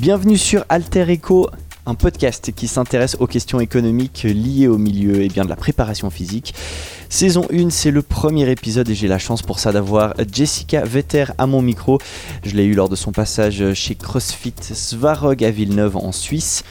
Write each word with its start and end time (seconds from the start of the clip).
Bienvenue 0.00 0.38
sur 0.38 0.64
Alter 0.68 1.10
Echo, 1.10 1.50
un 1.84 1.96
podcast 1.96 2.52
qui 2.54 2.68
s'intéresse 2.68 3.16
aux 3.18 3.26
questions 3.26 3.58
économiques 3.58 4.22
liées 4.22 4.68
au 4.68 4.78
milieu 4.78 5.22
et 5.22 5.28
bien 5.28 5.42
de 5.42 5.48
la 5.48 5.56
préparation 5.56 6.08
physique. 6.08 6.54
Saison 7.08 7.48
1, 7.52 7.70
c'est 7.70 7.90
le 7.90 8.02
premier 8.02 8.48
épisode 8.48 8.88
et 8.88 8.94
j'ai 8.94 9.08
la 9.08 9.18
chance 9.18 9.42
pour 9.42 9.58
ça 9.58 9.72
d'avoir 9.72 10.14
Jessica 10.32 10.84
Vetter 10.84 11.24
à 11.36 11.48
mon 11.48 11.62
micro. 11.62 11.98
Je 12.44 12.54
l'ai 12.54 12.66
eu 12.66 12.74
lors 12.74 12.88
de 12.88 12.94
son 12.94 13.10
passage 13.10 13.74
chez 13.74 13.96
CrossFit 13.96 14.54
Svarog 14.60 15.42
à 15.42 15.50
Villeneuve 15.50 15.96
en 15.96 16.12
Suisse. 16.12 16.62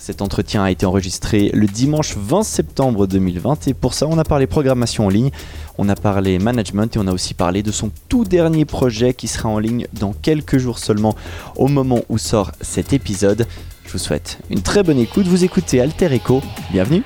Cet 0.00 0.22
entretien 0.22 0.64
a 0.64 0.70
été 0.70 0.86
enregistré 0.86 1.50
le 1.52 1.66
dimanche 1.66 2.16
20 2.16 2.42
septembre 2.42 3.06
2020 3.06 3.68
et 3.68 3.74
pour 3.74 3.92
ça 3.92 4.06
on 4.08 4.16
a 4.16 4.24
parlé 4.24 4.46
programmation 4.46 5.04
en 5.04 5.08
ligne, 5.10 5.30
on 5.76 5.90
a 5.90 5.94
parlé 5.94 6.38
management 6.38 6.96
et 6.96 6.98
on 6.98 7.06
a 7.06 7.12
aussi 7.12 7.34
parlé 7.34 7.62
de 7.62 7.70
son 7.70 7.90
tout 8.08 8.24
dernier 8.24 8.64
projet 8.64 9.12
qui 9.12 9.28
sera 9.28 9.50
en 9.50 9.58
ligne 9.58 9.86
dans 9.92 10.14
quelques 10.14 10.56
jours 10.56 10.78
seulement 10.78 11.14
au 11.54 11.68
moment 11.68 12.00
où 12.08 12.16
sort 12.16 12.52
cet 12.62 12.94
épisode. 12.94 13.46
Je 13.84 13.92
vous 13.92 13.98
souhaite 13.98 14.38
une 14.48 14.62
très 14.62 14.82
bonne 14.82 14.98
écoute, 14.98 15.26
vous 15.26 15.44
écoutez 15.44 15.82
Alter 15.82 16.14
Echo, 16.14 16.40
bienvenue 16.72 17.02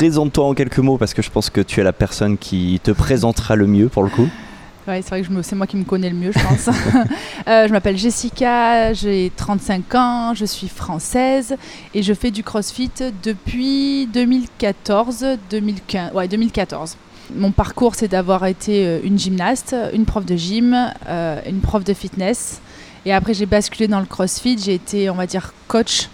Présente-toi 0.00 0.46
en 0.46 0.54
quelques 0.54 0.78
mots 0.78 0.96
parce 0.96 1.12
que 1.12 1.20
je 1.20 1.30
pense 1.30 1.50
que 1.50 1.60
tu 1.60 1.78
es 1.78 1.82
la 1.82 1.92
personne 1.92 2.38
qui 2.38 2.80
te 2.82 2.90
présentera 2.90 3.54
le 3.54 3.66
mieux 3.66 3.90
pour 3.90 4.02
le 4.02 4.08
coup. 4.08 4.30
Ouais, 4.88 5.02
c'est 5.02 5.10
vrai 5.10 5.20
que 5.20 5.42
c'est 5.42 5.54
moi 5.54 5.66
qui 5.66 5.76
me 5.76 5.84
connais 5.84 6.08
le 6.08 6.16
mieux, 6.16 6.32
je 6.32 6.38
pense. 6.42 6.74
Euh, 7.48 7.68
je 7.68 7.72
m'appelle 7.72 7.98
Jessica, 7.98 8.94
j'ai 8.94 9.30
35 9.36 9.94
ans, 9.94 10.34
je 10.34 10.46
suis 10.46 10.68
française 10.68 11.54
et 11.92 12.02
je 12.02 12.14
fais 12.14 12.30
du 12.30 12.42
crossfit 12.42 12.90
depuis 13.22 14.06
2014, 14.06 15.26
2015, 15.50 16.14
ouais, 16.14 16.28
2014. 16.28 16.96
Mon 17.36 17.50
parcours, 17.50 17.94
c'est 17.94 18.08
d'avoir 18.08 18.46
été 18.46 18.86
euh, 18.86 19.00
une 19.04 19.18
gymnaste, 19.18 19.76
une 19.92 20.06
prof 20.06 20.24
de 20.24 20.36
gym, 20.36 20.74
euh, 21.08 21.40
une 21.46 21.60
prof 21.60 21.84
de 21.84 21.92
fitness. 21.92 22.62
Et 23.04 23.12
après, 23.12 23.34
j'ai 23.34 23.46
basculé 23.46 23.86
dans 23.86 24.00
le 24.00 24.06
crossfit. 24.06 24.56
J'ai 24.56 24.74
été, 24.74 25.10
on 25.10 25.14
va 25.16 25.26
dire, 25.26 25.52
coach 25.68 26.08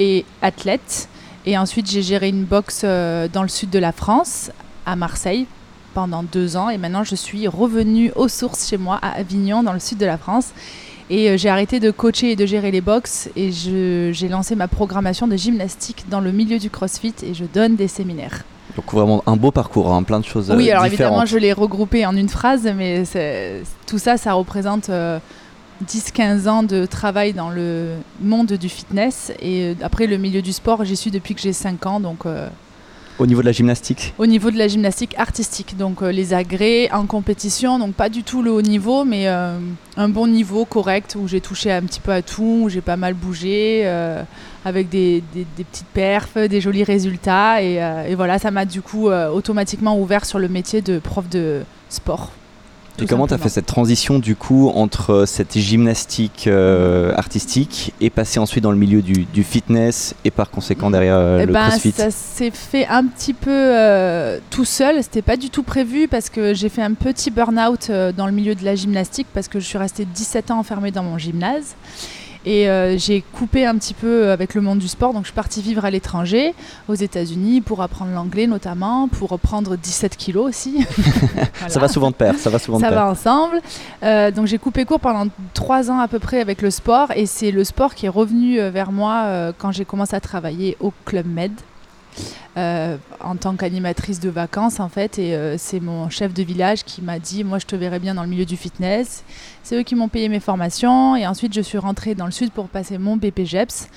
et 0.00 0.24
athlète. 0.42 1.08
Et 1.48 1.56
ensuite, 1.56 1.90
j'ai 1.90 2.02
géré 2.02 2.28
une 2.28 2.44
boxe 2.44 2.84
dans 2.84 3.42
le 3.42 3.48
sud 3.48 3.70
de 3.70 3.78
la 3.78 3.92
France, 3.92 4.50
à 4.84 4.96
Marseille, 4.96 5.46
pendant 5.94 6.22
deux 6.22 6.56
ans 6.56 6.70
et 6.70 6.78
maintenant 6.78 7.02
je 7.02 7.14
suis 7.14 7.48
revenue 7.48 8.12
aux 8.14 8.28
sources 8.28 8.68
chez 8.68 8.76
moi 8.76 8.98
à 9.02 9.18
Avignon 9.18 9.62
dans 9.62 9.72
le 9.72 9.80
sud 9.80 9.98
de 9.98 10.06
la 10.06 10.16
France 10.16 10.52
et 11.10 11.30
euh, 11.30 11.36
j'ai 11.36 11.48
arrêté 11.48 11.80
de 11.80 11.90
coacher 11.90 12.32
et 12.32 12.36
de 12.36 12.46
gérer 12.46 12.70
les 12.70 12.80
box 12.80 13.30
et 13.34 13.50
j'ai 13.50 14.28
lancé 14.28 14.54
ma 14.54 14.68
programmation 14.68 15.26
de 15.26 15.36
gymnastique 15.36 16.04
dans 16.08 16.20
le 16.20 16.30
milieu 16.30 16.58
du 16.58 16.70
CrossFit 16.70 17.14
et 17.22 17.34
je 17.34 17.44
donne 17.52 17.74
des 17.76 17.88
séminaires. 17.88 18.44
Donc 18.76 18.92
vraiment 18.92 19.24
un 19.26 19.36
beau 19.36 19.50
parcours, 19.50 19.92
hein, 19.92 20.02
plein 20.04 20.20
de 20.20 20.24
choses. 20.24 20.52
Oui, 20.54 20.68
euh, 20.68 20.72
alors 20.72 20.84
différentes. 20.84 20.92
évidemment 20.92 21.26
je 21.26 21.38
l'ai 21.38 21.52
regroupé 21.52 22.06
en 22.06 22.14
une 22.14 22.28
phrase, 22.28 22.70
mais 22.76 23.02
tout 23.86 23.98
ça, 23.98 24.18
ça 24.18 24.34
représente 24.34 24.90
10-15 25.86 26.46
euh, 26.46 26.50
ans 26.50 26.62
de 26.62 26.86
travail 26.86 27.32
dans 27.32 27.50
le 27.50 27.94
monde 28.20 28.52
du 28.52 28.68
fitness. 28.68 29.32
Et 29.40 29.76
après 29.82 30.06
le 30.06 30.16
milieu 30.16 30.42
du 30.42 30.52
sport, 30.52 30.84
j'y 30.84 30.96
suis 30.96 31.10
depuis 31.10 31.34
que 31.34 31.40
j'ai 31.40 31.52
5 31.52 31.86
ans, 31.86 32.00
donc 32.00 32.24
au 33.18 33.26
niveau 33.26 33.40
de 33.40 33.46
la 33.46 33.52
gymnastique? 33.52 34.14
Au 34.18 34.26
niveau 34.26 34.52
de 34.52 34.58
la 34.58 34.68
gymnastique 34.68 35.18
artistique, 35.18 35.76
donc 35.76 36.02
euh, 36.02 36.12
les 36.12 36.34
agrès 36.34 36.88
en 36.92 37.06
compétition, 37.06 37.80
donc 37.80 37.94
pas 37.94 38.08
du 38.08 38.22
tout 38.22 38.42
le 38.42 38.52
haut 38.52 38.62
niveau, 38.62 39.04
mais 39.04 39.26
euh, 39.26 39.58
un 39.96 40.08
bon 40.08 40.28
niveau 40.28 40.64
correct 40.64 41.16
où 41.18 41.26
j'ai 41.26 41.40
touché 41.40 41.72
un 41.72 41.82
petit 41.82 41.98
peu 41.98 42.12
à 42.12 42.22
tout, 42.22 42.60
où 42.62 42.68
j'ai 42.68 42.80
pas 42.80 42.96
mal 42.96 43.14
bougé, 43.14 43.82
euh, 43.84 44.22
avec 44.64 44.88
des, 44.88 45.24
petites 45.32 45.88
perfs, 45.92 46.36
des 46.36 46.60
jolis 46.60 46.84
résultats, 46.84 47.60
et, 47.60 47.80
et 48.08 48.14
voilà, 48.14 48.38
ça 48.38 48.50
m'a 48.50 48.64
du 48.64 48.82
coup 48.82 49.08
automatiquement 49.08 49.98
ouvert 49.98 50.24
sur 50.24 50.38
le 50.38 50.48
métier 50.48 50.82
de 50.82 50.98
prof 50.98 51.28
de 51.28 51.62
sport. 51.88 52.30
Et 53.00 53.06
comment 53.06 53.26
tu 53.26 53.34
as 53.34 53.38
fait 53.38 53.48
cette 53.48 53.66
transition 53.66 54.18
du 54.18 54.34
coup 54.34 54.70
entre 54.74 55.10
euh, 55.10 55.26
cette 55.26 55.56
gymnastique 55.56 56.46
euh, 56.46 57.12
artistique 57.16 57.92
et 58.00 58.10
passer 58.10 58.38
ensuite 58.38 58.64
dans 58.64 58.72
le 58.72 58.76
milieu 58.76 59.02
du, 59.02 59.44
fitness 59.44 60.14
et 60.24 60.30
par 60.30 60.50
conséquent 60.50 60.90
derrière 60.90 61.14
euh, 61.16 61.40
eh 61.42 61.46
le 61.46 61.52
ben, 61.52 61.68
crossfit? 61.68 61.92
Ça 61.92 62.10
s'est 62.10 62.50
fait 62.50 62.86
un 62.86 63.04
petit 63.04 63.34
peu 63.34 63.50
tout 64.50 64.64
seul, 64.64 65.02
c'était 65.02 65.22
pas 65.22 65.36
du 65.36 65.50
tout 65.50 65.62
prévu 65.62 66.08
parce 66.08 66.28
que 66.28 66.54
j'ai 66.54 66.68
fait 66.68 66.82
un 66.82 66.94
petit 66.94 67.30
burn-out 67.30 67.90
dans 68.16 68.26
le 68.26 68.32
milieu 68.32 68.54
de 68.54 68.64
la 68.64 68.74
gymnastique 68.74 69.26
parce 69.32 69.48
que 69.48 69.60
je 69.60 69.64
suis 69.64 69.78
restée 69.78 70.04
17 70.04 70.50
ans 70.50 70.58
enfermée 70.58 70.90
dans 70.90 71.02
mon 71.02 71.18
gymnase. 71.18 71.76
Et 72.48 72.66
euh, 72.66 72.96
j'ai 72.96 73.20
coupé 73.20 73.66
un 73.66 73.76
petit 73.76 73.92
peu 73.92 74.30
avec 74.30 74.54
le 74.54 74.62
monde 74.62 74.78
du 74.78 74.88
sport. 74.88 75.12
Donc 75.12 75.24
je 75.24 75.26
suis 75.26 75.34
partie 75.34 75.60
vivre 75.60 75.84
à 75.84 75.90
l'étranger, 75.90 76.54
aux 76.88 76.94
États-Unis, 76.94 77.60
pour 77.60 77.82
apprendre 77.82 78.10
l'anglais 78.14 78.46
notamment, 78.46 79.06
pour 79.06 79.28
reprendre 79.28 79.76
17 79.76 80.16
kilos 80.16 80.48
aussi. 80.48 80.86
Ça 81.68 81.78
va 81.78 81.88
souvent 81.88 82.10
de 82.10 82.14
pair. 82.14 82.34
Ça 82.36 82.48
va 82.48 82.58
souvent 82.58 82.80
ça 82.80 82.86
de 82.86 82.94
pair. 82.94 83.04
va 83.04 83.10
ensemble. 83.10 83.60
Euh, 84.02 84.30
donc 84.30 84.46
j'ai 84.46 84.56
coupé 84.56 84.86
court 84.86 84.98
pendant 84.98 85.30
trois 85.52 85.90
ans 85.90 85.98
à 85.98 86.08
peu 86.08 86.18
près 86.18 86.40
avec 86.40 86.62
le 86.62 86.70
sport. 86.70 87.08
Et 87.14 87.26
c'est 87.26 87.50
le 87.50 87.64
sport 87.64 87.94
qui 87.94 88.06
est 88.06 88.08
revenu 88.08 88.58
euh, 88.58 88.70
vers 88.70 88.92
moi 88.92 89.52
quand 89.58 89.70
j'ai 89.70 89.84
commencé 89.84 90.16
à 90.16 90.20
travailler 90.20 90.78
au 90.80 90.90
Club 91.04 91.26
Med. 91.26 91.52
Euh, 92.58 92.96
en 93.20 93.36
tant 93.36 93.54
qu'animatrice 93.54 94.18
de 94.18 94.30
vacances 94.30 94.80
en 94.80 94.88
fait 94.88 95.18
et 95.18 95.34
euh, 95.34 95.56
c'est 95.58 95.78
mon 95.78 96.10
chef 96.10 96.34
de 96.34 96.42
village 96.42 96.82
qui 96.82 97.02
m'a 97.02 97.20
dit 97.20 97.44
moi 97.44 97.58
je 97.58 97.66
te 97.66 97.76
verrai 97.76 98.00
bien 98.00 98.14
dans 98.14 98.24
le 98.24 98.28
milieu 98.28 98.46
du 98.46 98.56
fitness 98.56 99.22
c'est 99.62 99.78
eux 99.78 99.84
qui 99.84 99.94
m'ont 99.94 100.08
payé 100.08 100.28
mes 100.28 100.40
formations 100.40 101.14
et 101.14 101.24
ensuite 101.24 101.54
je 101.54 101.60
suis 101.60 101.78
rentrée 101.78 102.16
dans 102.16 102.24
le 102.24 102.32
sud 102.32 102.50
pour 102.50 102.68
passer 102.68 102.98
mon 102.98 103.16
BPGEPS 103.16 103.88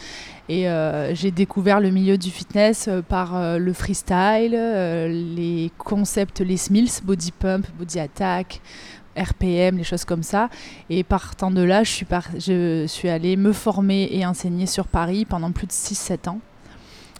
et 0.47 0.69
euh, 0.69 1.15
j'ai 1.15 1.31
découvert 1.31 1.79
le 1.79 1.89
milieu 1.89 2.19
du 2.19 2.29
fitness 2.29 2.87
par 3.09 3.57
le 3.57 3.73
freestyle 3.73 4.51
les 4.51 5.71
concepts 5.79 6.41
les 6.41 6.57
SMILS 6.57 7.01
body 7.03 7.31
pump 7.31 7.65
body 7.79 7.99
attack 7.99 8.61
RPM, 9.17 9.77
les 9.77 9.83
choses 9.83 10.05
comme 10.05 10.23
ça. 10.23 10.49
Et 10.89 11.03
partant 11.03 11.51
de 11.51 11.61
là, 11.61 11.83
je 11.83 11.91
suis, 11.91 12.07
je 12.37 12.85
suis 12.87 13.09
allée 13.09 13.35
me 13.35 13.51
former 13.51 14.07
et 14.09 14.25
enseigner 14.25 14.65
sur 14.67 14.87
Paris 14.87 15.25
pendant 15.25 15.51
plus 15.51 15.67
de 15.67 15.73
6-7 15.73 16.29
ans. 16.29 16.39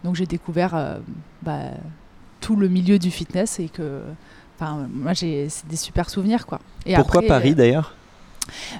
Donc 0.04 0.16
j'ai 0.16 0.26
découvert 0.26 0.76
euh, 0.76 0.98
bah, 1.42 1.72
tout 2.40 2.56
le 2.56 2.68
milieu 2.68 3.00
du 3.00 3.12
fitness 3.12 3.60
et 3.60 3.70
que, 3.70 4.02
moi 4.60 5.14
j'ai 5.14 5.48
des 5.70 5.76
super 5.76 6.10
souvenirs 6.10 6.46
quoi. 6.46 6.60
Et 6.86 6.96
Pourquoi 6.96 7.24
Paris 7.24 7.52
euh, 7.52 7.56
d'ailleurs? 7.56 7.96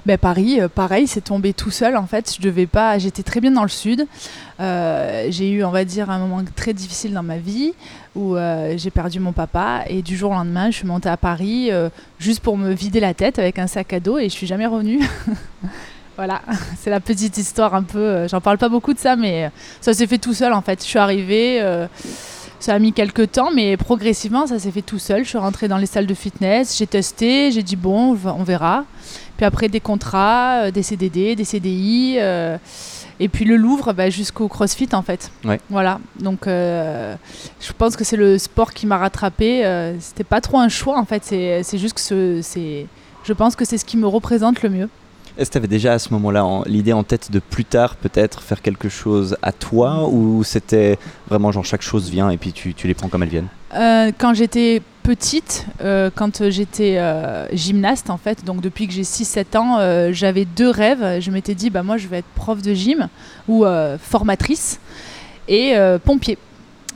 Ben 0.06 0.18
Paris, 0.18 0.60
euh, 0.60 0.68
pareil, 0.68 1.06
c'est 1.06 1.22
tombé 1.22 1.52
tout 1.52 1.70
seul 1.70 1.96
en 1.96 2.06
fait. 2.06 2.36
Je 2.36 2.42
devais 2.42 2.66
pas. 2.66 2.98
J'étais 2.98 3.22
très 3.22 3.40
bien 3.40 3.52
dans 3.52 3.62
le 3.62 3.68
sud. 3.68 4.06
j'ai 4.58 5.50
eu, 5.50 5.64
on 5.64 5.70
va 5.70 5.84
dire, 5.84 6.10
un 6.10 6.18
moment 6.18 6.44
très 6.54 6.72
difficile 6.72 7.12
dans 7.14 7.22
ma 7.22 7.38
vie 7.38 7.72
où 8.14 8.36
j'ai 8.76 8.90
perdu 8.90 9.18
mon 9.18 9.32
papa 9.32 9.84
et 9.88 10.02
du 10.02 10.16
jour 10.16 10.32
au 10.32 10.34
lendemain, 10.34 10.70
je 10.70 10.76
suis 10.76 10.86
montée 10.86 11.08
à 11.08 11.16
Paris 11.16 11.70
juste 12.18 12.40
pour 12.40 12.56
me 12.56 12.72
vider 12.72 13.00
la 13.00 13.14
tête 13.14 13.38
avec 13.38 13.58
un 13.58 13.66
sac 13.66 13.92
à 13.92 14.00
dos 14.00 14.18
et 14.18 14.24
je 14.24 14.34
suis 14.34 14.46
jamais 14.46 14.66
revenue. 14.66 15.00
Voilà, 16.24 16.40
c'est 16.78 16.90
la 16.90 17.00
petite 17.00 17.36
histoire 17.36 17.74
un 17.74 17.82
peu. 17.82 17.98
Euh, 17.98 18.28
j'en 18.28 18.40
parle 18.40 18.56
pas 18.56 18.68
beaucoup 18.68 18.94
de 18.94 18.98
ça, 19.00 19.16
mais 19.16 19.46
euh, 19.46 19.48
ça 19.80 19.92
s'est 19.92 20.06
fait 20.06 20.18
tout 20.18 20.34
seul 20.34 20.52
en 20.52 20.62
fait. 20.62 20.80
Je 20.80 20.86
suis 20.86 21.00
arrivée, 21.00 21.60
euh, 21.60 21.88
ça 22.60 22.74
a 22.74 22.78
mis 22.78 22.92
quelques 22.92 23.32
temps, 23.32 23.50
mais 23.52 23.76
progressivement 23.76 24.46
ça 24.46 24.60
s'est 24.60 24.70
fait 24.70 24.82
tout 24.82 25.00
seul. 25.00 25.24
Je 25.24 25.30
suis 25.30 25.38
rentrée 25.38 25.66
dans 25.66 25.78
les 25.78 25.86
salles 25.86 26.06
de 26.06 26.14
fitness, 26.14 26.78
j'ai 26.78 26.86
testé, 26.86 27.50
j'ai 27.50 27.64
dit 27.64 27.74
bon, 27.74 28.16
on 28.24 28.44
verra. 28.44 28.84
Puis 29.36 29.44
après 29.44 29.68
des 29.68 29.80
contrats, 29.80 30.70
des 30.70 30.84
CDD, 30.84 31.34
des 31.34 31.44
CDI, 31.44 32.18
et 33.18 33.28
puis 33.28 33.44
le 33.44 33.56
Louvre 33.56 33.92
bah, 33.92 34.08
jusqu'au 34.08 34.46
CrossFit 34.46 34.90
en 34.92 35.02
fait. 35.02 35.32
Voilà, 35.70 35.98
donc 36.20 36.42
je 36.46 37.72
pense 37.76 37.96
que 37.96 38.04
c'est 38.04 38.16
le 38.16 38.38
sport 38.38 38.72
qui 38.74 38.86
m'a 38.86 38.98
rattrapé. 38.98 39.64
C'était 39.98 40.22
pas 40.22 40.40
trop 40.40 40.60
un 40.60 40.68
choix 40.68 41.00
en 41.00 41.04
fait, 41.04 41.24
c'est 41.24 41.78
juste 41.78 41.94
que 41.94 42.42
c'est. 42.42 42.86
Je 43.24 43.32
pense 43.32 43.56
que 43.56 43.64
c'est 43.64 43.78
ce 43.78 43.84
qui 43.84 43.96
me 43.96 44.06
représente 44.06 44.62
le 44.62 44.68
mieux. 44.68 44.88
Est-ce 45.38 45.48
que 45.48 45.52
tu 45.52 45.58
avais 45.58 45.68
déjà 45.68 45.94
à 45.94 45.98
ce 45.98 46.10
moment-là 46.10 46.46
l'idée 46.66 46.92
en 46.92 47.04
tête 47.04 47.30
de 47.30 47.38
plus 47.38 47.64
tard 47.64 47.96
peut-être 47.96 48.42
faire 48.42 48.60
quelque 48.60 48.90
chose 48.90 49.36
à 49.42 49.52
toi 49.52 50.06
ou 50.08 50.44
c'était 50.44 50.98
vraiment 51.28 51.52
genre 51.52 51.64
chaque 51.64 51.80
chose 51.80 52.10
vient 52.10 52.28
et 52.28 52.36
puis 52.36 52.52
tu, 52.52 52.74
les 52.84 52.94
prends 52.94 53.08
comme 53.08 53.22
elles 53.22 53.30
viennent? 53.30 53.48
Euh, 53.74 54.12
Quand 54.18 54.34
j'étais 54.34 54.82
petite, 55.02 55.66
euh, 55.80 56.10
quand 56.14 56.48
j'étais 56.50 56.98
euh, 56.98 57.46
gymnaste 57.52 58.10
en 58.10 58.18
fait, 58.18 58.44
donc 58.44 58.60
depuis 58.60 58.86
que 58.86 58.92
j'ai 58.92 59.02
6-7 59.02 59.56
ans, 59.56 60.12
j'avais 60.12 60.44
deux 60.44 60.68
rêves. 60.68 61.20
Je 61.20 61.30
m'étais 61.30 61.54
dit, 61.54 61.70
bah 61.70 61.82
moi 61.82 61.96
je 61.96 62.08
vais 62.08 62.18
être 62.18 62.32
prof 62.34 62.60
de 62.60 62.74
gym 62.74 63.08
ou 63.48 63.64
formatrice 64.00 64.80
et 65.48 65.74
pompier. 66.04 66.36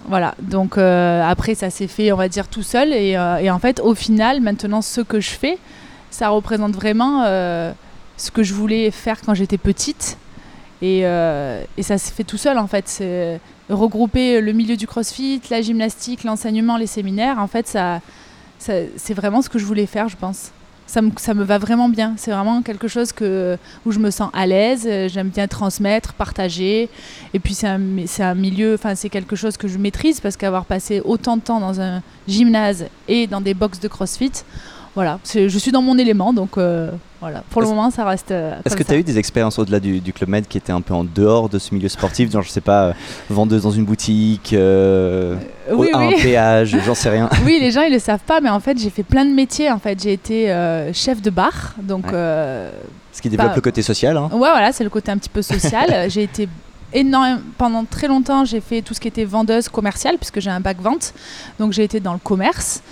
Voilà, 0.08 0.34
donc 0.40 0.76
après 0.76 1.54
ça 1.54 1.70
s'est 1.70 1.88
fait, 1.88 2.12
on 2.12 2.16
va 2.16 2.28
dire, 2.28 2.48
tout 2.48 2.62
seul. 2.62 2.92
Et, 2.92 3.18
en 3.18 3.58
fait, 3.58 3.80
au 3.80 3.94
final, 3.94 4.42
maintenant, 4.42 4.82
ce 4.82 5.00
que 5.00 5.20
je 5.20 5.30
fais, 5.30 5.58
ça 6.10 6.28
représente 6.28 6.74
vraiment 6.74 7.24
ce 8.16 8.30
que 8.30 8.42
je 8.42 8.54
voulais 8.54 8.90
faire 8.90 9.20
quand 9.20 9.34
j'étais 9.34 9.58
petite. 9.58 10.16
Et, 10.82 11.02
euh, 11.04 11.62
et, 11.78 11.82
ça 11.82 11.96
s'est 11.98 12.12
fait 12.12 12.24
tout 12.24 12.36
seul 12.36 12.58
en 12.58 12.66
fait. 12.66 12.86
C'est 12.88 13.40
regrouper 13.70 14.40
le 14.40 14.52
milieu 14.52 14.76
du 14.76 14.86
crossfit, 14.86 15.40
la 15.50 15.62
gymnastique, 15.62 16.22
l'enseignement, 16.24 16.76
les 16.76 16.86
séminaires. 16.86 17.38
En 17.38 17.46
fait, 17.46 17.66
ça, 17.66 18.00
c'est 18.58 19.14
vraiment 19.14 19.42
ce 19.42 19.48
que 19.48 19.58
je 19.58 19.64
voulais 19.64 19.86
faire, 19.86 20.08
je 20.08 20.16
pense. 20.16 20.50
ça 20.86 21.02
me, 21.02 21.10
ça 21.16 21.34
me 21.34 21.44
va 21.44 21.58
vraiment 21.58 21.88
bien. 21.88 22.14
C'est 22.16 22.30
vraiment 22.30 22.62
quelque 22.62 22.88
chose 22.88 23.12
que, 23.12 23.56
où 23.84 23.90
je 23.92 23.98
me 23.98 24.10
sens 24.10 24.30
à 24.32 24.46
l'aise. 24.46 24.84
euh, 24.86 25.08
J'aime 25.08 25.28
bien 25.28 25.48
transmettre, 25.48 26.12
partager. 26.14 26.88
Et 27.34 27.38
puis 27.40 27.54
c'est 27.54 27.66
un, 27.66 27.80
un 28.20 28.34
milieu, 28.34 28.74
enfin 28.74 28.94
c'est 28.94 29.08
quelque 29.08 29.34
chose 29.36 29.56
que 29.56 29.68
je 29.68 29.78
maîtrise 29.78 30.20
parce 30.20 30.36
qu'avoir 30.36 30.64
passé 30.64 31.00
autant 31.04 31.36
de 31.36 31.42
temps 31.42 31.60
dans 31.60 31.80
un 31.80 32.02
gymnase 32.28 32.86
et 33.08 33.26
dans 33.26 33.40
des 33.40 33.54
box 33.54 33.80
de 33.80 33.88
CrossFit, 33.88 34.32
voilà, 34.94 35.18
je 35.34 35.58
suis 35.58 35.72
dans 35.72 35.82
mon 35.82 35.98
élément. 35.98 36.32
Donc 36.32 36.56
euh, 36.56 36.90
voilà, 37.26 37.42
pour 37.50 37.60
le 37.60 37.66
moment 37.68 37.90
ça 37.90 38.04
reste. 38.04 38.30
euh, 38.30 38.54
Est-ce 38.64 38.76
que 38.76 38.82
tu 38.84 38.92
as 38.92 38.96
eu 38.96 39.02
des 39.02 39.18
expériences 39.18 39.58
au-delà 39.58 39.80
du, 39.80 40.00
du 40.00 40.12
Club 40.12 40.28
Med 40.28 40.46
qui 40.46 40.58
étaient 40.58 40.72
un 40.72 40.80
peu 40.80 40.94
en 40.94 41.02
dehors 41.04 41.48
de 41.48 41.58
ce 41.58 41.74
milieu 41.74 41.88
sportif 41.88 42.30
Genre, 42.30 42.42
je 42.42 42.50
sais 42.50 42.60
pas, 42.60 42.84
euh, 42.84 42.92
vendeuse 43.28 43.62
dans 43.62 43.70
une 43.72 43.84
boutique, 43.84 44.52
euh, 44.52 45.34
Oui, 45.72 45.90
oui. 45.94 46.14
un 46.16 46.22
péage, 46.22 46.76
j'en 46.84 46.94
sais 46.94 47.10
rien. 47.10 47.28
oui, 47.44 47.58
les 47.60 47.72
gens 47.72 47.82
ils 47.82 47.92
le 47.92 47.98
savent 47.98 48.20
pas, 48.26 48.40
mais 48.40 48.50
en 48.50 48.60
fait 48.60 48.78
j'ai 48.78 48.90
fait 48.90 49.02
plein 49.02 49.24
de 49.24 49.32
métiers. 49.34 49.70
En 49.72 49.78
fait, 49.80 50.00
j'ai 50.00 50.12
été 50.12 50.50
euh, 50.52 50.92
chef 50.92 51.20
de 51.20 51.30
bar, 51.30 51.74
donc 51.82 52.06
Ouais. 52.06 52.10
euh, 52.14 52.70
Ce 53.12 53.20
qui 53.20 53.28
développe 53.28 53.48
Pas- 53.50 53.54
le 53.56 53.60
côté 53.62 53.82
social. 53.82 54.16
Hein. 54.16 54.28
ouais, 54.32 54.38
voilà, 54.38 54.70
c'est 54.72 54.84
le 54.84 54.90
côté 54.90 55.10
un 55.10 55.18
petit 55.18 55.28
peu 55.30 55.42
social. 55.42 56.06
j'ai 56.10 56.22
été 56.22 56.48
énorme 56.92 57.40
pendant 57.58 57.84
très 57.84 58.06
longtemps. 58.08 58.44
J'ai 58.44 58.60
fait 58.60 58.82
tout 58.82 58.94
ce 58.94 59.00
qui 59.00 59.08
était 59.08 59.24
vendeuse 59.24 59.68
commerciale 59.68 60.16
puisque 60.18 60.38
j'ai 60.40 60.50
un 60.50 60.60
bac 60.60 60.76
vente, 60.80 61.12
donc 61.58 61.72
j'ai 61.72 61.82
été 61.84 61.98
dans 61.98 62.12
le 62.12 62.18
commerce. 62.22 62.82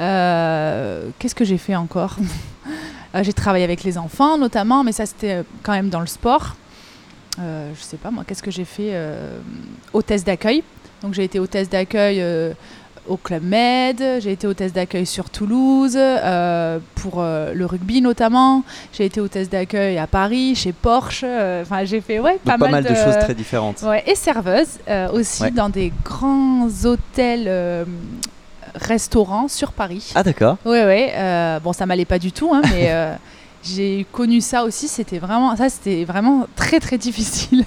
Euh, 0.00 1.08
Qu'est-ce 1.18 1.34
que 1.34 1.44
j'ai 1.44 1.58
fait 1.58 1.76
encore? 1.76 2.16
Euh, 2.20 2.24
J'ai 3.22 3.32
travaillé 3.32 3.64
avec 3.64 3.84
les 3.84 3.96
enfants 3.98 4.38
notamment, 4.38 4.82
mais 4.84 4.92
ça 4.92 5.06
c'était 5.06 5.32
euh, 5.34 5.42
quand 5.62 5.72
même 5.72 5.88
dans 5.90 6.00
le 6.00 6.06
sport. 6.06 6.56
Euh, 7.40 7.70
je 7.76 7.82
sais 7.82 7.96
pas 7.96 8.10
moi, 8.10 8.24
qu'est-ce 8.26 8.42
que 8.42 8.50
j'ai 8.50 8.64
fait 8.64 8.90
euh, 8.92 9.38
Hôtesse 9.92 10.24
d'accueil. 10.24 10.62
Donc 11.02 11.14
j'ai 11.14 11.24
été 11.24 11.38
hôtesse 11.38 11.68
d'accueil 11.68 12.18
euh, 12.20 12.52
au 13.06 13.16
Club 13.18 13.42
Med, 13.42 14.02
j'ai 14.20 14.32
été 14.32 14.46
hôtesse 14.46 14.72
d'accueil 14.72 15.04
sur 15.04 15.28
Toulouse, 15.28 15.94
euh, 15.98 16.78
pour 16.94 17.16
euh, 17.18 17.52
le 17.52 17.66
rugby 17.66 18.00
notamment. 18.00 18.62
J'ai 18.94 19.04
été 19.04 19.20
hôtesse 19.20 19.50
d'accueil 19.50 19.98
à 19.98 20.06
Paris, 20.06 20.54
chez 20.54 20.72
Porsche. 20.72 21.22
euh, 21.24 21.60
Enfin, 21.62 21.84
j'ai 21.84 22.00
fait 22.00 22.18
ouais, 22.18 22.38
Donc, 22.46 22.58
pas, 22.58 22.68
mal 22.70 22.82
de... 22.84 22.94
choses 22.94 23.18
très 23.20 23.34
différentes. 23.34 23.82
Ouais, 23.82 24.02
et 24.06 24.14
serveuse 24.14 24.78
euh, 24.88 25.10
aussi 25.12 25.42
Ouais. 25.42 25.50
dans 25.50 25.68
des 25.68 25.92
grands 26.02 26.68
hôtels, 26.84 27.44
restaurants 28.74 29.48
sur 29.48 29.72
Paris. 29.72 30.12
Ah, 30.14 30.22
d'accord. 30.22 30.56
Oui, 30.64 30.78
oui. 30.86 31.06
euh, 31.14 31.60
bon, 31.60 31.72
ça 31.72 31.86
m'allait 31.86 32.04
pas 32.04 32.18
du 32.18 32.32
tout, 32.32 32.50
hein, 32.52 32.62
mais 32.70 32.90
euh, 32.90 33.14
j'ai 33.62 34.06
connu 34.12 34.40
ça 34.40 34.64
aussi. 34.64 34.88
C'était 34.88 35.18
vraiment, 35.18 35.56
ça, 35.56 35.68
c'était 35.68 36.04
vraiment 36.04 36.46
très, 36.56 36.80
très 36.80 36.98
difficile. 36.98 37.64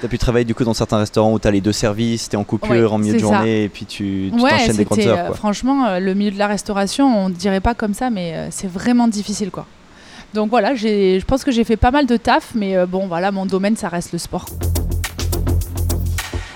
Tu 0.00 0.06
as 0.06 0.08
pu 0.08 0.18
travailler 0.18 0.44
du 0.44 0.54
coup 0.54 0.64
dans 0.64 0.74
certains 0.74 0.98
restaurants 0.98 1.32
où 1.32 1.38
tu 1.38 1.48
as 1.48 1.50
les 1.50 1.60
deux 1.60 1.72
services, 1.72 2.28
tu 2.28 2.36
es 2.36 2.38
en 2.38 2.44
coupure, 2.44 2.70
Ouais, 2.70 2.84
en 2.84 2.98
milieu 2.98 3.14
de 3.14 3.18
ça. 3.18 3.24
journée, 3.24 3.64
et 3.64 3.68
puis 3.68 3.84
tu 3.86 4.30
tu 4.34 4.40
ouais, 4.42 4.50
t'enchaînes 4.50 4.76
des 4.76 4.84
grandes 4.84 4.98
heures. 5.00 5.18
euh, 5.18 5.26
Quoi. 5.28 5.36
franchement, 5.36 5.98
le 5.98 6.14
milieu 6.14 6.30
de 6.30 6.38
la 6.38 6.46
restauration, 6.46 7.06
on 7.24 7.28
ne 7.28 7.34
dirait 7.34 7.60
pas 7.60 7.74
comme 7.74 7.94
ça, 7.94 8.10
mais 8.10 8.48
c'est 8.50 8.70
vraiment 8.70 9.08
difficile, 9.08 9.50
quoi. 9.50 9.66
Donc 10.32 10.48
voilà, 10.50 10.74
je 10.76 11.24
pense 11.24 11.42
que 11.42 11.50
j'ai 11.50 11.64
fait 11.64 11.76
pas 11.76 11.90
mal 11.90 12.06
de 12.06 12.16
taf, 12.16 12.52
mais 12.54 12.86
bon, 12.86 13.08
voilà, 13.08 13.32
mon 13.32 13.46
domaine, 13.46 13.76
ça 13.76 13.88
reste 13.88 14.12
le 14.12 14.18
sport. 14.18 14.46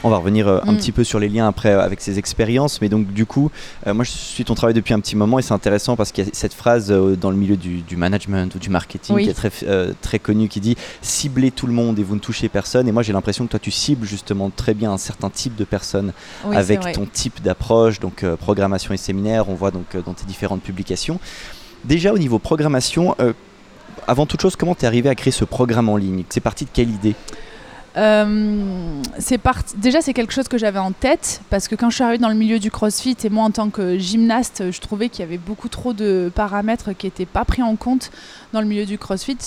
On 0.04 0.10
va 0.10 0.18
revenir 0.18 0.46
euh, 0.46 0.60
un 0.66 0.72
Mm. 0.72 0.76
petit 0.76 0.92
peu 0.92 1.02
sur 1.02 1.18
les 1.18 1.28
liens 1.30 1.48
après 1.48 1.70
euh, 1.70 1.80
avec 1.82 2.00
ces 2.02 2.18
expériences, 2.18 2.80
mais 2.82 2.88
donc 2.90 3.06
du 3.12 3.24
coup, 3.26 3.50
euh, 3.86 3.94
moi 3.94 4.04
je 4.04 4.10
suis 4.10 4.44
ton 4.44 4.54
travail 4.54 4.74
depuis 4.74 4.92
un 4.92 5.00
petit 5.00 5.16
moment 5.16 5.38
et 5.38 5.42
c'est 5.42 5.54
intéressant 5.54 5.96
parce 5.96 6.12
qu'il 6.12 6.24
y 6.24 6.28
a 6.28 6.30
cette 6.34 6.52
phrase 6.52 6.88
dans 7.20 7.30
le 7.30 7.36
milieu 7.36 7.56
du, 7.56 7.80
du 7.80 7.96
management 7.96 8.54
ou 8.54 8.58
du 8.58 8.68
marketing 8.68 9.16
Oui. 9.16 9.24
qui 9.24 9.30
est 9.30 9.34
très, 9.34 9.50
très 10.02 10.18
connue 10.18 10.48
qui 10.48 10.60
dit 10.60 10.76
ciblez 11.02 11.50
tout 11.50 11.66
le 11.66 11.72
monde 11.72 11.98
et 11.98 12.02
vous 12.02 12.14
ne 12.14 12.20
touchez 12.20 12.48
personne. 12.50 12.86
Et 12.86 12.92
moi 12.92 13.02
j'ai 13.02 13.12
l'impression 13.14 13.46
que 13.46 13.50
toi 13.50 13.58
tu 13.60 13.70
cibles 13.70 14.06
justement 14.06 14.50
très 14.54 14.74
bien 14.74 14.92
un 14.92 14.98
certain 14.98 15.30
type 15.30 15.56
de 15.56 15.64
personnes 15.64 16.12
Oui, 16.44 16.54
avec 16.54 16.92
ton 16.92 17.06
type 17.06 17.42
d'approche, 17.42 17.98
donc 17.98 18.24
programmation 18.40 18.92
et 18.92 18.98
séminaire, 18.98 19.48
on 19.48 19.54
voit 19.54 19.70
donc 19.70 19.96
dans 20.04 20.12
tes 20.12 20.26
différentes 20.26 20.62
publications. 20.62 21.18
Déjà 21.84 22.12
au 22.12 22.18
niveau 22.18 22.38
programmation, 22.38 23.16
avant 24.06 24.26
toute 24.26 24.42
chose, 24.42 24.54
comment 24.56 24.74
tu 24.74 24.84
es 24.84 24.86
arrivé 24.86 25.08
à 25.08 25.14
créer 25.14 25.32
ce 25.32 25.44
programme 25.46 25.88
en 25.88 25.96
ligne? 25.96 26.24
C'est 26.28 26.40
parti 26.40 26.64
de 26.66 26.70
quelle 26.72 26.90
idée? 26.90 27.14
Euh. 27.96 29.02
Déjà, 29.76 30.00
c'est 30.00 30.14
quelque 30.14 30.32
chose 30.32 30.48
que 30.48 30.58
j'avais 30.58 30.78
en 30.78 30.92
tête 30.92 31.40
parce 31.50 31.68
que 31.68 31.74
quand 31.74 31.90
je 31.90 31.94
suis 31.96 32.04
arrivée 32.04 32.18
dans 32.18 32.28
le 32.28 32.34
milieu 32.34 32.58
du 32.58 32.70
CrossFit 32.70 33.16
et 33.24 33.30
moi 33.30 33.44
en 33.44 33.50
tant 33.50 33.70
que 33.70 33.98
gymnaste, 33.98 34.70
je 34.70 34.80
trouvais 34.80 35.08
qu'il 35.08 35.20
y 35.20 35.22
avait 35.22 35.38
beaucoup 35.38 35.68
trop 35.68 35.92
de 35.92 36.30
paramètres 36.34 36.92
qui 36.92 37.06
n'étaient 37.06 37.26
pas 37.26 37.44
pris 37.44 37.62
en 37.62 37.76
compte 37.76 38.10
dans 38.52 38.60
le 38.60 38.66
milieu 38.66 38.84
du 38.84 38.98
CrossFit. 38.98 39.38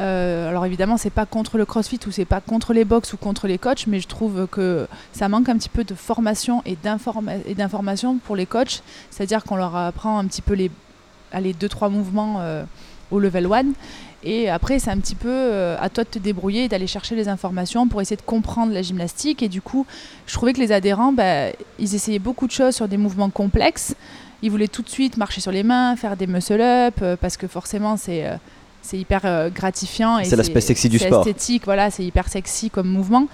Euh, 0.00 0.48
alors 0.48 0.66
évidemment, 0.66 0.96
c'est 0.98 1.10
pas 1.10 1.26
contre 1.26 1.56
le 1.56 1.64
CrossFit 1.64 2.00
ou 2.06 2.10
c'est 2.10 2.24
pas 2.26 2.40
contre 2.40 2.74
les 2.74 2.84
box 2.84 3.14
ou 3.14 3.16
contre 3.16 3.46
les 3.46 3.58
coachs, 3.58 3.86
mais 3.86 4.00
je 4.00 4.08
trouve 4.08 4.46
que 4.46 4.86
ça 5.12 5.28
manque 5.28 5.48
un 5.48 5.56
petit 5.56 5.70
peu 5.70 5.84
de 5.84 5.94
formation 5.94 6.62
et 6.66 6.76
d'informa- 6.76 7.38
et 7.46 7.54
d'information 7.54 8.18
pour 8.18 8.36
les 8.36 8.46
coachs. 8.46 8.82
C'est-à-dire 9.10 9.44
qu'on 9.44 9.56
leur 9.56 9.74
apprend 9.74 10.18
un 10.18 10.26
petit 10.26 10.42
peu 10.42 10.54
les, 10.54 10.70
les 11.40 11.54
deux 11.54 11.68
trois 11.68 11.88
mouvements 11.88 12.36
euh, 12.40 12.64
au 13.10 13.20
level 13.20 13.46
1 13.46 13.62
et 14.26 14.50
après, 14.50 14.78
c'est 14.78 14.90
un 14.90 14.98
petit 14.98 15.14
peu 15.14 15.28
euh, 15.30 15.76
à 15.80 15.88
toi 15.88 16.04
de 16.04 16.08
te 16.08 16.18
débrouiller 16.18 16.64
et 16.64 16.68
d'aller 16.68 16.86
chercher 16.86 17.14
les 17.14 17.28
informations 17.28 17.86
pour 17.86 18.00
essayer 18.00 18.16
de 18.16 18.22
comprendre 18.22 18.72
la 18.72 18.82
gymnastique. 18.82 19.42
Et 19.42 19.48
du 19.48 19.62
coup, 19.62 19.86
je 20.26 20.34
trouvais 20.34 20.52
que 20.52 20.60
les 20.60 20.72
adhérents, 20.72 21.12
bah, 21.12 21.50
ils 21.78 21.94
essayaient 21.94 22.18
beaucoup 22.18 22.46
de 22.46 22.52
choses 22.52 22.74
sur 22.74 22.88
des 22.88 22.96
mouvements 22.96 23.30
complexes. 23.30 23.94
Ils 24.42 24.50
voulaient 24.50 24.68
tout 24.68 24.82
de 24.82 24.88
suite 24.88 25.16
marcher 25.16 25.40
sur 25.40 25.52
les 25.52 25.62
mains, 25.62 25.96
faire 25.96 26.16
des 26.16 26.26
muscle-up, 26.26 26.94
euh, 27.02 27.16
parce 27.18 27.36
que 27.36 27.46
forcément, 27.46 27.96
c'est 27.96 28.26
euh, 28.26 28.36
c'est 28.86 28.98
hyper 28.98 29.22
euh, 29.24 29.50
gratifiant. 29.50 30.18
et 30.18 30.24
C'est 30.24 30.36
l'aspect 30.36 30.60
sexy 30.60 30.88
du 30.88 30.98
sport. 30.98 31.26
esthétique, 31.26 31.64
voilà, 31.64 31.90
c'est 31.90 32.04
hyper 32.04 32.28
sexy 32.28 32.70
comme 32.70 32.88
mouvement. 32.88 33.26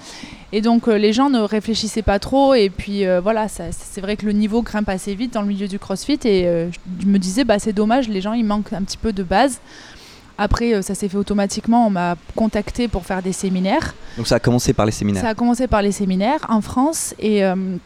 Et 0.52 0.60
donc, 0.60 0.88
euh, 0.88 0.96
les 0.96 1.12
gens 1.12 1.30
ne 1.30 1.40
réfléchissaient 1.40 2.02
pas 2.02 2.18
trop. 2.18 2.54
Et 2.54 2.70
puis, 2.70 3.06
euh, 3.06 3.20
voilà, 3.20 3.46
c'est 3.48 4.00
vrai 4.00 4.16
que 4.16 4.26
le 4.26 4.32
niveau 4.32 4.62
grimpe 4.62 4.88
assez 4.88 5.14
vite 5.14 5.34
dans 5.34 5.42
le 5.42 5.48
milieu 5.48 5.68
du 5.68 5.78
crossfit. 5.78 6.18
Et 6.24 6.44
je 7.00 7.06
me 7.06 7.18
disais, 7.18 7.44
bah, 7.44 7.58
c'est 7.58 7.72
dommage, 7.72 8.08
les 8.08 8.20
gens, 8.20 8.32
ils 8.32 8.44
manquent 8.44 8.72
un 8.72 8.82
petit 8.82 8.96
peu 8.96 9.12
de 9.12 9.22
base. 9.22 9.60
Après, 10.38 10.75
euh, 10.75 10.82
ça 10.82 10.94
s'est 10.94 11.08
fait 11.08 11.17
automatiquement. 11.17 11.87
On 11.87 11.90
m'a 11.90 12.17
contacté 12.34 12.88
pour 12.88 13.05
faire 13.05 13.23
des 13.23 13.32
séminaires. 13.32 13.94
Donc 14.17 14.26
ça 14.26 14.37
a 14.37 14.40
commencé 14.40 14.73
par 14.73 14.87
les 14.87 14.93
séminaires. 14.93 15.23
Ça 15.23 15.31
a 15.31 15.34
commencé 15.34 15.67
par 15.67 15.82
les 15.82 15.93
séminaires 15.93 16.44
en 16.49 16.61
France. 16.61 17.14
Et 17.19 17.44
euh, 17.44 17.76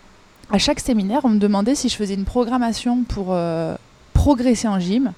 à 0.51 0.59
chaque 0.59 0.81
séminaire, 0.81 1.21
on 1.25 1.31
me 1.31 1.39
demandait 1.39 1.75
si 1.75 1.89
je 1.89 1.97
faisais 1.97 2.15
une 2.15 2.25
programmation 2.25 3.03
pour 3.05 3.29
euh, 3.31 3.77
progresser 4.15 4.69
en 4.69 4.79
gym. 4.79 5.13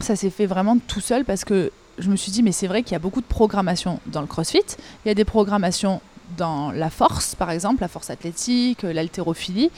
Ça 0.00 0.16
s'est 0.16 0.30
fait 0.30 0.46
vraiment 0.46 0.78
tout 0.78 1.00
seul 1.00 1.24
parce 1.24 1.44
que 1.44 1.70
je 1.98 2.10
me 2.10 2.16
suis 2.16 2.32
dit, 2.32 2.42
mais 2.42 2.52
c'est 2.52 2.66
vrai 2.66 2.82
qu'il 2.82 2.92
y 2.92 2.96
a 2.96 3.00
beaucoup 3.00 3.20
de 3.20 3.26
programmation 3.26 4.00
dans 4.06 4.20
le 4.20 4.26
crossfit. 4.26 4.64
Il 5.04 5.08
y 5.08 5.10
a 5.10 5.14
des 5.14 5.24
programmations 5.24 6.00
dans 6.36 6.70
la 6.72 6.88
force, 6.88 7.34
par 7.34 7.50
exemple, 7.50 7.82
la 7.82 7.88
force 7.88 8.08
athlétique, 8.08 8.82
l'haltérophilie. 8.82 9.70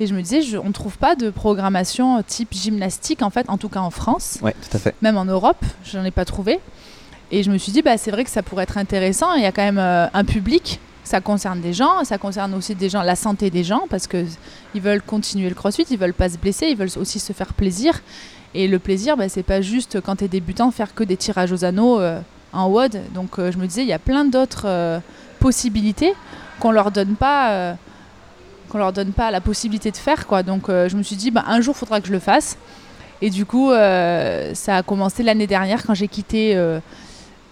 Et 0.00 0.06
je 0.06 0.14
me 0.14 0.20
disais, 0.20 0.42
je- 0.42 0.58
on 0.58 0.66
ne 0.68 0.72
trouve 0.72 0.98
pas 0.98 1.16
de 1.16 1.30
programmation 1.30 2.22
type 2.22 2.52
gymnastique, 2.52 3.22
en 3.22 3.30
fait, 3.30 3.48
en 3.48 3.56
tout 3.56 3.68
cas 3.70 3.80
en 3.80 3.90
France 3.90 4.38
Ouais, 4.42 4.54
tout 4.68 4.76
à 4.76 4.80
fait. 4.80 4.94
même 5.00 5.16
en 5.16 5.24
Europe, 5.24 5.64
je 5.84 5.96
n'en 5.98 6.04
ai 6.04 6.10
pas 6.10 6.24
trouvé. 6.24 6.60
Et 7.32 7.42
je 7.42 7.50
me 7.50 7.58
suis 7.58 7.72
dit, 7.72 7.82
bah, 7.82 7.96
c'est 7.96 8.10
vrai 8.10 8.22
que 8.24 8.30
ça 8.30 8.42
pourrait 8.42 8.64
être 8.64 8.78
intéressant. 8.78 9.32
Il 9.34 9.42
y 9.42 9.46
a 9.46 9.52
quand 9.52 9.62
même 9.64 9.78
euh, 9.78 10.06
un 10.12 10.24
public, 10.24 10.78
ça 11.02 11.20
concerne 11.20 11.60
des 11.60 11.72
gens, 11.72 12.04
ça 12.04 12.18
concerne 12.18 12.52
aussi 12.54 12.74
des 12.74 12.88
gens, 12.88 13.02
la 13.02 13.16
santé 13.16 13.48
des 13.50 13.64
gens, 13.64 13.82
parce 13.88 14.06
que 14.06 14.24
ils 14.74 14.80
veulent 14.80 15.02
continuer 15.02 15.48
le 15.48 15.54
crossfit, 15.54 15.86
ils 15.90 15.98
veulent 15.98 16.12
pas 16.14 16.28
se 16.28 16.36
blesser, 16.38 16.66
ils 16.66 16.76
veulent 16.76 16.90
aussi 17.00 17.18
se 17.18 17.32
faire 17.32 17.52
plaisir. 17.54 18.00
Et 18.54 18.68
le 18.68 18.78
plaisir, 18.78 19.16
bah, 19.16 19.28
c'est 19.28 19.42
pas 19.42 19.60
juste 19.60 20.00
quand 20.02 20.16
tu 20.16 20.24
es 20.24 20.28
débutant 20.28 20.70
faire 20.70 20.94
que 20.94 21.04
des 21.04 21.16
tirages 21.16 21.52
aux 21.52 21.64
anneaux 21.64 21.98
euh, 22.00 22.20
en 22.52 22.68
WOD. 22.68 23.00
Donc 23.14 23.38
euh, 23.38 23.50
je 23.50 23.56
me 23.58 23.66
disais, 23.66 23.82
il 23.82 23.88
y 23.88 23.92
a 23.92 23.98
plein 23.98 24.24
d'autres 24.24 24.66
euh, 24.66 24.98
possibilités 25.40 26.12
qu'on 26.60 26.70
leur 26.70 26.90
donne 26.90 27.16
pas. 27.16 27.76
Qu'on 28.66 28.78
leur 28.78 28.92
donne 28.92 29.12
pas 29.12 29.30
la 29.30 29.40
possibilité 29.40 29.90
de 29.90 29.96
faire 29.96 30.26
quoi 30.26 30.42
donc 30.42 30.68
euh, 30.68 30.88
je 30.88 30.96
me 30.96 31.02
suis 31.02 31.16
dit 31.16 31.30
bah, 31.30 31.44
un 31.46 31.60
jour 31.60 31.76
faudra 31.76 32.00
que 32.00 32.06
je 32.06 32.12
le 32.12 32.18
fasse 32.18 32.58
et 33.22 33.30
du 33.30 33.46
coup, 33.46 33.70
euh, 33.70 34.52
ça 34.54 34.76
a 34.76 34.82
commencé 34.82 35.22
l'année 35.22 35.46
dernière 35.46 35.84
quand 35.84 35.94
j'ai 35.94 36.08
quitté 36.08 36.54
euh, 36.54 36.80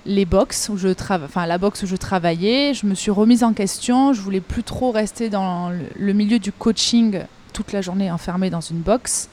les 0.05 0.27
box 0.27 0.69
où 0.69 0.77
je 0.77 0.89
enfin 0.89 1.47
la 1.47 1.59
box 1.59 1.83
où 1.83 1.87
je 1.87 1.97
travaillais. 1.97 2.75
Je 2.75 2.87
me 2.87 2.95
suis 2.95 3.11
remise 3.11 3.43
en 3.43 3.53
question. 3.53 4.13
Je 4.13 4.21
voulais 4.21 4.41
plus 4.41 4.63
trop 4.63 4.91
rester 4.91 5.31
dans 5.31 5.71
le 5.71 6.13
milieu 6.13 6.39
du 6.39 6.53
coaching 6.53 7.21
toute 7.53 7.73
la 7.73 7.81
journée 7.81 8.11
enfermée 8.11 8.51
dans 8.51 8.61
une 8.61 8.81
box. 8.81 9.29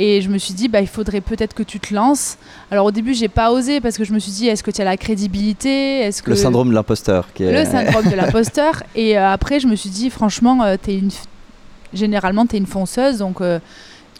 Et 0.00 0.22
je 0.22 0.28
me 0.28 0.38
suis 0.38 0.54
dit, 0.54 0.68
bah, 0.68 0.80
il 0.80 0.86
faudrait 0.86 1.20
peut-être 1.20 1.54
que 1.54 1.64
tu 1.64 1.80
te 1.80 1.92
lances. 1.92 2.38
Alors 2.70 2.86
au 2.86 2.92
début, 2.92 3.14
j'ai 3.14 3.26
pas 3.26 3.50
osé 3.50 3.80
parce 3.80 3.98
que 3.98 4.04
je 4.04 4.12
me 4.12 4.20
suis 4.20 4.30
dit, 4.30 4.46
est-ce 4.46 4.62
que 4.62 4.70
tu 4.70 4.80
as 4.80 4.84
la 4.84 4.96
crédibilité? 4.96 5.98
Est-ce 6.02 6.22
que 6.22 6.30
Le 6.30 6.36
syndrome 6.36 6.68
de 6.68 6.74
l'imposteur. 6.74 7.26
Est... 7.40 7.52
le 7.52 7.68
syndrome 7.68 8.08
de 8.08 8.14
l'imposteur. 8.14 8.84
Et 8.94 9.18
euh, 9.18 9.28
après, 9.28 9.58
je 9.58 9.66
me 9.66 9.74
suis 9.74 9.90
dit, 9.90 10.08
franchement, 10.08 10.62
euh, 10.62 10.76
t'es 10.80 10.96
une... 10.96 11.10
généralement, 11.92 12.46
tu 12.46 12.54
es 12.54 12.58
une 12.60 12.66
fonceuse, 12.66 13.18
donc 13.18 13.40
euh, 13.40 13.58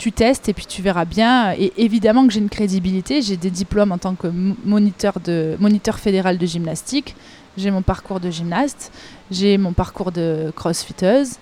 tu 0.01 0.11
testes 0.11 0.49
et 0.49 0.53
puis 0.53 0.67
tu 0.67 0.83
verras 0.83 1.05
bien. 1.05 1.53
Et 1.53 1.73
évidemment 1.77 2.27
que 2.27 2.33
j'ai 2.33 2.41
une 2.41 2.51
crédibilité. 2.51 3.23
J'ai 3.23 3.37
des 3.37 3.51
diplômes 3.51 3.93
en 3.93 3.99
tant 3.99 4.17
que 4.17 4.27
moniteur, 4.65 5.21
de... 5.25 5.57
moniteur 5.61 6.01
fédéral 6.01 6.39
de 6.39 6.47
gymnastique. 6.47 7.15
J'ai 7.57 7.71
mon 7.71 7.83
parcours 7.83 8.19
de 8.19 8.33
gymnaste. 8.33 8.91
J'ai 9.31 9.57
mon 9.59 9.73
parcours 9.73 10.11
de 10.11 10.53
crossfiteuse. 10.57 11.35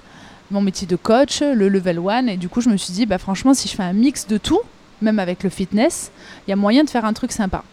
Mon 0.51 0.61
métier 0.61 0.87
de 0.87 0.97
coach, 0.97 1.41
le 1.41 1.69
level 1.69 1.99
1. 1.99 2.27
Et 2.29 2.37
du 2.37 2.49
coup, 2.49 2.61
je 2.61 2.69
me 2.69 2.77
suis 2.77 2.93
dit, 2.93 3.07
bah, 3.07 3.19
franchement, 3.19 3.55
si 3.55 3.69
je 3.69 3.75
fais 3.75 3.83
un 3.83 3.93
mix 3.93 4.27
de 4.27 4.39
tout, 4.39 4.61
même 5.03 5.19
avec 5.19 5.43
le 5.43 5.51
fitness, 5.51 6.11
il 6.47 6.51
y 6.51 6.53
a 6.53 6.57
moyen 6.57 6.85
de 6.85 6.91
faire 6.91 7.05
un 7.05 7.13
truc 7.13 7.33
sympa. 7.33 7.65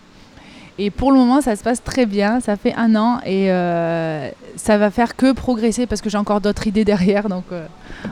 Et 0.79 0.89
pour 0.89 1.11
le 1.11 1.17
moment, 1.17 1.39
ça 1.41 1.55
se 1.55 1.63
passe 1.63 1.83
très 1.83 2.05
bien. 2.05 2.39
Ça 2.39 2.55
fait 2.55 2.73
un 2.75 2.95
an 2.95 3.19
et 3.25 3.51
euh, 3.51 4.29
ça 4.55 4.77
va 4.77 4.89
faire 4.89 5.15
que 5.15 5.31
progresser 5.31 5.85
parce 5.85 6.01
que 6.01 6.09
j'ai 6.09 6.17
encore 6.17 6.41
d'autres 6.41 6.65
idées 6.65 6.83
derrière. 6.83 7.29
Donc, 7.29 7.43
euh, 7.51 7.65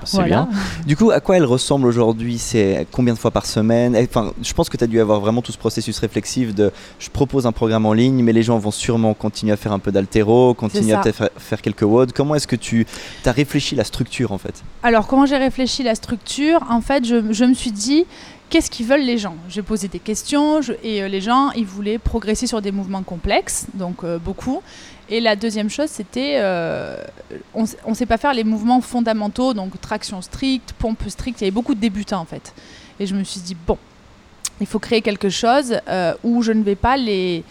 C'est 0.06 0.18
voilà. 0.18 0.27
bien. 0.27 0.50
Du 0.86 0.96
coup, 0.96 1.10
à 1.12 1.20
quoi 1.20 1.38
elle 1.38 1.46
ressemble 1.46 1.88
aujourd'hui? 1.88 2.38
C'est 2.38 2.86
combien 2.91 3.13
de 3.13 3.20
fois 3.20 3.32
par 3.32 3.46
semaine? 3.46 3.96
Et, 3.96 4.03
Enfin, 4.03 4.34
je 4.44 4.53
pense 4.53 4.70
que 4.70 4.77
tu 4.77 4.84
as 4.84 4.88
dû 4.88 5.00
avoir 5.00 5.20
vraiment 5.20 5.41
tout 5.41 5.51
ce 5.51 5.58
processus 5.58 5.98
réflexif 6.00 6.53
de 6.53 6.72
je 7.00 7.10
propose 7.10 7.48
un 7.48 7.51
programme 7.51 7.86
en 7.86 7.94
ligne, 7.94 8.24
mais 8.24 8.34
les 8.34 8.44
gens 8.44 8.58
vont 8.60 8.72
sûrement 8.72 9.13
continuer 9.13 9.53
à 9.53 9.58
faire 9.58 9.72
un 9.72 9.80
peu 9.80 9.91
d'altéro, 9.91 10.53
continuer 10.53 10.94
à 10.94 11.00
peut-être 11.00 11.15
faire, 11.15 11.30
faire 11.38 11.62
quelques 11.62 11.82
WOD. 11.84 12.12
Comment 12.13 12.36
est-ce 12.36 12.48
que 12.48 12.56
tu 12.56 12.86
as 13.25 13.32
réfléchi 13.32 13.75
la 13.75 13.84
structure 13.84 14.32
en 14.32 14.38
fait? 14.38 14.63
Alors, 14.84 15.08
comment 15.08 15.25
j'ai 15.25 15.38
réfléchi 15.38 15.82
la 15.84 15.96
structure? 15.96 16.63
En 16.70 16.82
fait, 16.82 17.06
je, 17.06 17.32
je 17.32 17.46
me 17.46 17.53
suis 17.53 17.72
dit, 17.72 18.06
qu'est-ce 18.51 18.70
qu'ils 18.70 18.86
veulent 18.86 19.01
les 19.01 19.17
gens? 19.17 19.36
J'ai 19.50 19.63
posé 19.63 19.88
des 19.88 19.98
questions 19.98 20.60
et 20.84 21.01
euh, 21.01 21.08
les 21.08 21.22
gens, 21.22 21.51
ils 21.51 21.65
voulaient 21.65 21.98
progresser 21.98 22.46
sur 22.46 22.62
des 22.62 22.72
mouvements 22.72 23.01
complexes, 23.01 23.65
donc 23.74 24.03
euh, 24.03 24.20
beaucoup. 24.20 24.62
Et 25.10 25.22
la 25.22 25.36
deuxième 25.36 25.70
chose, 25.70 25.89
c'était, 25.89 26.36
euh, 26.36 27.01
on 27.55 27.63
ne 27.63 27.96
sait 27.96 28.05
pas 28.05 28.17
faire 28.17 28.34
les 28.34 28.43
mouvements 28.43 28.81
fondamentaux, 28.81 29.53
donc 29.53 29.79
traction 29.81 30.22
stricte, 30.22 30.74
pompe 30.74 31.03
stricte. 31.08 31.41
Il 31.41 31.46
y 31.46 31.48
avait 31.48 31.51
beaucoup 31.51 31.74
de 31.74 31.79
débutants 31.79 32.20
en 32.20 32.25
fait. 32.25 32.53
Et 33.00 33.08
je 33.08 33.15
me 33.15 33.24
suis 33.24 33.41
dit, 33.41 33.55
bon, 33.55 33.77
il 34.60 34.67
faut 34.67 34.79
créer 34.79 35.01
quelque 35.01 35.29
chose 35.29 35.77
euh, 35.88 36.13
où 36.24 36.43
je 36.43 36.51
ne 36.51 36.62
vais 36.62 36.75
pas 36.75 36.98
les, 36.98 37.43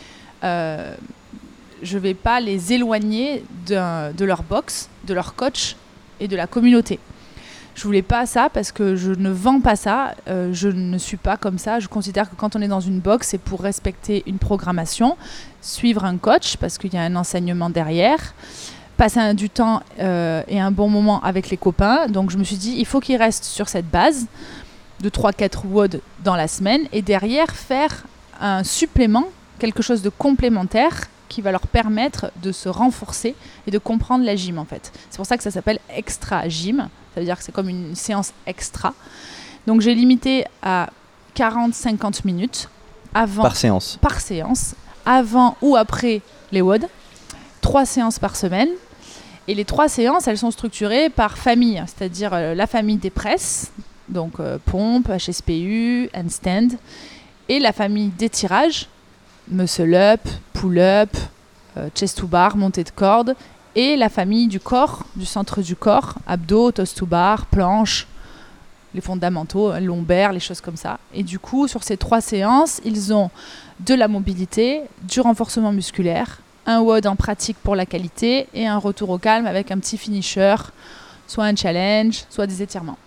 je 0.42 1.98
vais 1.98 2.14
pas 2.14 2.40
les 2.40 2.72
éloigner 2.72 3.42
de 3.66 4.24
leur 4.24 4.42
box, 4.42 4.88
de 5.04 5.14
leur 5.14 5.34
coach 5.34 5.76
et 6.20 6.28
de 6.28 6.36
la 6.36 6.46
communauté. 6.46 6.98
Je 7.74 7.84
voulais 7.84 8.02
pas 8.02 8.26
ça 8.26 8.48
parce 8.52 8.72
que 8.72 8.96
je 8.96 9.12
ne 9.12 9.30
vends 9.30 9.60
pas 9.60 9.76
ça. 9.76 10.14
euh, 10.28 10.50
je 10.52 10.68
ne 10.68 10.98
suis 10.98 11.16
pas 11.16 11.36
comme 11.36 11.58
ça. 11.58 11.80
Je 11.80 11.88
considère 11.88 12.28
que 12.28 12.34
quand 12.34 12.56
on 12.56 12.60
est 12.62 12.68
dans 12.68 12.80
une 12.80 13.00
box, 13.00 13.28
c'est 13.28 13.38
pour 13.38 13.60
respecter 13.60 14.22
une 14.26 14.38
programmation, 14.38 15.16
suivre 15.62 16.04
un 16.04 16.16
coach 16.18 16.56
parce 16.56 16.78
qu'il 16.78 16.92
y 16.92 16.96
a 16.96 17.02
un 17.02 17.16
enseignement 17.16 17.70
derrière, 17.70 18.34
passer 18.96 19.34
du 19.34 19.48
temps 19.48 19.82
euh, 19.98 20.42
et 20.48 20.60
un 20.60 20.70
bon 20.70 20.88
moment 20.88 21.22
avec 21.22 21.48
les 21.48 21.56
copains. 21.56 22.06
Donc 22.08 22.30
je 22.30 22.38
me 22.38 22.44
suis 22.44 22.56
dit, 22.56 22.74
il 22.76 22.86
faut 22.86 23.00
qu'ils 23.00 23.16
restent 23.16 23.44
sur 23.44 23.68
cette 23.68 23.88
base 23.88 24.26
de 25.00 25.08
3-4 25.08 25.66
WOD 25.66 26.00
dans 26.24 26.36
la 26.36 26.48
semaine 26.48 26.82
et 26.92 27.02
derrière 27.02 27.50
faire 27.50 28.04
un 28.40 28.64
supplément, 28.64 29.28
quelque 29.58 29.82
chose 29.82 30.02
de 30.02 30.10
complémentaire 30.10 31.08
qui 31.30 31.40
va 31.40 31.52
leur 31.52 31.66
permettre 31.66 32.30
de 32.42 32.52
se 32.52 32.68
renforcer 32.68 33.34
et 33.66 33.70
de 33.70 33.78
comprendre 33.78 34.24
la 34.24 34.36
gym 34.36 34.58
en 34.58 34.66
fait. 34.66 34.92
C'est 35.08 35.16
pour 35.16 35.24
ça 35.24 35.38
que 35.38 35.42
ça 35.42 35.50
s'appelle 35.50 35.78
extra 35.88 36.46
gym. 36.48 36.88
Ça 37.14 37.20
veut 37.20 37.24
dire 37.24 37.38
que 37.38 37.44
c'est 37.44 37.52
comme 37.52 37.70
une 37.70 37.94
séance 37.94 38.34
extra. 38.46 38.92
Donc 39.66 39.80
j'ai 39.80 39.94
limité 39.94 40.44
à 40.62 40.90
40-50 41.36 42.22
minutes 42.24 42.68
avant, 43.14 43.42
par 43.42 43.56
séance 43.56 43.98
par 44.00 44.20
séance, 44.20 44.74
avant 45.06 45.56
ou 45.62 45.76
après 45.76 46.20
les 46.52 46.60
WOD. 46.60 46.86
Trois 47.60 47.86
séances 47.86 48.18
par 48.18 48.36
semaine. 48.36 48.68
Et 49.48 49.54
les 49.54 49.64
trois 49.64 49.88
séances, 49.88 50.28
elles 50.28 50.38
sont 50.38 50.50
structurées 50.50 51.10
par 51.10 51.36
famille, 51.36 51.82
c'est-à-dire 51.86 52.32
euh, 52.34 52.54
la 52.54 52.68
famille 52.68 52.98
des 52.98 53.10
presses, 53.10 53.72
donc 54.08 54.38
euh, 54.38 54.58
pompe, 54.64 55.08
HSPU, 55.08 56.08
handstand, 56.14 56.76
et 57.48 57.58
la 57.58 57.72
famille 57.72 58.08
des 58.08 58.28
tirages, 58.28 58.86
muscle 59.50 59.94
up, 59.94 60.20
pull 60.52 60.78
up, 60.78 61.10
euh, 61.76 61.88
chest 61.94 62.18
to 62.18 62.26
bar, 62.26 62.56
montée 62.56 62.84
de 62.84 62.90
corde, 62.90 63.34
et 63.74 63.96
la 63.96 64.08
famille 64.08 64.48
du 64.48 64.60
corps, 64.60 65.04
du 65.16 65.26
centre 65.26 65.62
du 65.62 65.76
corps, 65.76 66.14
abdos, 66.26 66.72
toast 66.72 66.96
to 66.96 67.06
bar, 67.06 67.46
planche, 67.46 68.06
les 68.94 69.00
fondamentaux, 69.00 69.70
euh, 69.70 69.80
lombaires, 69.80 70.32
les 70.32 70.40
choses 70.40 70.60
comme 70.60 70.76
ça. 70.76 70.98
Et 71.14 71.22
du 71.22 71.38
coup, 71.38 71.68
sur 71.68 71.82
ces 71.82 71.96
trois 71.96 72.20
séances, 72.20 72.80
ils 72.84 73.12
ont 73.12 73.30
de 73.80 73.94
la 73.94 74.08
mobilité, 74.08 74.82
du 75.02 75.20
renforcement 75.20 75.72
musculaire, 75.72 76.40
un 76.66 76.80
WOD 76.80 77.06
en 77.06 77.16
pratique 77.16 77.56
pour 77.62 77.74
la 77.74 77.86
qualité 77.86 78.48
et 78.54 78.66
un 78.66 78.78
retour 78.78 79.10
au 79.10 79.18
calme 79.18 79.46
avec 79.46 79.70
un 79.70 79.78
petit 79.78 79.96
finisher, 79.96 80.56
soit 81.26 81.44
un 81.44 81.56
challenge, 81.56 82.24
soit 82.28 82.46
des 82.46 82.62
étirements. 82.62 82.98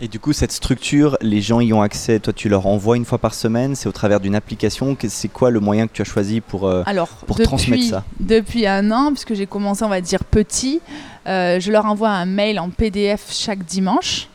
Et 0.00 0.08
du 0.08 0.18
coup, 0.18 0.32
cette 0.32 0.52
structure, 0.52 1.16
les 1.20 1.40
gens 1.40 1.60
y 1.60 1.72
ont 1.72 1.82
accès. 1.82 2.18
Toi, 2.18 2.32
tu 2.32 2.48
leur 2.48 2.66
envoies 2.66 2.96
une 2.96 3.04
fois 3.04 3.18
par 3.18 3.34
semaine. 3.34 3.74
C'est 3.76 3.88
au 3.88 3.92
travers 3.92 4.20
d'une 4.20 4.34
application. 4.34 4.96
C'est 5.08 5.28
quoi 5.28 5.50
le 5.50 5.60
moyen 5.60 5.86
que 5.86 5.92
tu 5.92 6.02
as 6.02 6.06
choisi 6.06 6.40
pour 6.40 6.66
euh, 6.66 6.82
Alors, 6.86 7.08
pour 7.08 7.36
depuis, 7.36 7.44
transmettre 7.44 7.84
ça? 7.84 8.04
depuis 8.18 8.66
un 8.66 8.90
an, 8.90 9.12
puisque 9.12 9.34
j'ai 9.34 9.46
commencé, 9.46 9.84
on 9.84 9.88
va 9.88 10.00
dire, 10.00 10.24
petit, 10.24 10.80
euh, 11.26 11.60
je 11.60 11.70
leur 11.70 11.86
envoie 11.86 12.10
un 12.10 12.26
mail 12.26 12.58
en 12.58 12.70
PDF 12.70 13.26
chaque 13.30 13.64
dimanche. 13.64 14.28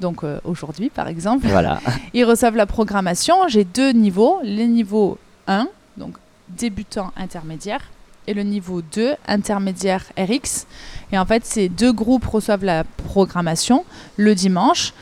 Donc 0.00 0.24
euh, 0.24 0.38
aujourd'hui, 0.44 0.90
par 0.90 1.08
exemple. 1.08 1.46
Voilà. 1.46 1.80
Ils 2.14 2.24
reçoivent 2.24 2.56
la 2.56 2.66
programmation. 2.66 3.48
J'ai 3.48 3.64
deux 3.64 3.92
niveaux. 3.92 4.40
Le 4.42 4.64
niveau 4.64 5.18
1, 5.46 5.68
donc 5.96 6.16
débutant 6.48 7.12
intermédiaire, 7.16 7.80
et 8.26 8.34
le 8.34 8.42
niveau 8.42 8.82
2, 8.82 9.14
intermédiaire 9.26 10.04
RX. 10.18 10.66
Et 11.12 11.18
en 11.18 11.24
fait, 11.24 11.44
ces 11.44 11.68
deux 11.68 11.92
groupes 11.92 12.26
reçoivent 12.26 12.64
la 12.64 12.84
programmation 12.84 13.84
le 14.16 14.34
dimanche. 14.34 14.92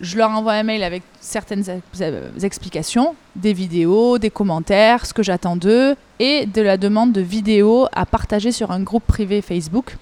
Je 0.00 0.16
leur 0.18 0.30
envoie 0.30 0.52
un 0.52 0.62
mail 0.62 0.82
avec 0.82 1.02
certaines 1.20 1.64
euh, 2.00 2.30
explications, 2.42 3.14
des 3.34 3.52
vidéos, 3.52 4.18
des 4.18 4.30
commentaires, 4.30 5.06
ce 5.06 5.14
que 5.14 5.22
j'attends 5.22 5.56
d'eux, 5.56 5.96
et 6.18 6.46
de 6.46 6.60
la 6.60 6.76
demande 6.76 7.12
de 7.12 7.22
vidéos 7.22 7.86
à 7.92 8.04
partager 8.04 8.52
sur 8.52 8.70
un 8.70 8.80
groupe 8.80 9.04
privé 9.06 9.40
Facebook. 9.40 9.96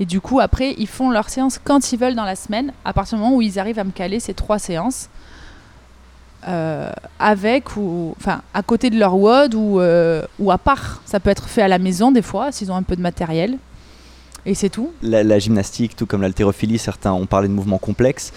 Et 0.00 0.04
du 0.04 0.20
coup, 0.20 0.40
après, 0.40 0.74
ils 0.78 0.88
font 0.88 1.10
leurs 1.10 1.28
séances 1.28 1.58
quand 1.62 1.92
ils 1.92 1.98
veulent 1.98 2.14
dans 2.14 2.24
la 2.24 2.36
semaine, 2.36 2.72
à 2.84 2.92
partir 2.92 3.18
du 3.18 3.24
moment 3.24 3.36
où 3.36 3.42
ils 3.42 3.58
arrivent 3.58 3.78
à 3.78 3.84
me 3.84 3.90
caler 3.90 4.20
ces 4.20 4.34
trois 4.34 4.58
séances 4.58 5.08
euh, 6.48 6.90
avec 7.18 7.76
ou 7.76 8.14
enfin 8.18 8.42
à 8.52 8.62
côté 8.62 8.90
de 8.90 8.98
leur 8.98 9.14
WOD 9.16 9.54
ou, 9.54 9.80
euh, 9.80 10.22
ou 10.38 10.50
à 10.50 10.58
part. 10.58 11.02
Ça 11.04 11.20
peut 11.20 11.30
être 11.30 11.48
fait 11.48 11.62
à 11.62 11.68
la 11.68 11.78
maison 11.78 12.10
des 12.12 12.22
fois 12.22 12.52
s'ils 12.52 12.70
ont 12.72 12.76
un 12.76 12.82
peu 12.82 12.96
de 12.96 13.02
matériel. 13.02 13.58
Et 14.44 14.54
c'est 14.54 14.70
tout. 14.70 14.90
la, 15.02 15.22
la 15.22 15.38
gymnastique, 15.38 15.94
tout 15.94 16.04
comme 16.04 16.22
l'haltérophilie, 16.22 16.78
certains 16.78 17.12
ont 17.12 17.26
parlé 17.26 17.46
de 17.46 17.52
mouvements 17.52 17.78
complexes. 17.78 18.32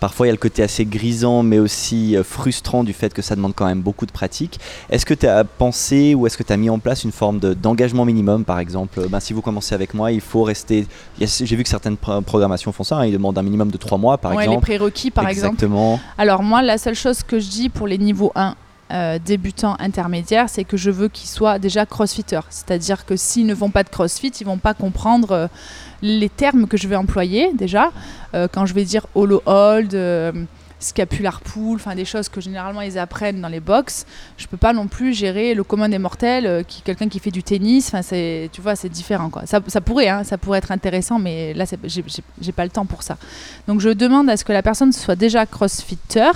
Parfois, 0.00 0.26
il 0.26 0.28
y 0.28 0.30
a 0.30 0.32
le 0.32 0.38
côté 0.38 0.62
assez 0.62 0.84
grisant, 0.86 1.42
mais 1.42 1.58
aussi 1.58 2.16
euh, 2.16 2.24
frustrant 2.24 2.82
du 2.84 2.92
fait 2.94 3.12
que 3.12 3.20
ça 3.22 3.36
demande 3.36 3.52
quand 3.54 3.66
même 3.66 3.80
beaucoup 3.82 4.06
de 4.06 4.10
pratique. 4.12 4.58
Est-ce 4.88 5.04
que 5.04 5.14
tu 5.14 5.26
as 5.26 5.44
pensé 5.44 6.14
ou 6.14 6.26
est-ce 6.26 6.38
que 6.38 6.42
tu 6.42 6.52
as 6.52 6.56
mis 6.56 6.70
en 6.70 6.78
place 6.78 7.04
une 7.04 7.12
forme 7.12 7.38
de- 7.38 7.52
d'engagement 7.54 8.04
minimum, 8.04 8.44
par 8.44 8.58
exemple? 8.58 9.06
Ben, 9.08 9.20
Si 9.20 9.32
vous 9.34 9.42
commencez 9.42 9.74
avec 9.74 9.92
moi, 9.94 10.10
il 10.10 10.20
faut 10.22 10.42
rester. 10.42 10.86
J'ai 11.20 11.54
vu 11.56 11.62
que 11.62 11.68
certaines 11.68 11.98
pro- 11.98 12.22
programmations 12.22 12.72
font 12.72 12.82
ça, 12.84 12.96
hein, 12.96 13.06
ils 13.06 13.12
demandent 13.12 13.36
un 13.38 13.42
minimum 13.42 13.70
de 13.70 13.76
3 13.76 13.98
mois, 13.98 14.16
par 14.18 14.32
Ouais, 14.32 14.38
les 14.38 14.44
exemple. 14.44 14.62
prérequis 14.66 15.10
par 15.10 15.28
exemple. 15.28 15.54
Exactement. 15.54 16.00
Alors 16.18 16.42
moi, 16.42 16.62
la 16.62 16.78
seule 16.78 16.94
chose 16.94 17.22
que 17.22 17.38
je 17.38 17.48
dis 17.48 17.68
pour 17.68 17.86
les 17.86 17.98
niveaux 17.98 18.32
1, 18.34 18.54
euh, 18.92 19.18
débutants 19.24 19.76
intermédiaires, 19.78 20.48
c'est 20.48 20.64
que 20.64 20.76
je 20.76 20.90
veux 20.90 21.08
qu'ils 21.08 21.28
soient 21.28 21.58
déjà 21.58 21.86
crossfitters. 21.86 22.40
C'est-à-dire 22.50 23.06
que 23.06 23.16
s'ils 23.16 23.46
ne 23.46 23.54
vont 23.54 23.70
pas 23.70 23.82
de 23.82 23.88
crossfit, 23.88 24.28
ils 24.40 24.46
vont 24.46 24.58
pas 24.58 24.74
comprendre 24.74 25.32
euh, 25.32 25.46
les 26.02 26.28
termes 26.28 26.66
que 26.66 26.76
je 26.76 26.88
vais 26.88 26.96
employer 26.96 27.52
déjà. 27.54 27.92
Euh, 28.34 28.48
quand 28.50 28.66
je 28.66 28.74
vais 28.74 28.84
dire 28.84 29.06
hollow 29.14 29.42
hold, 29.46 29.94
euh, 29.94 30.32
scapular 30.80 31.40
pull, 31.42 31.76
enfin 31.76 31.94
des 31.94 32.06
choses 32.06 32.28
que 32.28 32.40
généralement 32.40 32.80
ils 32.80 32.98
apprennent 32.98 33.40
dans 33.40 33.48
les 33.48 33.60
box, 33.60 34.06
je 34.38 34.46
peux 34.46 34.56
pas 34.56 34.72
non 34.72 34.86
plus 34.86 35.12
gérer 35.12 35.52
le 35.52 35.62
commun 35.62 35.90
des 35.90 35.98
mortels, 35.98 36.64
quelqu'un 36.84 37.08
qui 37.08 37.18
fait 37.18 37.30
du 37.30 37.42
tennis. 37.42 37.88
Enfin 37.88 38.00
c'est, 38.00 38.48
tu 38.50 38.62
vois, 38.62 38.76
c'est 38.76 38.88
différent. 38.88 39.30
Ça, 39.44 39.60
pourrait, 39.60 40.08
hein, 40.08 40.24
ça 40.24 40.38
pourrait 40.38 40.58
être 40.58 40.72
intéressant, 40.72 41.18
mais 41.18 41.52
là 41.52 41.66
j'ai 41.84 42.52
pas 42.52 42.64
le 42.64 42.70
temps 42.70 42.86
pour 42.86 43.02
ça. 43.02 43.18
Donc 43.68 43.80
je 43.80 43.90
demande 43.90 44.30
à 44.30 44.38
ce 44.38 44.44
que 44.44 44.54
la 44.54 44.62
personne 44.62 44.92
soit 44.92 45.16
déjà 45.16 45.44
crossfitter, 45.44 46.30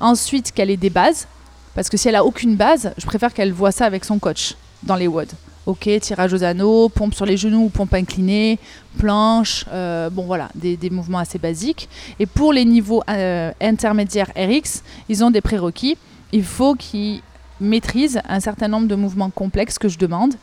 ensuite 0.00 0.52
qu'elle 0.52 0.70
ait 0.70 0.78
des 0.78 0.90
bases, 0.90 1.26
parce 1.74 1.88
que 1.88 1.96
si 1.96 2.08
elle 2.08 2.16
a 2.16 2.24
aucune 2.24 2.56
base, 2.56 2.92
je 2.98 3.06
préfère 3.06 3.32
qu'elle 3.34 3.52
voit 3.52 3.72
ça 3.72 3.86
avec 3.86 4.04
son 4.04 4.18
coach 4.18 4.54
dans 4.82 4.96
les 4.96 5.06
WOD. 5.06 5.28
Ok, 5.66 5.88
tirage 6.00 6.34
aux 6.34 6.44
anneaux, 6.44 6.90
pompe 6.90 7.14
sur 7.14 7.24
les 7.24 7.38
genoux 7.38 7.64
ou 7.64 7.68
pompe 7.70 7.94
inclinée, 7.94 8.58
planche, 8.98 9.64
euh, 9.72 10.10
bon 10.10 10.24
voilà, 10.24 10.50
des, 10.54 10.90
mouvements 10.90 11.18
assez 11.18 11.38
basiques. 11.38 11.88
Et 12.18 12.26
pour 12.26 12.52
les 12.52 12.66
niveaux 12.66 13.02
euh, 13.08 13.50
intermédiaires 13.62 14.30
RX, 14.36 14.82
ils 15.08 15.24
ont 15.24 15.30
des 15.30 15.40
prérequis. 15.40 15.96
Il 16.32 16.44
faut 16.44 16.74
qu'ils 16.74 17.22
maîtrisent 17.60 18.20
un 18.28 18.40
certain 18.40 18.68
nombre 18.68 18.88
de 18.88 18.94
mouvements 18.94 19.30
complexes 19.30 19.78
que 19.78 19.88
je 19.88 19.98
demande. 19.98 20.34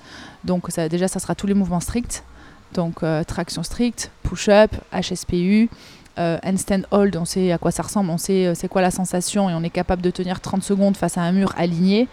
Donc 0.44 0.66
ça, 0.70 0.90
déjà, 0.90 1.08
ça 1.08 1.20
sera 1.20 1.36
tous 1.36 1.46
les 1.46 1.54
mouvements 1.54 1.82
stricts. 1.82 2.24
Donc 2.74 3.04
euh, 3.04 3.24
traction 3.24 3.62
stricte, 3.62 4.10
push-up, 4.24 4.72
HSPU, 4.92 5.70
handstand 6.44 6.82
hold, 6.92 7.16
on 7.18 7.26
sait 7.26 7.52
à 7.52 7.58
quoi 7.58 7.72
ça 7.72 7.84
ressemble, 7.84 8.10
on 8.10 8.18
sait 8.18 8.48
euh, 8.48 8.54
c'est 8.56 8.68
quoi 8.68 8.82
la 8.82 8.92
sensation 8.92 9.50
et 9.50 9.54
on 9.54 9.64
est 9.64 9.70
capable 9.70 10.02
de 10.02 10.10
tenir 10.12 10.40
30 10.40 10.64
secondes 10.64 10.98
face 10.98 11.18
à 11.18 11.22
un 11.22 11.32
mur 11.32 11.54
aligné. 11.58 12.08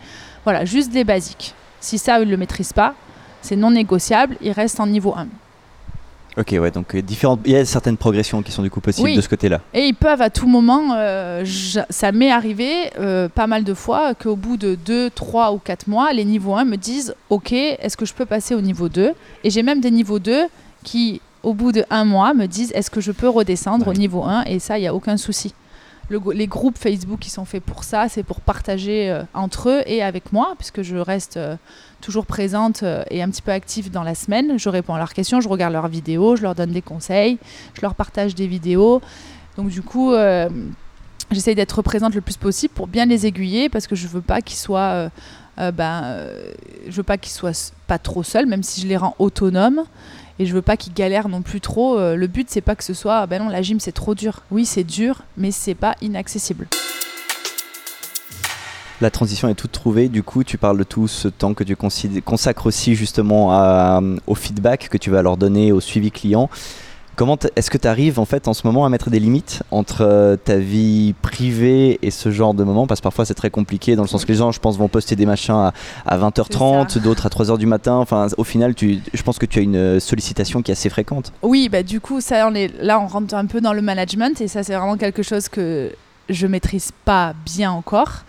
Voilà, 0.45 0.65
juste 0.65 0.91
des 0.93 1.05
basiques. 1.05 1.55
Si 1.81 1.99
ça, 1.99 2.19
ils 2.21 2.27
ne 2.27 2.31
le 2.31 2.37
maîtrisent 2.37 2.73
pas, 2.73 2.95
c'est 3.43 3.57
non 3.57 3.71
négociable, 3.71 4.37
ils 4.41 4.53
restent 4.53 4.81
en 4.81 4.87
niveau 4.87 5.15
1. 5.17 5.27
Ok, 6.37 6.55
ouais, 6.61 6.71
donc 6.71 6.95
euh, 6.95 7.03
différentes... 7.03 7.41
il 7.47 7.53
y 7.53 7.57
a 7.57 7.65
certaines 7.65 7.97
progressions 7.97 8.43
qui 8.43 8.53
sont 8.53 8.62
du 8.62 8.71
coup 8.71 8.81
possibles 8.81 9.09
Oui. 9.09 9.17
de 9.17 9.21
ce 9.21 9.29
côté-là. 9.29 9.61
Et 9.75 9.87
ils 9.87 9.95
peuvent 9.95 10.23
à 10.23 10.31
tout 10.31 10.47
moment, 10.47 10.95
euh, 10.95 11.43
je- 11.45 11.81
ça 11.91 12.12
m'est 12.12 12.31
arrivé 12.31 12.91
euh, 13.00 13.29
pas 13.29 13.49
mal 13.49 13.65
de 13.65 13.75
fois 13.75 14.15
qu'au 14.15 14.37
bout 14.37 14.57
de 14.57 14.77
2, 14.77 15.11
3 15.11 15.53
ou 15.53 15.59
4 15.59 15.88
mois, 15.88 16.12
les 16.12 16.25
niveaux 16.25 16.55
1 16.55 16.65
me 16.65 16.77
disent 16.77 17.15
Ok, 17.29 17.53
est-ce 17.53 17.97
que 17.97 18.07
je 18.07 18.15
peux 18.15 18.27
passer 18.27 18.55
au 18.55 18.61
niveau 18.61 18.88
2 18.88 19.15
Et 19.43 19.50
j'ai 19.50 19.65
même 19.65 19.81
des 19.81 19.91
niveaux 19.91 20.21
2 20.21 20.45
qui, 20.85 21.21
au 21.42 21.54
bout 21.54 21.73
de 21.73 21.85
un 21.90 22.04
mois, 22.04 22.35
me 22.35 22.47
disent 22.47 22.73
Est-ce 22.75 22.90
que 22.90 23.00
je 23.00 23.12
peux 23.12 23.28
redescendre 23.28 23.87
Ouais. 23.87 23.95
au 23.95 23.99
niveau 23.99 24.25
1 24.25 24.45
Et 24.45 24.59
ça, 24.59 24.78
il 24.78 24.83
n'y 24.83 24.88
a 24.88 24.95
aucun 24.95 25.16
souci. 25.16 25.54
les 26.11 26.47
groupes 26.47 26.78
Facebook 26.78 27.18
qui 27.21 27.28
sont 27.30 27.45
faits 27.45 27.62
pour 27.62 27.85
ça, 27.85 28.09
c'est 28.09 28.23
pour 28.23 28.40
partager 28.40 29.11
euh, 29.11 29.23
entre 29.35 29.68
eux 29.68 29.83
et 29.87 30.02
avec 30.02 30.33
moi, 30.33 30.54
puisque 30.57 30.80
je 30.83 30.97
reste 30.97 31.37
euh, 31.37 31.57
toujours 32.00 32.25
présente 32.25 32.83
euh, 32.83 33.04
et 33.11 33.23
un 33.23 33.28
petit 33.28 33.42
peu 33.42 33.52
active 33.52 33.90
dans 33.90 34.02
la 34.02 34.14
semaine. 34.14 34.59
Je 34.59 34.68
réponds 34.71 34.95
à 34.95 34.99
leurs 34.99 35.12
questions, 35.12 35.40
je 35.42 35.49
regarde 35.50 35.75
leurs 35.75 35.88
vidéos, 35.88 36.35
je 36.35 36.42
leur 36.42 36.54
donne 36.54 36.73
des 36.73 36.80
conseils, 36.83 37.37
je 37.75 37.83
leur 37.83 37.95
partage 37.95 38.35
des 38.35 38.47
vidéos. 38.47 39.02
Donc 39.59 39.68
du 39.68 39.83
coup, 39.83 40.14
j'essaye 41.30 41.54
d'être 41.54 41.83
présente 41.83 42.14
le 42.14 42.21
plus 42.21 42.37
possible 42.37 42.73
pour 42.73 42.87
bien 42.87 43.04
les 43.07 43.26
aiguiller, 43.26 43.68
parce 43.68 43.87
que 43.87 43.97
je 43.97 44.07
veux 44.07 44.21
pas 44.23 44.40
qu'ils 44.40 44.57
soient, 44.57 45.11
ben, 45.59 46.05
je 46.87 46.93
veux 46.93 47.03
pas 47.03 47.19
qu'ils 47.19 47.33
soient 47.33 47.73
pas 47.87 47.99
trop 47.99 48.23
seuls, 48.23 48.47
même 48.47 48.62
si 48.62 48.81
je 48.81 48.87
les 48.87 48.97
rends 48.97 49.15
autonomes 49.19 49.85
et 50.38 50.47
je 50.47 50.55
veux 50.55 50.62
pas 50.62 50.77
qu'ils 50.77 50.95
galèrent 50.95 51.29
non 51.29 51.43
plus 51.43 51.61
trop. 51.61 51.99
Euh, 51.99 52.17
le 52.17 52.27
but 52.27 52.49
c'est 52.50 52.61
pas 52.61 52.77
que 52.77 52.85
ce 52.85 52.95
soit 52.95 53.27
ben 53.27 53.43
non 53.43 53.49
la 53.49 53.62
gym 53.62 53.81
c'est 53.81 53.93
trop 53.93 54.15
dur. 54.15 54.43
Oui 54.50 54.65
c'est 54.65 54.85
dur 54.85 55.23
mais 55.37 55.50
c'est 55.50 55.75
pas 55.75 55.95
inaccessible. 56.00 56.69
La 59.00 59.11
transition 59.11 59.49
est 59.49 59.55
toute 59.55 59.71
trouvée, 59.71 60.09
du 60.09 60.23
coup 60.23 60.43
tu 60.43 60.59
parles 60.59 60.79
de 60.79 60.85
tout 60.85 61.07
ce 61.07 61.29
temps 61.29 61.55
que 61.55 61.65
tu 61.65 61.77
consacres 61.77 62.67
aussi 62.67 62.95
justement 62.95 64.00
au 64.27 64.35
feedback 64.35 64.88
que 64.88 64.99
tu 64.99 65.11
vas 65.11 65.23
leur 65.23 65.37
donner 65.37 65.73
au 65.73 65.81
suivi 65.81 66.11
client. 66.11 66.50
Comment 67.18 67.37
est-ce 67.56 67.68
que 67.68 67.78
tu 67.78 67.88
arrives 67.88 68.20
en 68.20 68.25
fait 68.25 68.46
en 68.46 68.54
ce 68.54 68.64
moment 68.64 68.87
à 68.87 68.88
mettre 68.90 69.10
des 69.10 69.18
limites 69.18 69.64
entre 69.72 70.02
euh, 70.02 70.37
ta 70.37 70.56
vie 70.56 71.16
privée 71.20 71.98
et 72.00 72.12
ce 72.12 72.30
genre 72.30 72.54
de 72.54 72.62
moment? 72.62 72.87
Parce 72.87 73.00
que 73.00 73.02
parfois 73.02 73.25
c'est 73.25 73.34
très 73.34 73.50
compliqué 73.50 73.96
dans 73.96 74.02
le 74.02 74.08
sens 74.08 74.25
que 74.25 74.30
les 74.30 74.38
gens, 74.38 74.52
je 74.52 74.60
pense, 74.60 74.78
vont 74.78 74.87
poster 74.87 75.16
des 75.16 75.26
machins 75.26 75.72
à, 76.06 76.16
20h30, 76.16 77.00
d'autres 77.00 77.26
à 77.26 77.28
3h 77.28 77.58
du 77.58 77.66
matin. 77.66 77.96
Enfin, 77.96 78.28
au 78.37 78.44
final, 78.44 78.76
tu, 78.76 79.00
je 79.12 79.22
pense 79.25 79.40
que 79.40 79.46
tu 79.46 79.58
as 79.58 79.62
une 79.62 79.75
euh, 79.75 79.98
sollicitation 79.98 80.62
qui 80.62 80.70
est 80.70 80.75
assez 80.75 80.90
fréquente. 80.90 81.32
Oui, 81.42 81.68
bah 81.68 81.82
du 81.82 82.00
coup, 82.00 82.20
ça, 82.20 82.46
on 82.46 82.54
est, 82.54 82.72
là, 82.80 83.00
on 83.00 83.08
rentre 83.08 83.34
un 83.34 83.46
peu 83.46 83.60
dans 83.60 83.72
le 83.72 83.82
management 83.82 84.40
et 84.40 84.46
ça, 84.46 84.62
c'est 84.62 84.76
vraiment 84.76 84.96
quelque 84.96 85.25
chose 85.25 85.48
que 85.48 85.90
je 86.28 86.46
maîtrise 86.46 86.92
pas 87.04 87.34
bien 87.44 87.72
encore. 87.72 88.22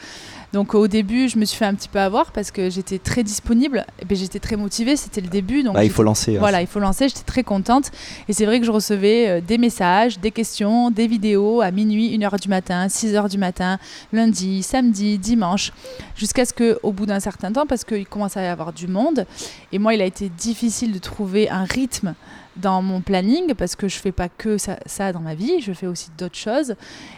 Donc 0.52 0.74
au 0.74 0.88
début, 0.88 1.30
je 1.30 1.38
me 1.38 1.46
suis 1.46 1.58
fait 1.58 1.66
un 1.66 1.76
petit 1.76 1.90
peu 1.90 2.00
avoir 2.00 2.32
parce 2.32 2.52
que 2.52 2.70
j'étais 2.70 2.98
très 2.98 3.24
disponible, 3.24 3.86
et 4.02 4.06
ben, 4.06 4.18
j'étais 4.18 4.40
très 4.40 4.56
motivée, 4.56 4.96
c'était 4.96 5.22
le 5.22 5.28
début. 5.28 5.64
Donc 5.64 5.76
bah, 5.76 5.84
il 5.84 5.92
faut 5.92 6.04
lancer. 6.04 6.36
Hein. 6.36 6.40
Voilà, 6.40 6.62
il 6.62 6.68
faut 6.68 6.80
lancer, 6.80 7.08
j'étais 7.08 7.24
très 7.24 7.44
contente. 7.44 7.92
Et 8.28 8.34
c'est 8.34 8.46
vrai 8.46 8.60
que 8.60 8.66
je 8.66 8.72
recevais 8.72 9.30
euh, 9.30 9.42
des 9.42 9.58
messages, 9.58 10.20
des 10.20 10.32
questions, 10.32 10.90
des 10.90 11.08
vidéos 11.08 11.62
à 11.62 11.72
minuit, 11.72 12.18
1h 12.18 12.42
du 12.42 12.50
matin, 12.50 12.88
6h 12.88 13.30
du 13.30 13.38
matin, 13.38 13.78
lundi, 14.12 14.64
samedi, 14.64 15.18
dimanche, 15.18 15.72
jusqu'à 16.16 16.46
ce 16.46 16.54
qu'au 16.54 16.92
bout 16.92 17.06
d'un 17.06 17.20
certain 17.20 17.52
temps, 17.52 17.68
parce 17.68 17.84
qu'il 17.84 18.08
commence 18.08 18.36
à 18.38 18.44
y 18.44 18.48
avoir 18.48 18.74
du 18.74 18.88
monde, 18.88 19.26
et 19.72 19.78
moi 19.78 19.94
il 19.94 20.02
a 20.02 20.06
été 20.06 20.30
difficile 20.30 20.92
de 20.92 21.00
trouver 21.00 21.50
un 21.50 21.64
rythme 21.64 22.16
dans 22.62 22.82
mon 22.82 23.02
planning 23.02 23.54
parce 23.54 23.76
que 23.76 23.88
je 23.88 23.98
fais 23.98 24.12
pas 24.12 24.30
que 24.30 24.58
ça, 24.58 25.14
dans 25.14 25.20
ma 25.20 25.36
vie, 25.36 25.62
je 25.62 25.74
fais 25.74 25.88
aussi 25.88 26.10
d'autres 26.18 26.38
choses. 26.38 26.76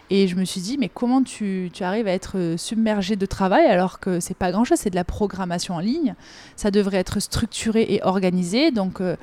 Et 0.09 0.27
je 0.27 0.35
me 0.35 0.45
suis 0.45 0.61
dit, 0.61 0.77
mais 0.77 0.89
comment 0.89 1.23
tu, 1.23 1.69
tu 1.73 1.83
arrives 1.83 2.07
à 2.07 2.11
être 2.11 2.37
euh, 2.37 2.57
submergé 2.57 3.15
de 3.15 3.25
travail 3.25 3.65
alors 3.65 3.99
que 3.99 4.19
c'est 4.19 4.35
pas 4.35 4.51
grand 4.51 4.63
chose, 4.63 4.77
c'est 4.79 4.89
de 4.89 4.95
la 4.95 5.03
programmation 5.03 5.75
en 5.75 5.79
ligne. 5.79 6.15
Ça 6.55 6.71
devrait 6.71 6.97
être 6.97 7.19
structuré 7.19 7.85
et 7.89 8.03
organisé. 8.03 8.71
Donc, 8.71 9.01
euh, 9.01 9.15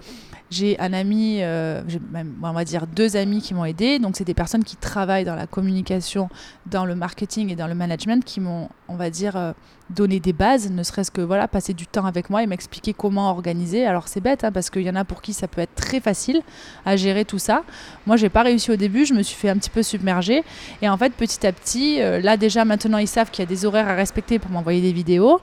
j'ai 0.51 0.79
un 0.81 0.93
ami, 0.93 1.39
euh, 1.43 1.83
même, 2.11 2.35
on 2.43 2.53
va 2.53 2.65
dire 2.65 2.87
deux 2.87 3.17
amis 3.17 3.43
qui 3.43 3.55
m'ont 3.55 3.65
aidé. 3.65 3.99
Donc, 3.99 4.17
c'est 4.17 4.25
des 4.25 4.35
personnes 4.35 4.65
qui 4.65 4.77
travaillent 4.77 5.25
dans 5.25 5.35
la 5.35 5.47
communication, 5.47 6.29
dans 6.67 6.87
le 6.87 6.95
marketing 6.95 7.51
et 7.51 7.57
dans 7.57 7.67
le 7.67 7.75
management 7.75 8.25
qui 8.25 8.41
m'ont, 8.41 8.69
on 8.89 8.97
va 8.97 9.11
dire, 9.11 9.37
euh, 9.37 9.53
donné 9.91 10.21
des 10.21 10.33
bases, 10.33 10.71
ne 10.71 10.83
serait-ce 10.83 11.11
que 11.11 11.21
voilà, 11.21 11.49
passer 11.49 11.75
du 11.75 11.87
temps 11.87 12.07
avec 12.07 12.31
moi 12.31 12.43
et 12.43 12.47
m'expliquer 12.47 12.93
comment 12.93 13.31
organiser. 13.31 13.87
Alors, 13.87 14.09
c'est 14.09 14.21
bête, 14.21 14.45
hein, 14.45 14.53
parce 14.53 14.71
qu'il 14.71 14.83
y 14.83 14.91
en 14.91 14.97
a 14.97 15.05
pour 15.05 15.23
qui 15.23 15.33
ça 15.33 15.49
peut 15.49 15.61
être 15.61 15.75
très 15.75 16.01
facile 16.01 16.43
à 16.85 16.97
gérer 16.97 17.25
tout 17.25 17.39
ça. 17.39 17.63
Moi, 18.07 18.17
j'ai 18.17 18.29
pas 18.29 18.43
réussi 18.43 18.71
au 18.71 18.77
début, 18.77 19.05
je 19.05 19.15
me 19.15 19.23
suis 19.23 19.37
fait 19.37 19.49
un 19.49 19.57
petit 19.57 19.71
peu 19.71 19.83
submerger. 19.83 20.43
Et 20.83 20.89
en 20.89 20.97
fait, 20.97 21.13
petit 21.13 21.47
à 21.47 21.53
petit, 21.53 22.01
euh, 22.01 22.21
là, 22.21 22.37
déjà, 22.37 22.65
maintenant, 22.65 22.99
ils 22.99 23.09
savent 23.09 23.31
qu'il 23.31 23.43
y 23.43 23.47
a 23.47 23.49
des 23.49 23.65
horaires 23.65 23.89
à 23.89 23.95
respecter 23.95 24.39
pour 24.39 24.51
m'envoyer 24.51 24.81
des 24.81 24.93
vidéos. 24.93 25.41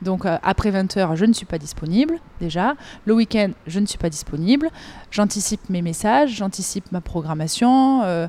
Donc 0.00 0.26
euh, 0.26 0.38
après 0.44 0.70
20h, 0.70 1.16
je 1.16 1.24
ne 1.24 1.32
suis 1.32 1.46
pas 1.46 1.58
disponible 1.58 2.20
déjà. 2.40 2.74
Le 3.04 3.14
week-end, 3.14 3.50
je 3.66 3.80
ne 3.80 3.86
suis 3.86 3.98
pas 3.98 4.10
disponible. 4.10 4.70
J'anticipe 5.10 5.68
mes 5.70 5.82
messages, 5.82 6.30
j'anticipe 6.36 6.92
ma 6.92 7.00
programmation. 7.00 8.28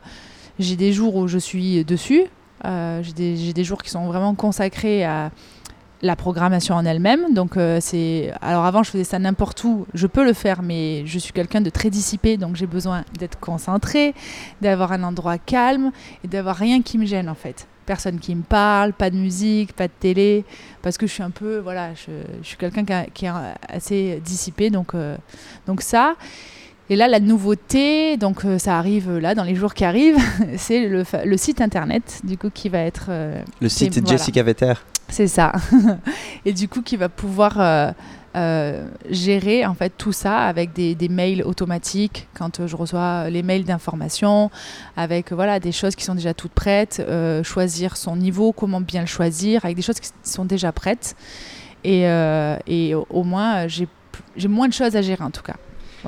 J'ai 0.58 0.76
des 0.76 0.92
jours 0.92 1.16
où 1.16 1.28
je 1.28 1.38
suis 1.38 1.86
dessus. 1.86 2.24
Euh, 2.66 3.01
j'ai 3.04 3.54
des, 3.54 3.63
jours 3.63 3.82
qui 3.82 3.89
sont 3.89 4.06
vraiment 4.06 4.36
consacrés 4.36 5.06
à 5.06 5.32
la 6.01 6.16
programmation 6.16 6.75
en 6.75 6.86
elle-même. 6.86 7.34
Donc 7.34 7.58
c'est 7.80 8.32
alors 8.42 8.66
avant 8.66 8.84
je 8.84 8.92
faisais 8.92 9.04
ça 9.04 9.20
n'importe 9.20 9.63
où, 9.63 9.86
je 9.94 10.08
peux 10.08 10.24
le 10.24 10.32
faire 10.32 10.62
mais 10.62 11.06
je 11.06 11.20
suis 11.20 11.34
quelqu'un 11.34 11.62
de 11.62 11.70
très 11.70 11.89
dissipé. 11.89 12.38
Donc 12.38 12.56
j'ai 12.56 12.68
besoin 12.68 13.04
d'être 13.18 13.39
concentré, 13.39 14.13
d'avoir 14.62 14.92
un 14.94 15.04
endroit 15.04 15.38
calme 15.38 15.92
et 16.24 16.28
d'avoir 16.28 16.56
rien 16.56 16.82
qui 16.82 16.98
me 16.98 17.06
gêne 17.06 17.30
en 17.30 17.36
fait. 17.36 17.68
Personne 17.86 18.20
qui 18.20 18.36
me 18.36 18.44
parle, 18.44 18.94
pas 18.94 19.10
de 19.10 19.16
musique, 19.16 19.74
pas 19.74 19.88
de 19.88 19.94
télé, 20.00 20.46
parce 20.84 20.98
que 20.98 21.08
je 21.08 21.12
suis 21.12 21.24
un 21.24 21.32
peu, 21.32 21.58
voilà, 21.58 21.96
je, 21.96 22.12
suis 22.44 22.55
quelqu'un 22.55 22.86
qui, 23.12 23.25
est 23.25 23.31
assez 23.68 24.22
dissipé, 24.24 24.70
donc, 24.70 24.94
euh, 24.94 25.18
donc 25.66 25.81
ça. 25.81 26.16
Et 26.90 26.96
là, 26.96 27.08
la 27.08 27.20
nouveauté, 27.20 28.18
donc 28.18 28.46
euh, 28.46 28.58
ça 28.58 28.78
arrive 28.78 29.18
là 29.18 29.36
dans 29.36 29.44
les 29.44 29.56
jours 29.56 29.74
qui 29.74 29.86
arrivent, 29.86 30.18
c'est 30.58 30.88
le, 30.88 31.04
le, 31.24 31.38
site 31.38 31.62
internet, 31.62 32.22
du 32.24 32.38
coup, 32.38 32.50
qui 32.50 32.70
va 32.70 32.80
être. 32.80 33.08
Euh, 33.10 33.42
le 33.62 33.70
site 33.70 34.08
Jessica 34.08 34.44
Vetter. 34.44 34.74
C'est 35.08 35.28
ça. 35.28 35.54
Et 36.46 36.54
du 36.54 36.68
coup, 36.68 36.82
qui 36.82 36.98
va 36.98 37.10
pouvoir 37.10 37.94
euh, 38.36 38.88
gérer 39.10 39.66
en 39.66 39.74
fait 39.74 39.92
tout 39.98 40.12
ça 40.12 40.42
avec 40.42 40.72
des, 40.74 41.10
mails 41.10 41.42
automatiques 41.42 42.28
quand 42.36 42.60
euh, 42.60 42.68
je 42.68 42.75
reçois 42.75 43.28
les 43.32 43.42
mails 43.42 43.64
d'information, 43.64 44.52
avec 44.96 45.34
voilà 45.34 45.60
des 45.60 45.72
choses 45.72 45.96
qui 45.96 46.06
sont 46.06 46.14
déjà 46.14 46.36
toutes 46.36 46.52
prêtes, 46.52 47.04
euh, 47.06 47.42
choisir 47.44 47.98
son 47.98 48.16
niveau, 48.16 48.52
comment 48.52 48.82
bien 48.82 49.02
le 49.02 49.08
choisir, 49.08 49.66
avec 49.66 49.75
des 49.75 49.82
choses 49.82 50.00
qui 50.00 50.12
sont 50.22 50.46
déjà 50.46 50.72
prêtes. 50.72 51.16
Et, 51.84 52.04
et 52.68 52.94
au 52.94 53.24
moins, 53.24 53.68
j'ai 53.68 53.88
moins 54.48 54.68
de 54.68 54.74
choses 54.74 54.98
à 54.98 55.02
gérer 55.02 55.24
en 55.24 55.32
tout 55.32 55.42
cas. 55.42 55.56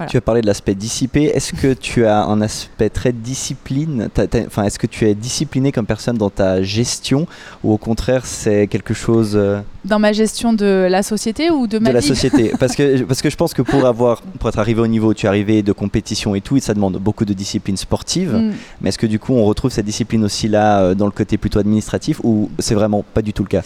Tu 0.08 0.18
as 0.18 0.22
parlé 0.22 0.42
de 0.42 0.48
l'aspect 0.48 0.76
dissipé. 0.76 1.26
Est-ce 1.26 1.54
que 1.54 1.74
tu 1.74 2.06
as 2.06 2.24
un 2.24 2.42
aspect 2.42 2.90
très 2.90 3.12
discipline? 3.12 4.10
Enfin, 4.48 4.64
est-ce 4.64 4.80
que 4.80 4.88
tu 4.88 5.06
es 5.08 5.14
discipliné 5.14 5.72
comme 5.72 5.86
personne 5.86 6.18
dans 6.18 6.30
ta 6.30 6.62
gestion 6.62 7.28
ou 7.64 7.74
au 7.74 7.78
contraire 7.78 8.26
c'est 8.26 8.68
quelque 8.68 8.94
chose 8.94 9.34
euh, 9.36 9.60
Dans 9.86 10.00
ma 10.00 10.14
gestion 10.14 10.54
de 10.54 10.88
la 10.90 11.04
société 11.04 11.50
ou 11.50 11.68
de 11.68 11.80
ma 11.80 11.90
de 11.90 11.94
la 11.96 12.02
société? 12.02 12.54
Parce 12.60 12.76
que 12.76 13.04
parce 13.04 13.22
que 13.22 13.30
je 13.30 13.36
pense 13.36 13.54
que 13.54 13.62
pour 13.62 13.86
avoir 13.86 14.22
pour 14.22 14.50
être 14.50 14.60
arrivé 14.60 14.82
au 14.82 14.88
niveau, 14.88 15.14
tu 15.14 15.26
es 15.26 15.30
arrivé 15.30 15.64
de 15.64 15.72
compétition 15.72 16.36
et 16.36 16.42
tout, 16.42 16.58
et 16.58 16.60
ça 16.60 16.74
demande 16.74 16.98
beaucoup 16.98 17.26
de 17.26 17.34
discipline 17.34 17.78
sportive. 17.78 18.34
Mm. 18.34 18.54
Mais 18.82 18.90
est-ce 18.90 18.98
que 18.98 19.08
du 19.08 19.20
coup 19.20 19.34
on 19.34 19.46
retrouve 19.46 19.72
cette 19.72 19.86
discipline 19.86 20.24
aussi 20.24 20.48
là 20.48 20.82
euh, 20.82 20.96
dans 20.96 21.06
le 21.06 21.12
côté 21.12 21.38
plutôt 21.38 21.60
administratif 21.60 22.20
ou 22.24 22.50
c'est 22.60 22.76
vraiment 22.76 23.04
pas 23.14 23.22
du 23.22 23.34
tout 23.34 23.44
le 23.44 23.50
cas? 23.50 23.62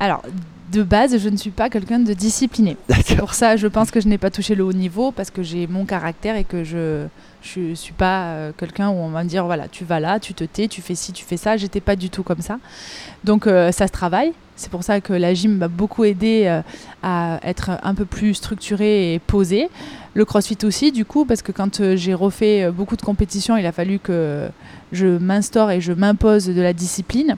Alors 0.00 0.22
de 0.70 0.82
base, 0.82 1.18
je 1.18 1.28
ne 1.28 1.36
suis 1.36 1.50
pas 1.50 1.70
quelqu'un 1.70 1.98
de 1.98 2.12
discipliné. 2.12 2.76
C'est 3.04 3.16
pour 3.16 3.34
ça, 3.34 3.56
je 3.56 3.66
pense 3.66 3.90
que 3.90 4.00
je 4.00 4.08
n'ai 4.08 4.18
pas 4.18 4.30
touché 4.30 4.54
le 4.54 4.64
haut 4.64 4.72
niveau 4.72 5.12
parce 5.12 5.30
que 5.30 5.42
j'ai 5.42 5.66
mon 5.66 5.84
caractère 5.84 6.36
et 6.36 6.44
que 6.44 6.64
je 6.64 7.06
je 7.40 7.72
suis 7.74 7.92
pas 7.92 8.24
euh, 8.24 8.52
quelqu'un 8.56 8.88
où 8.88 8.94
on 8.94 9.10
va 9.10 9.22
me 9.22 9.28
dire 9.28 9.44
voilà, 9.44 9.68
tu 9.68 9.84
vas 9.84 10.00
là, 10.00 10.18
tu 10.18 10.34
te 10.34 10.44
tais, 10.44 10.68
tu 10.68 10.82
fais 10.82 10.94
ci, 10.94 11.12
tu 11.12 11.24
fais 11.24 11.36
ça. 11.36 11.56
J'étais 11.56 11.80
pas 11.80 11.96
du 11.96 12.10
tout 12.10 12.22
comme 12.22 12.42
ça. 12.42 12.58
Donc 13.24 13.46
euh, 13.46 13.72
ça 13.72 13.86
se 13.86 13.92
travaille. 13.92 14.32
C'est 14.56 14.70
pour 14.70 14.82
ça 14.82 15.00
que 15.00 15.12
la 15.12 15.34
gym 15.34 15.56
m'a 15.56 15.68
beaucoup 15.68 16.04
aidé 16.04 16.44
euh, 16.46 16.62
à 17.02 17.38
être 17.44 17.70
un 17.82 17.94
peu 17.94 18.04
plus 18.04 18.34
structuré 18.34 19.14
et 19.14 19.18
posé. 19.20 19.68
Le 20.14 20.24
crossfit 20.24 20.58
aussi, 20.64 20.90
du 20.90 21.04
coup, 21.04 21.24
parce 21.24 21.42
que 21.42 21.52
quand 21.52 21.94
j'ai 21.94 22.12
refait 22.12 22.68
beaucoup 22.72 22.96
de 22.96 23.02
compétitions, 23.02 23.56
il 23.56 23.64
a 23.66 23.72
fallu 23.72 24.00
que 24.00 24.48
je 24.90 25.06
m'instaure 25.06 25.70
et 25.70 25.80
je 25.80 25.92
m'impose 25.92 26.46
de 26.46 26.60
la 26.60 26.72
discipline. 26.72 27.36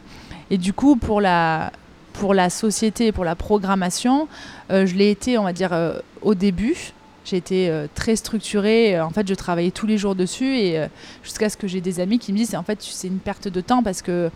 Et 0.51 0.57
du 0.57 0.73
coup, 0.73 0.97
pour 0.97 1.21
la, 1.21 1.73
pour 2.13 2.35
la 2.35 2.51
société 2.51 3.09
et 3.09 3.13
pour 3.13 3.25
la 3.25 3.35
programmation, 3.35 4.29
euh, 4.71 4.87
je 4.87 4.95
l'ai 4.95 5.11
été, 5.11 5.39
on 5.39 5.45
va 5.45 5.53
dire, 5.53 5.73
euh, 5.73 5.99
au 6.23 6.35
début. 6.35 6.93
J'ai 7.25 7.37
été 7.37 7.69
euh, 7.69 7.87
très 7.95 8.17
structurée. 8.17 9.01
En 9.01 9.11
fait, 9.11 9.29
je 9.29 9.35
travaillais 9.35 9.71
tous 9.71 9.87
les 9.87 9.99
jours 9.99 10.15
dessus 10.15 10.57
et 10.57 10.87
jusqu'à 11.23 11.49
ce 11.49 11.57
que 11.57 11.69
j'ai 11.69 11.81
des 11.81 12.01
amis 12.01 12.19
qui 12.19 12.33
me 12.33 12.39
disent 12.39 12.55
en 12.55 12.63
fait, 12.63 12.79
c'est 12.83 13.09
une 13.09 13.19
perte 13.19 13.49
de 13.49 13.61
temps 13.61 13.83
parce 13.83 14.03
que 14.03 14.31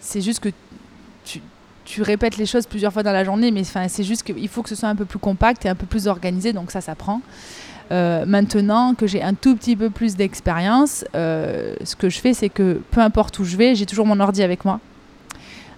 c'est 0.00 0.20
juste 0.20 0.40
que 0.40 0.48
tu, 1.24 1.40
tu, 1.84 2.02
répètes 2.02 2.36
les 2.36 2.46
choses 2.46 2.66
plusieurs 2.66 2.92
fois 2.92 3.02
dans 3.02 3.12
la 3.12 3.24
journée, 3.24 3.50
mais 3.50 3.64
c'est 3.64 4.04
juste 4.04 4.22
qu'il 4.22 4.48
faut 4.48 4.62
que 4.62 4.68
ce 4.68 4.74
soit 4.74 4.88
un 4.88 4.96
peu 4.96 5.04
plus 5.04 5.18
compact 5.18 5.66
et 5.66 5.68
un 5.68 5.74
peu 5.74 5.86
plus 5.86 6.06
organisé. 6.06 6.52
Donc 6.52 6.70
ça, 6.70 6.80
ça 6.80 6.94
prend. 6.94 7.20
maintenant 7.90 8.94
que 8.94 9.06
j'ai 9.06 9.22
un 9.22 9.34
tout 9.34 9.54
petit 9.54 9.76
peu 9.76 9.90
plus 9.90 10.16
d'expérience, 10.16 11.04
ce 11.14 11.96
que 11.96 12.08
je 12.08 12.18
fais, 12.18 12.32
c'est 12.32 12.48
que 12.48 12.80
peu 12.90 13.00
importe 13.00 13.38
où 13.38 13.44
je 13.44 13.56
vais, 13.56 13.74
j'ai 13.74 13.86
toujours 13.86 14.06
mon 14.06 14.20
ordi 14.20 14.42
avec 14.42 14.64
moi. 14.64 14.80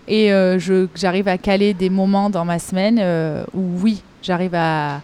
Et 0.08 0.32
euh, 0.32 0.58
j'arrive 0.94 1.28
à 1.28 1.36
caler 1.36 1.74
des 1.74 1.90
moments 1.90 2.30
dans 2.30 2.46
ma 2.46 2.58
semaine 2.58 2.98
euh, 2.98 3.44
où 3.54 3.60
oui, 3.82 4.02
j'arrive 4.22 4.54
à, 4.54 5.02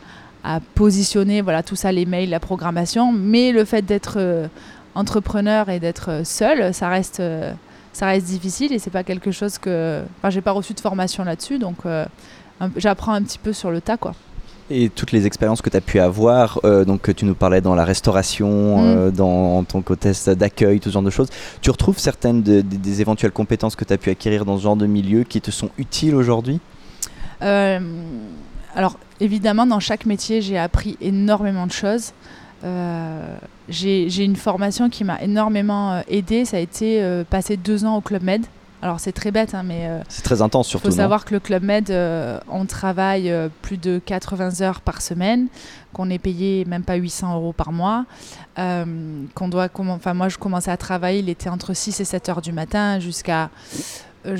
positionner 0.74 1.40
voilà, 1.40 1.62
tout 1.62 1.76
ça, 1.76 1.92
les 1.92 2.06
mails, 2.06 2.30
la 2.30 2.40
programmation. 2.40 3.12
Mais 3.12 3.52
le 3.52 3.64
fait 3.64 3.82
d'être 3.82 4.14
euh, 4.16 4.46
entrepreneur 4.94 5.68
et 5.68 5.78
d'être 5.78 6.22
seul, 6.24 6.72
ça 6.72 6.88
reste, 6.88 7.22
ça 7.92 8.06
reste 8.06 8.26
difficile 8.26 8.72
et 8.72 8.78
c'est 8.78 8.90
pas 8.90 9.04
quelque 9.04 9.30
chose 9.30 9.58
que. 9.58 10.02
Enfin, 10.18 10.30
j'ai 10.30 10.40
pas 10.40 10.52
reçu 10.52 10.72
de 10.72 10.80
formation 10.80 11.24
là-dessus, 11.24 11.58
donc 11.58 11.78
j'apprends 12.76 13.12
un 13.12 13.22
petit 13.22 13.38
peu 13.38 13.52
sur 13.52 13.70
le 13.70 13.80
tas, 13.80 13.96
quoi. 13.96 14.14
Et 14.70 14.88
toutes 14.88 15.12
les 15.12 15.26
expériences 15.26 15.60
que 15.60 15.68
tu 15.68 15.76
as 15.76 15.82
pu 15.82 15.98
avoir, 16.00 16.58
euh, 16.64 16.86
donc 16.86 17.14
tu 17.14 17.26
nous 17.26 17.34
parlais 17.34 17.60
dans 17.60 17.74
la 17.74 17.84
restauration, 17.84 18.78
Mm. 18.78 18.84
euh, 18.86 19.10
dans 19.10 19.62
ton 19.64 19.82
côté 19.82 20.12
d'accueil, 20.36 20.80
tout 20.80 20.88
ce 20.88 20.94
genre 20.94 21.02
de 21.02 21.10
choses, 21.10 21.28
tu 21.60 21.70
retrouves 21.70 21.98
certaines 21.98 22.42
de- 22.42 22.62
des- 22.62 22.78
des 22.78 23.00
éventuelles 23.02 23.30
compétences 23.32 23.76
que 23.76 23.84
tu 23.84 23.92
as 23.92 23.98
pu 23.98 24.08
acquérir 24.08 24.46
dans 24.46 24.56
ce 24.56 24.62
genre 24.62 24.76
de 24.76 24.86
milieu 24.86 25.24
qui 25.24 25.40
te 25.42 25.50
sont 25.50 25.68
utiles 25.76 26.14
aujourd'hui? 26.14 26.60
Euh, 27.42 27.78
alors, 28.74 28.98
évidemment, 29.20 29.66
dans 29.66 29.80
chaque 29.80 30.06
métier, 30.06 30.40
j'ai 30.40 30.56
appris 30.56 30.96
énormément 31.02 31.66
de 31.66 31.72
choses. 31.72 32.12
Euh, 32.64 33.36
j'ai 33.68 34.24
une 34.24 34.36
formation 34.36 34.88
qui 34.88 35.04
m'a 35.04 35.20
énormément 35.20 36.00
aidée. 36.08 36.46
Ça 36.46 36.56
a 36.56 36.60
été 36.60 37.02
passer 37.28 37.58
deux 37.58 37.84
ans 37.84 37.96
au 37.98 38.00
Club 38.00 38.22
Med. 38.22 38.46
Alors, 38.84 39.00
c'est 39.00 39.12
très 39.12 39.30
bête, 39.30 39.54
hein, 39.54 39.62
mais 39.64 39.86
euh, 39.88 40.02
C'est 40.10 40.20
très 40.20 40.42
intense 40.42 40.66
il 40.66 40.70
surtout. 40.72 40.88
faut 40.88 40.90
non 40.94 40.96
savoir 41.02 41.24
que 41.24 41.32
le 41.32 41.40
Club 41.40 41.62
Med, 41.62 41.90
euh, 41.90 42.38
on 42.50 42.66
travaille 42.66 43.30
euh, 43.30 43.48
plus 43.62 43.78
de 43.78 43.98
80 43.98 44.60
heures 44.60 44.82
par 44.82 45.00
semaine, 45.00 45.46
qu'on 45.94 46.10
est 46.10 46.18
payé 46.18 46.66
même 46.66 46.82
pas 46.82 46.96
800 46.96 47.34
euros 47.34 47.54
par 47.54 47.72
mois, 47.72 48.04
euh, 48.58 48.84
qu'on 49.34 49.48
doit, 49.48 49.68
enfin 49.74 50.12
moi 50.12 50.28
je 50.28 50.36
commençais 50.36 50.70
à 50.70 50.76
travailler, 50.76 51.20
il 51.20 51.30
était 51.30 51.48
entre 51.48 51.72
6 51.72 51.98
et 52.00 52.04
7 52.04 52.28
heures 52.28 52.42
du 52.42 52.52
matin 52.52 52.98
jusqu'à, 53.00 53.48
euh, 54.26 54.36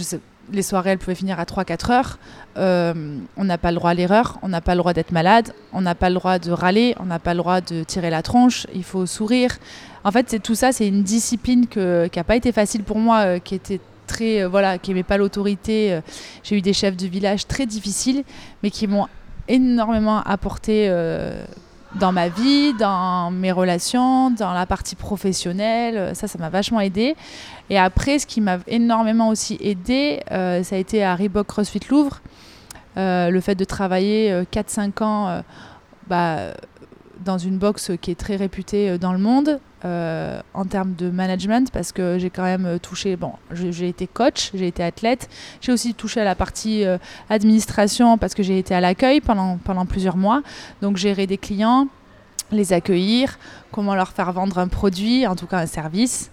les 0.52 0.62
soirées 0.62 0.90
elles 0.90 0.98
pouvaient 0.98 1.14
finir 1.14 1.40
à 1.40 1.44
3-4 1.44 1.90
heures. 1.90 2.18
Euh, 2.59 3.16
on 3.38 3.44
n'a 3.44 3.57
pas 3.57 3.70
le 3.70 3.76
droit 3.76 3.92
à 3.92 3.94
l'erreur, 3.94 4.38
on 4.42 4.48
n'a 4.48 4.61
pas 4.61 4.74
le 4.74 4.80
droit 4.80 4.92
d'être 4.92 5.11
malade, 5.12 5.54
on 5.72 5.80
n'a 5.80 5.94
pas 5.94 6.11
le 6.11 6.16
droit 6.16 6.38
de 6.38 6.50
râler, 6.50 6.94
on 7.00 7.07
n'a 7.07 7.18
pas 7.18 7.33
le 7.33 7.38
droit 7.38 7.62
de 7.62 7.83
tirer 7.83 8.11
la 8.11 8.20
tronche, 8.20 8.66
il 8.74 8.85
faut 8.85 9.07
sourire. 9.07 9.57
En 10.04 10.12
fait, 10.12 10.26
c'est 10.28 10.42
tout 10.42 10.54
ça, 10.54 10.70
c'est 10.70 10.87
une 10.87 11.02
discipline 11.02 11.66
que, 11.66 12.09
qui 12.09 12.18
n'a 12.18 12.24
pas 12.24 12.37
été 12.37 12.52
facile 12.52 12.83
pour 12.83 12.98
moi, 12.98 13.20
euh, 13.20 13.38
qui 13.38 13.54
était 13.54 13.80
très, 14.07 14.43
euh, 14.43 14.49
voilà, 14.49 14.79
qui 14.79 14.90
n'aimait 14.90 15.03
pas 15.03 15.17
l'autorité. 15.17 15.93
euh, 15.93 16.01
j'ai 16.43 16.57
eu 16.57 16.61
des 16.61 16.73
chefs 16.73 16.97
de 16.97 17.07
village 17.07 17.47
très 17.47 17.67
difficiles, 17.67 18.25
mais 18.62 18.71
qui 18.71 18.87
m'ont 18.87 19.07
énormément 19.49 20.21
apporté 20.23 20.87
euh, 20.88 21.45
dans 22.01 22.12
ma 22.12 22.29
vie, 22.29 22.73
dans 22.75 23.31
mes 23.31 23.53
relations, 23.53 24.31
dans 24.31 24.53
la 24.53 24.67
partie 24.67 24.97
professionnelle. 24.97 26.14
Ça, 26.14 26.27
ça 26.29 26.38
m'a 26.38 26.49
vachement 26.49 26.81
aidé. 26.81 27.14
Et 27.71 27.79
après, 27.79 28.19
ce 28.19 28.27
qui 28.27 28.40
m'a 28.40 28.59
énormément 28.67 29.29
aussi 29.29 29.59
aidé, 29.61 30.21
ça 30.29 30.75
a 30.75 30.79
été 30.79 31.05
à 31.05 31.14
Reebok 31.14 31.47
CrossFit 31.47 31.81
Louvre. 31.90 32.21
Le 32.97 33.40
fait 33.40 33.55
de 33.55 33.64
travailler 33.64 34.33
euh, 34.33 34.45
4-5 34.51 35.03
ans 35.03 35.43
bah, 36.09 36.38
dans 37.25 37.38
une 37.38 37.59
box 37.59 37.93
qui 38.01 38.11
est 38.11 38.19
très 38.19 38.37
réputée 38.37 38.99
dans 38.99 39.12
le 39.12 39.19
monde 39.19 39.61
euh, 39.85 40.40
en 40.55 40.64
termes 40.64 40.94
de 40.94 41.11
management 41.11 41.70
parce 41.70 41.92
que 41.92 42.18
j'ai 42.18 42.31
quand 42.31 42.42
même 42.42 42.66
euh, 42.66 42.79
touché, 42.79 43.16
bon, 43.16 43.33
j'ai 43.53 43.88
été 43.88 44.07
coach, 44.07 44.51
j'ai 44.55 44.66
été 44.66 44.83
athlète, 44.83 45.29
j'ai 45.61 45.73
aussi 45.73 45.94
touché 45.94 46.20
à 46.20 46.25
la 46.25 46.35
partie 46.35 46.85
euh, 46.85 46.99
administration 47.29 48.18
parce 48.18 48.35
que 48.35 48.42
j'ai 48.42 48.59
été 48.59 48.75
à 48.75 48.81
l'accueil 48.81 49.20
pendant, 49.20 49.59
pendant 49.59 49.87
plusieurs 49.87 50.16
mois, 50.16 50.42
donc 50.83 50.97
gérer 50.97 51.27
des 51.27 51.38
clients, 51.38 51.88
les 52.51 52.73
accueillir, 52.73 53.38
comment 53.73 53.94
leur 53.94 54.11
faire 54.11 54.33
vendre 54.33 54.59
un 54.59 54.68
produit, 54.68 55.27
en 55.27 55.37
tout 55.37 55.47
cas 55.47 55.59
un 55.59 55.66
service, 55.66 56.31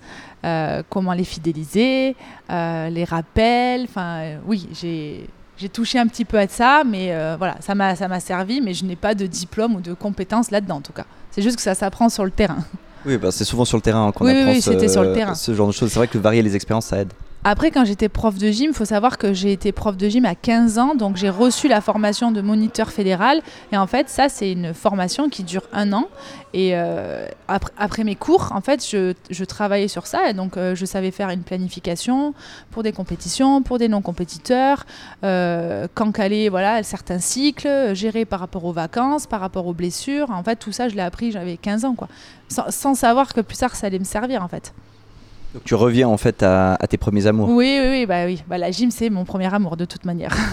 comment 0.89 1.13
les 1.13 1.23
fidéliser, 1.23 2.15
les 2.49 3.05
rappels, 3.07 3.83
enfin 3.83 4.39
oui, 4.45 4.67
j'ai 4.73 5.27
j'ai 5.61 5.69
touché 5.69 5.99
un 5.99 6.07
petit 6.07 6.25
peu 6.25 6.39
à 6.39 6.47
ça, 6.47 6.81
mais 6.83 7.13
euh, 7.13 7.35
voilà, 7.37 7.57
ça 7.59 7.75
m'a 7.75 8.19
servi, 8.19 8.61
mais 8.61 8.73
je 8.73 8.83
n'ai 8.83 8.95
pas 8.95 9.13
de 9.13 9.27
diplôme 9.27 9.75
ou 9.75 9.79
de 9.79 9.93
compétences 9.93 10.49
là-dedans 10.49 10.77
en 10.77 10.81
tout 10.81 10.91
cas. 10.91 11.05
C'est 11.29 11.43
juste 11.43 11.57
que 11.57 11.61
ça 11.61 11.75
s'apprend 11.75 12.09
sur 12.09 12.25
le 12.25 12.31
terrain. 12.31 12.63
Oui, 13.05 13.17
bah, 13.17 13.31
c'est 13.31 13.45
souvent 13.45 13.65
sur 13.65 13.77
le 13.77 13.81
terrain 13.81 14.11
qu'on 14.11 14.25
Oui, 14.25 14.31
oui, 14.31 14.39
apprend 14.39 14.51
oui, 14.51 14.61
ce, 14.61 14.87
sur 14.89 15.03
le 15.03 15.13
terrain. 15.13 15.33
ce 15.35 15.53
genre 15.53 15.67
de 15.67 15.71
choses. 15.73 15.89
C'est 15.91 15.99
vrai 15.99 16.07
que 16.07 16.17
varier 16.17 16.41
les 16.41 16.55
expériences, 16.55 16.85
ça 16.87 16.99
aide. 16.99 17.11
Après, 17.43 17.71
quand 17.71 17.85
j'étais 17.85 18.07
prof 18.07 18.37
de 18.37 18.51
gym, 18.51 18.69
il 18.69 18.75
faut 18.75 18.85
savoir 18.85 19.17
que 19.17 19.33
j'ai 19.33 19.51
été 19.51 19.71
prof 19.71 19.97
de 19.97 20.07
gym 20.07 20.25
à 20.25 20.35
15 20.35 20.77
ans, 20.77 20.93
donc 20.93 21.15
j'ai 21.17 21.31
reçu 21.31 21.67
la 21.67 21.81
formation 21.81 22.31
de 22.31 22.39
moniteur 22.39 22.91
fédéral. 22.91 23.41
Et 23.71 23.77
en 23.77 23.87
fait, 23.87 24.09
ça, 24.09 24.29
c'est 24.29 24.51
une 24.51 24.75
formation 24.75 25.27
qui 25.27 25.41
dure 25.41 25.63
un 25.73 25.91
an. 25.91 26.07
Et 26.53 26.73
euh, 26.75 27.25
après, 27.47 28.03
mes 28.03 28.13
cours, 28.13 28.51
en 28.53 28.61
fait, 28.61 28.85
je, 28.87 29.43
travaillais 29.43 29.87
sur 29.87 30.05
ça. 30.05 30.29
Et 30.29 30.33
donc, 30.33 30.55
euh, 30.55 30.75
je 30.75 30.85
savais 30.85 31.09
faire 31.09 31.29
une 31.29 31.41
planification 31.41 32.35
pour 32.69 32.83
des 32.83 32.91
compétitions, 32.91 33.63
pour 33.63 33.79
des 33.79 33.87
non-compétiteurs, 33.87 34.85
euh, 35.23 35.87
quand 35.95 36.11
caler 36.11 36.47
voilà, 36.47 36.83
certains 36.83 37.17
cycles, 37.17 37.95
gérer 37.95 38.25
par 38.25 38.39
rapport 38.39 38.65
aux 38.65 38.73
vacances, 38.73 39.25
par 39.25 39.39
rapport 39.39 39.65
aux 39.65 39.73
blessures. 39.73 40.29
En 40.29 40.43
fait, 40.43 40.57
tout 40.57 40.71
ça, 40.71 40.89
je 40.89 40.95
l'ai 40.95 41.01
appris, 41.01 41.31
j'avais 41.31 41.57
15 41.57 41.85
ans, 41.85 41.95
quoi. 41.95 42.07
Sans 42.49 42.93
savoir 42.93 43.33
que 43.33 43.41
plus 43.41 43.57
tard, 43.57 43.75
ça 43.75 43.87
allait 43.87 43.97
me 43.97 44.03
servir, 44.03 44.43
en 44.43 44.47
fait. 44.47 44.73
Donc 45.53 45.63
tu 45.65 45.75
reviens 45.75 46.07
en 46.07 46.17
fait 46.17 46.43
à, 46.43 46.75
à 46.75 46.87
tes 46.87 46.97
premiers 46.97 47.27
amours. 47.27 47.49
Oui, 47.49 47.77
oui, 47.81 47.87
oui, 47.91 48.05
bah 48.05 48.25
oui. 48.25 48.41
Bah, 48.47 48.57
la 48.57 48.71
gym, 48.71 48.91
c'est 48.91 49.09
mon 49.09 49.25
premier 49.25 49.53
amour 49.53 49.77
de 49.77 49.85
toute 49.85 50.05
manière. 50.05 50.35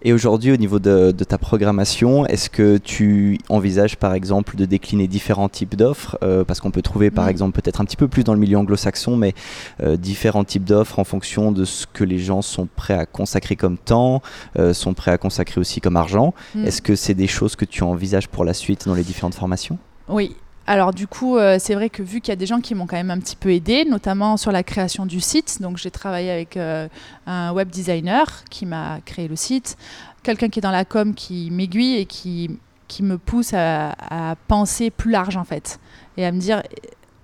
Et 0.00 0.12
aujourd'hui, 0.12 0.52
au 0.52 0.56
niveau 0.56 0.78
de, 0.78 1.10
de 1.10 1.24
ta 1.24 1.38
programmation, 1.38 2.24
est-ce 2.24 2.48
que 2.48 2.76
tu 2.78 3.36
envisages 3.48 3.96
par 3.96 4.14
exemple 4.14 4.54
de 4.54 4.64
décliner 4.64 5.08
différents 5.08 5.48
types 5.48 5.74
d'offres 5.74 6.16
Euh, 6.22 6.44
Parce 6.44 6.60
qu'on 6.60 6.70
peut 6.70 6.82
trouver 6.82 7.10
par 7.10 7.26
Mm. 7.26 7.30
exemple 7.30 7.60
peut-être 7.60 7.80
un 7.80 7.84
petit 7.84 7.96
peu 7.96 8.06
plus 8.06 8.22
dans 8.22 8.32
le 8.32 8.38
milieu 8.38 8.56
anglo-saxon, 8.58 9.16
mais 9.16 9.34
euh, 9.82 9.96
différents 9.96 10.44
types 10.44 10.62
d'offres 10.62 11.00
en 11.00 11.04
fonction 11.04 11.50
de 11.50 11.64
ce 11.64 11.84
que 11.92 12.04
les 12.04 12.20
gens 12.20 12.42
sont 12.42 12.68
prêts 12.76 12.94
à 12.94 13.06
consacrer 13.06 13.56
comme 13.56 13.76
temps, 13.76 14.22
euh, 14.56 14.72
sont 14.72 14.94
prêts 14.94 15.10
à 15.10 15.18
consacrer 15.18 15.60
aussi 15.60 15.80
comme 15.80 15.96
argent. 15.96 16.32
Mm. 16.54 16.64
Est-ce 16.66 16.80
que 16.80 16.94
c'est 16.94 17.14
des 17.14 17.26
choses 17.26 17.56
que 17.56 17.64
tu 17.64 17.82
envisages 17.82 18.28
pour 18.28 18.44
la 18.44 18.54
suite 18.54 18.86
dans 18.86 18.94
les 18.94 19.02
différentes 19.02 19.34
formations? 19.34 19.78
Oui. 20.08 20.36
Alors 20.68 20.92
du 20.92 21.06
coup, 21.06 21.38
euh, 21.38 21.56
c'est 21.58 21.74
vrai 21.74 21.88
que 21.88 22.02
vu 22.02 22.20
qu'il 22.20 22.30
y 22.30 22.32
a 22.32 22.36
des 22.36 22.44
gens 22.44 22.60
qui 22.60 22.74
m'ont 22.74 22.86
quand 22.86 22.98
même 22.98 23.10
un 23.10 23.18
petit 23.18 23.36
peu 23.36 23.50
aidé, 23.50 23.86
notamment 23.86 24.36
sur 24.36 24.52
la 24.52 24.62
création 24.62 25.06
du 25.06 25.18
site, 25.18 25.62
donc 25.62 25.78
j'ai 25.78 25.90
travaillé 25.90 26.30
avec 26.30 26.58
euh, 26.58 26.88
un 27.26 27.54
web 27.54 27.70
designer 27.70 28.44
qui 28.50 28.66
m'a 28.66 29.00
créé 29.06 29.28
le 29.28 29.34
site, 29.34 29.78
quelqu'un 30.22 30.50
qui 30.50 30.58
est 30.58 30.62
dans 30.62 30.70
la 30.70 30.84
com 30.84 31.14
qui 31.14 31.50
m'aiguille 31.50 31.96
et 31.96 32.04
qui, 32.04 32.58
qui 32.86 33.02
me 33.02 33.16
pousse 33.16 33.54
à, 33.54 33.94
à 34.10 34.36
penser 34.46 34.90
plus 34.90 35.10
large 35.10 35.38
en 35.38 35.44
fait, 35.44 35.80
et 36.18 36.26
à 36.26 36.32
me 36.32 36.38
dire, 36.38 36.62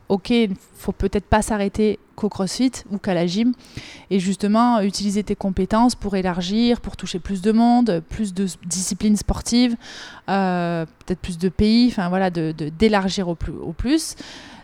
ok, 0.09 0.31
il 0.31 0.55
faut 0.79 0.93
peut-être 0.93 1.27
pas 1.27 1.43
s'arrêter 1.43 1.99
qu'au 2.15 2.29
CrossFit 2.29 2.73
ou 2.91 2.99
qu'à 2.99 3.15
la 3.15 3.27
gym, 3.27 3.53
et 4.11 4.21
justement 4.21 4.81
utiliser 4.81 5.23
tes 5.23 5.37
compétences 5.37 5.95
pour 5.95 6.17
élargir, 6.17 6.81
pour 6.81 6.97
toucher 6.97 7.19
plus 7.19 7.43
de 7.43 7.53
monde, 7.53 8.03
plus 8.09 8.35
de 8.35 8.47
disciplines 8.67 9.17
sportives, 9.17 9.77
euh, 10.29 10.87
peut-être 11.05 11.21
plus 11.21 11.39
de 11.39 11.49
pays, 11.49 11.89
enfin 11.89 12.09
voilà, 12.09 12.31
d'élargir 12.31 13.29
au 13.29 13.35
plus. 13.35 14.17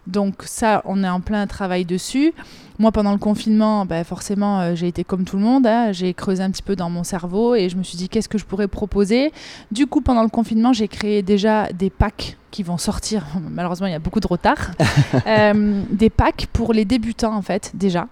Donc 0.07 0.43
ça, 0.45 0.83
on 0.85 1.05
est 1.05 1.09
en 1.09 1.21
plein 1.21 1.47
travail 1.47 1.85
dessus. 1.85 2.33
Moi, 2.79 2.93
pendant 2.93 3.13
le 3.13 3.19
confinement, 3.19 3.85
bah, 3.85 4.03
forcément, 4.05 4.61
euh, 4.61 4.75
j'ai 4.75 4.89
été 4.89 5.05
comme 5.05 5.25
tout 5.25 5.37
le 5.37 5.43
monde. 5.43 5.67
hein. 5.67 5.93
j'ai 5.93 6.15
creusé 6.15 6.43
un 6.43 6.51
petit 6.51 6.63
peu 6.63 6.77
dans 6.77 6.89
mon 6.89 7.05
cerveau 7.05 7.55
et 7.55 7.69
je 7.69 7.77
me 7.77 7.83
suis 7.83 7.99
dit 7.99 8.09
qu'est-ce 8.09 8.29
que 8.29 8.39
je 8.39 8.47
pourrais 8.47 8.69
proposer? 8.69 9.33
Du 9.71 9.87
coup, 9.87 10.01
pendant 10.01 10.23
le 10.23 10.31
confinement, 10.31 10.73
j'ai 10.73 10.89
créé 10.89 11.23
déjà 11.23 11.71
des 11.73 11.91
packs 11.91 12.39
qui 12.51 12.63
vont 12.63 12.79
sortir. 12.79 13.27
Malheureusement, 13.51 13.87
il 13.87 13.93
y 13.93 13.97
a 13.97 13.99
beaucoup 14.01 14.21
de 14.21 14.27
retard. 14.27 14.71
Euh, 15.27 15.83
des 15.91 16.09
packs 16.11 16.47
pour 16.53 16.73
les 16.73 16.85
débutants, 16.85 17.35
en 17.35 17.43
fait, 17.43 17.73
déjà, 17.75 18.09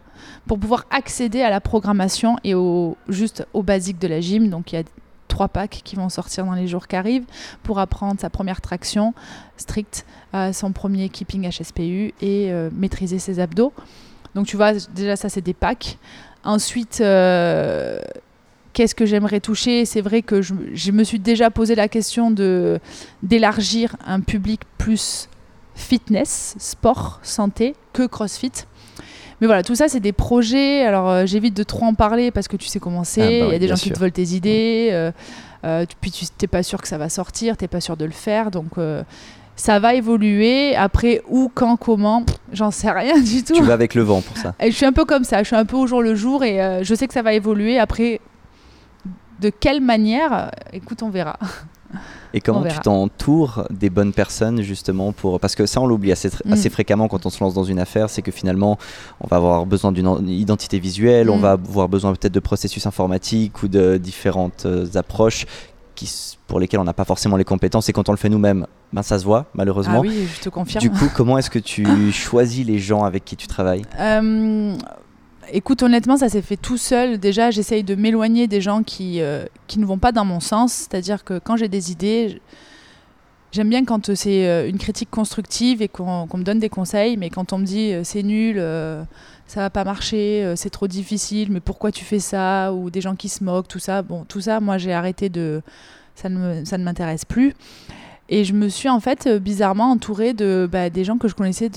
pour 0.46 0.58
pouvoir 0.58 0.84
accéder 0.90 1.42
à 1.42 1.50
la 1.50 1.60
programmation 1.60 2.36
et 2.44 2.54
au, 2.54 2.96
juste 3.08 3.46
aux 3.54 3.62
basiques 3.62 3.98
de 3.98 4.08
la 4.08 4.20
gym. 4.20 4.50
Donc, 4.50 4.72
il 4.72 4.76
y 4.76 4.78
a 4.78 4.82
trois 5.38 5.46
packs 5.46 5.82
qui 5.84 5.94
vont 5.94 6.08
sortir 6.08 6.44
dans 6.44 6.54
les 6.54 6.66
jours 6.66 6.88
qui 6.88 6.96
arrivent 6.96 7.26
pour 7.62 7.78
apprendre 7.78 8.20
sa 8.20 8.28
première 8.28 8.60
traction 8.60 9.14
stricte, 9.56 10.04
euh, 10.34 10.52
son 10.52 10.72
premier 10.72 11.08
keeping 11.10 11.48
HSPU 11.48 12.12
et 12.20 12.50
euh, 12.50 12.70
maîtriser 12.72 13.20
ses 13.20 13.38
abdos. 13.38 13.72
Donc 14.34 14.46
tu 14.48 14.56
vois, 14.56 14.72
déjà 14.72 15.14
ça 15.14 15.28
c'est 15.28 15.40
des 15.40 15.54
packs. 15.54 15.96
Ensuite, 16.42 17.00
euh, 17.00 18.00
qu'est-ce 18.72 18.96
que 18.96 19.06
j'aimerais 19.06 19.38
toucher? 19.38 19.84
C'est 19.84 20.00
vrai 20.00 20.22
que 20.22 20.42
je, 20.42 20.54
je 20.72 20.90
me 20.90 21.04
suis 21.04 21.20
déjà 21.20 21.50
posé 21.50 21.76
la 21.76 21.86
question 21.86 22.32
d'élargir 23.22 23.94
un 24.04 24.20
public 24.20 24.62
plus 24.76 25.28
fitness, 25.76 26.56
sport, 26.58 27.20
santé 27.22 27.76
que 27.92 28.08
CrossFit. 28.08 28.66
Mais 29.40 29.46
voilà, 29.46 29.62
tout 29.62 29.74
ça, 29.74 29.88
c'est 29.88 30.00
des 30.00 30.12
projets. 30.12 30.82
Alors, 30.82 31.08
euh, 31.08 31.26
j'évite 31.26 31.56
de 31.56 31.62
trop 31.62 31.84
en 31.84 31.94
parler 31.94 32.30
parce 32.30 32.48
que 32.48 32.56
tu 32.56 32.66
sais 32.66 32.80
comment 32.80 33.04
c'est. 33.04 33.42
Ah 33.42 33.44
bah 33.44 33.50
Il 33.50 33.52
y 33.52 33.56
a 33.56 33.58
des 33.58 33.68
gens 33.68 33.74
qui 33.74 33.90
te 33.90 33.98
volent 33.98 34.12
tes 34.12 34.34
idées. 34.34 34.88
euh, 34.92 35.12
euh, 35.64 35.84
puis 36.00 36.10
tu 36.10 36.24
n'es 36.40 36.48
pas 36.48 36.62
sûr 36.62 36.80
que 36.80 36.88
ça 36.88 36.98
va 36.98 37.08
sortir, 37.08 37.56
tu 37.56 37.64
n'es 37.64 37.68
pas 37.68 37.80
sûr 37.80 37.96
de 37.96 38.04
le 38.04 38.10
faire. 38.12 38.50
Donc, 38.50 38.72
ça 39.56 39.78
va 39.78 39.94
évoluer. 39.94 40.74
Après, 40.76 41.22
où, 41.28 41.50
quand, 41.52 41.76
comment, 41.76 42.24
j'en 42.52 42.70
sais 42.70 42.90
rien 42.90 43.20
du 43.22 43.42
tout. 43.44 43.54
Tu 43.54 43.62
vas 43.62 43.74
avec 43.74 43.94
le 43.94 44.02
vent 44.02 44.20
pour 44.22 44.36
ça. 44.36 44.54
Et 44.60 44.70
je 44.70 44.76
suis 44.76 44.86
un 44.86 44.92
peu 44.92 45.04
comme 45.04 45.24
ça. 45.24 45.38
Je 45.42 45.48
suis 45.48 45.56
un 45.56 45.64
peu 45.64 45.76
au 45.76 45.86
jour 45.86 46.02
le 46.02 46.14
jour 46.14 46.44
et 46.44 46.80
je 46.82 46.94
sais 46.94 47.06
que 47.06 47.14
ça 47.14 47.22
va 47.22 47.32
évoluer. 47.32 47.78
Après, 47.78 48.20
de 49.40 49.50
quelle 49.50 49.80
manière 49.80 50.50
Écoute, 50.72 51.02
on 51.02 51.10
verra. 51.10 51.38
Et 52.34 52.40
comment 52.40 52.62
tu 52.64 52.78
t'entoures 52.80 53.66
des 53.70 53.88
bonnes 53.88 54.12
personnes 54.12 54.60
justement 54.62 55.12
pour 55.12 55.40
parce 55.40 55.54
que 55.54 55.64
ça 55.64 55.80
on 55.80 55.86
l'oublie 55.86 56.12
assez, 56.12 56.28
Mm. 56.44 56.52
assez 56.52 56.68
fréquemment 56.70 57.08
quand 57.08 57.24
on 57.24 57.30
se 57.30 57.42
lance 57.42 57.54
dans 57.54 57.64
une 57.64 57.78
affaire, 57.78 58.10
c'est 58.10 58.20
que 58.22 58.30
finalement 58.30 58.78
on 59.20 59.26
va 59.26 59.36
avoir 59.38 59.64
besoin 59.66 59.92
d'une 59.92 60.06
en- 60.06 60.24
identité 60.26 60.78
visuelle, 60.78 61.30
on 61.30 61.38
Mm. 61.38 61.42
va 61.42 61.50
avoir 61.52 61.88
besoin 61.88 62.12
peut-être 62.12 62.34
de 62.34 62.40
processus 62.40 62.86
informatiques 62.86 63.62
ou 63.62 63.68
de 63.68 63.96
différentes 63.96 64.64
euh, 64.66 64.86
approches 64.94 65.46
qui, 65.94 66.08
pour 66.46 66.60
lesquelles 66.60 66.78
on 66.80 66.84
n'a 66.84 66.92
pas 66.92 67.04
forcément 67.06 67.36
les 67.36 67.44
compétences 67.44 67.88
et 67.88 67.92
quand 67.92 68.08
on 68.08 68.12
le 68.12 68.18
fait 68.18 68.28
nous-mêmes, 68.28 68.66
ben 68.92 69.02
ça 69.02 69.18
se 69.18 69.24
voit 69.24 69.46
malheureusement. 69.54 69.98
Ah 69.98 70.06
oui, 70.06 70.28
je 70.36 70.40
te 70.42 70.48
confirme. 70.48 70.80
du 70.82 70.90
coup, 70.90 71.06
comment 71.16 71.38
est-ce 71.38 71.50
que 71.50 71.58
tu 71.72 72.12
choisis 72.12 72.64
les 72.66 72.78
gens 72.78 73.02
avec 73.04 73.24
qui 73.24 73.34
tu 73.36 73.46
travailles? 73.46 73.82
Euh, 73.98 74.76
écoute, 75.52 75.82
honnêtement, 75.82 76.16
ça 76.16 76.28
s'est 76.28 76.42
fait 76.42 76.56
tout 76.56 76.76
seul. 76.78 77.18
Déjà, 77.18 77.50
j'essaye 77.50 77.84
de 77.84 77.94
m'éloigner 77.94 78.46
des 78.46 78.60
gens 78.60 78.82
qui, 78.82 79.20
euh, 79.20 79.44
qui 79.66 79.78
ne 79.78 79.86
vont 79.86 79.98
pas 79.98 80.12
dans 80.12 80.24
mon 80.24 80.40
sens. 80.40 80.72
C'est-à-dire 80.72 81.24
que 81.24 81.38
quand 81.38 81.56
j'ai 81.56 81.68
des 81.68 81.92
idées, 81.92 82.40
J'aime 83.50 83.70
bien 83.70 83.86
quand 83.86 84.14
c'est 84.14 84.68
une 84.68 84.76
critique 84.76 85.10
constructive 85.10 85.80
et 85.80 85.88
qu'on 85.88 86.28
me 86.34 86.42
donne 86.42 86.58
des 86.58 86.68
conseils, 86.68 87.16
mais 87.16 87.30
quand 87.30 87.54
on 87.54 87.58
me 87.58 87.64
dit 87.64 87.94
c'est 88.04 88.22
nul, 88.22 88.56
ça 89.46 89.60
va 89.60 89.70
pas 89.70 89.84
marcher, 89.84 90.52
c'est 90.54 90.68
trop 90.68 90.86
difficile, 90.86 91.50
mais 91.50 91.60
pourquoi 91.60 91.90
tu 91.90 92.04
fais 92.04 92.18
ça? 92.18 92.74
Ou 92.74 92.90
des 92.90 93.00
gens 93.00 93.16
qui 93.16 93.30
se 93.30 93.42
moquent, 93.42 93.66
tout 93.66 93.78
ça. 93.78 94.02
Bon, 94.02 94.26
tout 94.28 94.42
ça, 94.42 94.60
moi 94.60 94.76
j'ai 94.76 94.92
arrêté 94.92 95.30
de. 95.30 95.62
Ça 96.14 96.28
ne, 96.28 96.62
ça 96.66 96.76
ne 96.76 96.84
m'intéresse 96.84 97.24
plus. 97.24 97.54
Et 98.28 98.44
je 98.44 98.52
me 98.52 98.68
suis 98.68 98.90
en 98.90 99.00
fait 99.00 99.26
bizarrement 99.38 99.92
entourée 99.92 100.34
de 100.34 100.68
bah, 100.70 100.90
des 100.90 101.04
gens 101.04 101.16
que 101.16 101.26
je 101.26 101.34
connaissais 101.34 101.70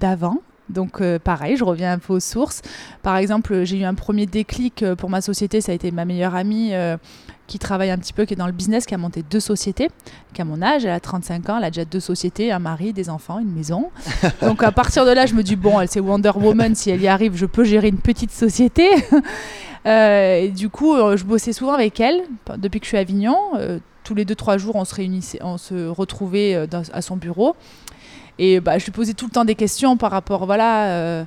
d'avant 0.00 0.38
donc 0.72 1.00
euh, 1.00 1.18
pareil, 1.18 1.56
je 1.56 1.64
reviens 1.64 1.92
un 1.92 1.98
peu 1.98 2.14
aux 2.14 2.20
sources. 2.20 2.62
Par 3.02 3.16
exemple, 3.16 3.64
j'ai 3.64 3.78
eu 3.78 3.84
un 3.84 3.94
premier 3.94 4.26
déclic 4.26 4.82
euh, 4.82 4.96
pour 4.96 5.10
ma 5.10 5.20
société, 5.20 5.60
ça 5.60 5.72
a 5.72 5.74
été 5.74 5.90
ma 5.90 6.04
meilleure 6.04 6.34
amie 6.34 6.70
euh, 6.72 6.96
qui 7.46 7.58
travaille 7.58 7.90
un 7.90 7.98
petit 7.98 8.12
peu, 8.12 8.24
qui 8.24 8.34
est 8.34 8.36
dans 8.36 8.46
le 8.46 8.52
business, 8.52 8.86
qui 8.86 8.94
a 8.94 8.98
monté 8.98 9.22
deux 9.28 9.40
sociétés, 9.40 9.90
qui 10.32 10.42
a 10.42 10.44
mon 10.44 10.62
âge, 10.62 10.84
elle 10.84 10.92
a 10.92 11.00
35 11.00 11.48
ans, 11.50 11.58
elle 11.58 11.64
a 11.64 11.70
déjà 11.70 11.84
deux 11.84 12.00
sociétés, 12.00 12.50
un 12.50 12.58
mari, 12.58 12.92
des 12.92 13.10
enfants, 13.10 13.38
une 13.38 13.52
maison. 13.52 13.90
Donc 14.42 14.62
à 14.62 14.72
partir 14.72 15.04
de 15.04 15.10
là, 15.10 15.26
je 15.26 15.34
me 15.34 15.42
dis, 15.42 15.56
bon, 15.56 15.80
elle 15.80 15.88
c'est 15.88 16.00
Wonder 16.00 16.32
Woman, 16.34 16.74
si 16.74 16.90
elle 16.90 17.02
y 17.02 17.08
arrive, 17.08 17.36
je 17.36 17.46
peux 17.46 17.64
gérer 17.64 17.88
une 17.88 17.98
petite 17.98 18.32
société. 18.32 18.88
et 19.84 20.50
du 20.54 20.68
coup, 20.70 20.94
je 21.16 21.24
bossais 21.24 21.52
souvent 21.52 21.72
avec 21.72 22.00
elle 22.00 22.22
depuis 22.56 22.80
que 22.80 22.86
je 22.86 22.88
suis 22.88 22.96
à 22.96 23.00
Avignon. 23.00 23.36
tous 24.04 24.14
les 24.14 24.24
deux, 24.24 24.36
trois 24.36 24.56
jours, 24.56 24.76
on 24.76 24.84
se 24.84 24.94
réunissait, 24.94 25.40
on 25.42 25.58
se 25.58 25.88
retrouvait 25.88 26.66
à 26.92 27.02
son 27.02 27.16
bureau. 27.16 27.56
Et 28.38 28.60
bah, 28.60 28.78
je 28.78 28.84
lui 28.84 28.92
posais 28.92 29.14
tout 29.14 29.26
le 29.26 29.30
temps 29.30 29.44
des 29.44 29.54
questions 29.54 29.96
par 29.96 30.10
rapport, 30.10 30.46
voilà, 30.46 30.86
euh, 30.86 31.24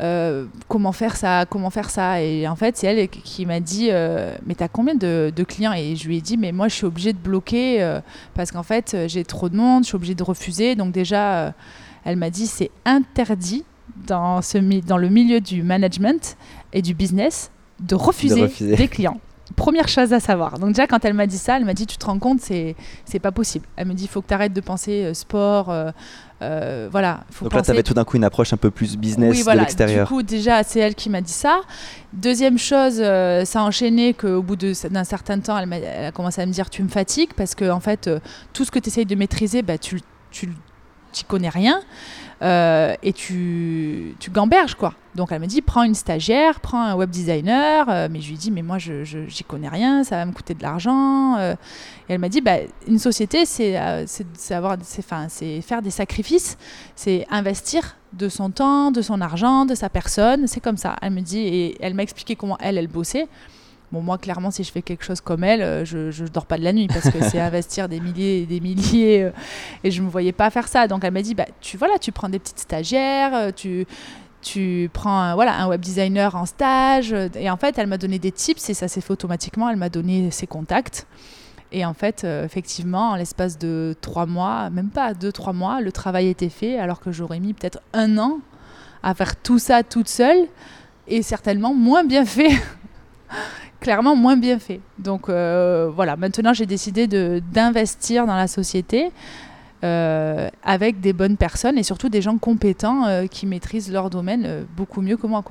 euh, 0.00 0.46
comment 0.66 0.92
faire 0.92 1.16
ça, 1.16 1.44
comment 1.48 1.70
faire 1.70 1.90
ça. 1.90 2.22
Et 2.22 2.48
en 2.48 2.56
fait, 2.56 2.76
c'est 2.76 2.86
elle 2.86 3.08
qui 3.08 3.46
m'a 3.46 3.60
dit, 3.60 3.88
euh, 3.90 4.34
mais 4.46 4.54
tu 4.54 4.62
as 4.62 4.68
combien 4.68 4.94
de, 4.94 5.32
clients? 5.46 5.72
Et 5.72 5.96
je 5.96 6.06
lui 6.08 6.16
ai 6.16 6.20
dit, 6.20 6.36
mais 6.36 6.52
moi, 6.52 6.68
je 6.68 6.74
suis 6.74 6.86
obligée 6.86 7.12
de 7.12 7.18
bloquer 7.18 7.98
parce 8.34 8.50
qu'en 8.50 8.62
fait, 8.62 8.96
j'ai 9.06 9.24
trop 9.24 9.48
de 9.48 9.56
monde, 9.56 9.84
je 9.84 9.88
suis 9.88 9.96
obligée 9.96 10.14
de 10.14 10.22
refuser. 10.22 10.74
Donc 10.74 10.92
déjà, 10.92 11.54
elle 12.04 12.16
m'a 12.16 12.30
dit, 12.30 12.46
c'est 12.46 12.70
interdit 12.84 13.64
dans, 14.06 14.42
ce, 14.42 14.58
dans 14.86 14.98
le 14.98 15.08
milieu 15.08 15.40
du 15.40 15.62
management 15.62 16.36
et 16.72 16.82
du 16.82 16.94
business 16.94 17.50
de 17.80 17.94
refuser, 17.94 18.48
des 18.60 18.88
clients 18.88 19.20
première 19.56 19.88
chose 19.88 20.12
à 20.12 20.20
savoir. 20.20 20.58
Donc 20.58 20.70
déjà, 20.70 20.86
quand 20.86 21.04
elle 21.04 21.14
m'a 21.14 21.26
dit 21.26 21.38
ça, 21.38 21.56
elle 21.56 21.64
m'a 21.64 21.74
dit, 21.74 21.86
tu 21.86 21.96
te 21.96 22.06
rends 22.06 22.18
compte, 22.18 22.40
c'est, 22.40 22.76
c'est 23.04 23.18
pas 23.18 23.32
possible. 23.32 23.66
Elle 23.76 23.88
me 23.88 23.94
dit, 23.94 24.04
il 24.04 24.08
faut 24.08 24.22
que 24.22 24.28
tu 24.28 24.34
arrêtes 24.34 24.52
de 24.52 24.60
penser 24.60 25.12
sport, 25.14 25.72
euh, 26.40 26.88
voilà, 26.90 27.24
faut 27.32 27.46
Donc 27.46 27.54
là, 27.54 27.62
tu 27.62 27.70
avais 27.70 27.82
tout 27.82 27.94
d'un 27.94 28.04
coup 28.04 28.16
une 28.16 28.24
approche 28.24 28.52
un 28.52 28.56
peu 28.56 28.70
plus 28.70 28.96
business 28.96 29.44
de 29.44 29.52
l'extérieur. 29.52 30.06
Du 30.06 30.08
coup, 30.08 30.22
déjà, 30.22 30.62
c'est 30.62 30.78
elle 30.78 30.94
qui 30.94 31.10
m'a 31.10 31.20
dit 31.20 31.32
ça. 31.32 31.62
Deuxième 32.12 32.58
chose, 32.58 32.98
euh, 33.00 33.44
ça 33.44 33.60
a 33.60 33.62
enchaîné 33.64 34.14
qu'au 34.14 34.42
bout 34.42 34.54
d'un 34.56 35.04
certain 35.04 35.40
temps, 35.40 35.58
elle, 35.58 35.72
elle, 35.72 36.06
a 36.06 36.12
commencé 36.12 36.40
à 36.40 36.46
me 36.46 36.52
dire 36.52 36.70
Tu 36.70 36.82
me 36.82 36.88
fatigues 36.88 37.32
parce 37.36 37.54
que, 37.54 37.68
en 37.68 37.80
fait, 37.80 38.06
euh, 38.06 38.20
tout 38.52 38.64
ce 38.64 38.70
que 38.70 38.78
tu 38.78 38.88
essayes 38.88 39.06
de 39.06 39.16
maîtriser, 39.16 39.62
bah, 39.62 39.78
tu, 39.78 40.00
tu, 40.30 40.48
tu 41.12 41.24
connais 41.24 41.48
rien. 41.48 41.80
Euh, 42.40 42.94
et 43.02 43.12
tu, 43.12 44.14
tu 44.20 44.30
gamberges 44.30 44.74
quoi. 44.74 44.94
Donc 45.16 45.32
elle 45.32 45.40
me 45.40 45.46
dit 45.46 45.60
prends 45.60 45.82
une 45.82 45.96
stagiaire, 45.96 46.60
prends 46.60 46.80
un 46.80 46.94
web 46.94 47.10
designer, 47.10 47.86
euh, 47.88 48.08
mais 48.08 48.20
je 48.20 48.28
lui 48.28 48.36
dis 48.36 48.52
mais 48.52 48.62
moi 48.62 48.78
je 48.78 49.02
j'y 49.02 49.42
connais 49.42 49.68
rien, 49.68 50.04
ça 50.04 50.16
va 50.16 50.24
me 50.24 50.32
coûter 50.32 50.54
de 50.54 50.62
l'argent. 50.62 51.36
Euh. 51.36 51.54
et 52.08 52.12
elle 52.12 52.20
m'a 52.20 52.28
dit 52.28 52.40
bah, 52.40 52.58
une 52.86 53.00
société 53.00 53.44
c'est 53.44 53.76
c'est 54.06 55.62
faire 55.62 55.82
des 55.82 55.90
sacrifices, 55.90 56.56
c'est 56.94 57.26
investir 57.28 57.96
de 58.12 58.28
son 58.28 58.50
temps, 58.50 58.92
de 58.92 59.02
son 59.02 59.20
argent, 59.20 59.66
de 59.66 59.74
sa 59.74 59.88
personne, 59.88 60.46
c'est 60.46 60.60
comme 60.60 60.76
ça. 60.76 60.94
Elle 61.02 61.12
me 61.12 61.20
dit 61.20 61.40
et 61.40 61.76
elle 61.80 61.94
m'a 61.94 62.04
expliqué 62.04 62.36
comment 62.36 62.56
elle 62.60 62.78
elle 62.78 62.88
bossait. 62.88 63.26
Bon, 63.90 64.02
moi, 64.02 64.18
clairement, 64.18 64.50
si 64.50 64.64
je 64.64 64.70
fais 64.70 64.82
quelque 64.82 65.02
chose 65.02 65.22
comme 65.22 65.44
elle, 65.44 65.62
euh, 65.62 65.84
je 65.84 66.22
ne 66.22 66.28
dors 66.28 66.44
pas 66.44 66.58
de 66.58 66.64
la 66.64 66.74
nuit 66.74 66.88
parce 66.88 67.10
que 67.10 67.22
c'est 67.22 67.40
investir 67.40 67.88
des 67.88 68.00
milliers 68.00 68.42
et 68.42 68.46
des 68.46 68.60
milliers 68.60 69.22
euh, 69.22 69.30
et 69.82 69.90
je 69.90 70.00
ne 70.00 70.06
me 70.06 70.10
voyais 70.10 70.32
pas 70.32 70.50
faire 70.50 70.68
ça. 70.68 70.86
Donc, 70.86 71.04
elle 71.04 71.12
m'a 71.12 71.22
dit, 71.22 71.34
bah, 71.34 71.46
tu, 71.60 71.78
voilà, 71.78 71.98
tu 71.98 72.12
prends 72.12 72.28
des 72.28 72.38
petites 72.38 72.58
stagiaires, 72.58 73.34
euh, 73.34 73.50
tu, 73.50 73.86
tu 74.42 74.90
prends 74.92 75.18
un, 75.18 75.34
voilà, 75.34 75.58
un 75.58 75.68
web 75.68 75.80
designer 75.80 76.34
en 76.34 76.44
stage. 76.44 77.14
Et 77.34 77.48
en 77.48 77.56
fait, 77.56 77.78
elle 77.78 77.86
m'a 77.86 77.96
donné 77.96 78.18
des 78.18 78.30
tips 78.30 78.68
et 78.68 78.74
ça 78.74 78.88
s'est 78.88 79.00
fait 79.00 79.12
automatiquement. 79.12 79.70
Elle 79.70 79.76
m'a 79.76 79.88
donné 79.88 80.30
ses 80.30 80.46
contacts. 80.46 81.06
Et 81.72 81.84
en 81.84 81.94
fait, 81.94 82.24
effectivement, 82.24 83.10
en 83.10 83.16
l'espace 83.16 83.58
de 83.58 83.94
trois 84.00 84.24
mois, 84.24 84.70
même 84.70 84.88
pas 84.88 85.12
deux, 85.12 85.32
trois 85.32 85.52
mois, 85.52 85.82
le 85.82 85.92
travail 85.92 86.28
était 86.28 86.48
fait 86.48 86.78
alors 86.78 86.98
que 86.98 87.12
j'aurais 87.12 87.40
mis 87.40 87.52
peut-être 87.52 87.80
un 87.92 88.16
an 88.16 88.38
à 89.02 89.12
faire 89.14 89.36
tout 89.36 89.58
ça 89.58 89.82
toute 89.82 90.08
seule 90.08 90.46
et 91.06 91.20
certainement 91.22 91.74
moins 91.74 92.04
bien 92.04 92.24
fait 92.24 92.50
clairement 93.80 94.16
moins 94.16 94.36
bien 94.36 94.58
fait. 94.58 94.80
Donc 94.98 95.28
euh, 95.28 95.90
voilà, 95.94 96.16
maintenant 96.16 96.52
j'ai 96.52 96.66
décidé 96.66 97.06
d'investir 97.06 98.26
dans 98.26 98.36
la 98.36 98.48
société 98.48 99.10
euh, 99.84 100.48
avec 100.62 101.00
des 101.00 101.12
bonnes 101.12 101.36
personnes 101.36 101.78
et 101.78 101.82
surtout 101.82 102.08
des 102.08 102.22
gens 102.22 102.38
compétents 102.38 103.06
euh, 103.06 103.26
qui 103.26 103.46
maîtrisent 103.46 103.92
leur 103.92 104.10
domaine 104.10 104.66
beaucoup 104.76 105.00
mieux 105.00 105.16
que 105.16 105.26
moi. 105.26 105.44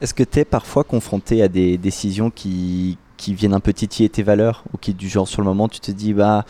Est-ce 0.00 0.14
que 0.14 0.22
tu 0.22 0.38
es 0.38 0.44
parfois 0.44 0.84
confronté 0.84 1.42
à 1.42 1.48
des 1.48 1.76
décisions 1.76 2.30
qui, 2.30 2.96
qui 3.20 3.34
viennent 3.34 3.52
un 3.52 3.60
peu 3.60 3.74
titiller 3.74 4.08
tes 4.08 4.22
valeurs 4.22 4.64
ou 4.72 4.78
qui 4.78 4.94
du 4.94 5.06
genre 5.06 5.28
sur 5.28 5.42
le 5.42 5.46
moment 5.46 5.68
tu 5.68 5.78
te 5.78 5.90
dis 5.90 6.14
bah 6.14 6.46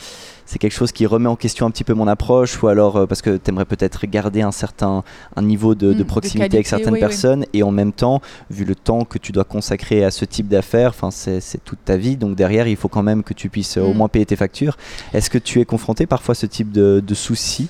c'est 0.47 0.59
quelque 0.61 0.73
chose 0.73 0.93
qui 0.93 1.05
remet 1.05 1.29
en 1.29 1.35
question 1.35 1.67
un 1.67 1.71
petit 1.73 1.83
peu 1.83 1.95
mon 1.95 2.07
approche 2.07 2.63
ou 2.63 2.69
alors 2.69 2.97
euh, 2.97 3.07
parce 3.07 3.23
que 3.23 3.37
tu 3.37 3.51
aimerais 3.51 3.65
peut-être 3.65 4.07
garder 4.07 4.43
un 4.43 4.53
certain 4.53 5.03
un 5.35 5.43
niveau 5.43 5.75
de, 5.75 5.93
mm, 5.93 6.05
proximité 6.05 6.57
avec 6.57 6.69
certaines 6.69 6.99
personnes 6.99 7.45
et 7.53 7.65
en 7.65 7.73
même 7.73 7.93
temps 7.93 8.23
vu 8.51 8.65
le 8.65 8.77
temps 8.77 9.05
que 9.05 9.19
tu 9.19 9.33
dois 9.33 9.43
consacrer 9.43 10.05
à 10.05 10.13
ce 10.13 10.25
type 10.25 10.47
d'affaires 10.47 10.91
enfin 10.91 11.11
c'est 11.11 11.41
toute 11.65 11.85
ta 11.85 11.97
vie 11.97 12.17
donc 12.17 12.37
derrière 12.37 12.69
il 12.69 12.77
faut 12.77 12.89
quand 12.89 13.03
même 13.03 13.25
que 13.25 13.35
tu 13.35 13.49
puisses 13.49 13.77
euh, 13.77 13.83
au 13.83 13.93
mm. 13.93 13.97
moins 13.97 14.09
payer 14.09 14.27
tes 14.27 14.37
factures 14.37 14.77
est-ce 15.13 15.29
que 15.29 15.39
tu 15.39 15.61
es 15.61 15.65
confronté 15.65 16.07
parfois 16.07 16.33
à 16.33 16.37
ce 16.37 16.47
type 16.47 16.71
de, 16.71 17.03
de 17.05 17.15
soucis 17.15 17.69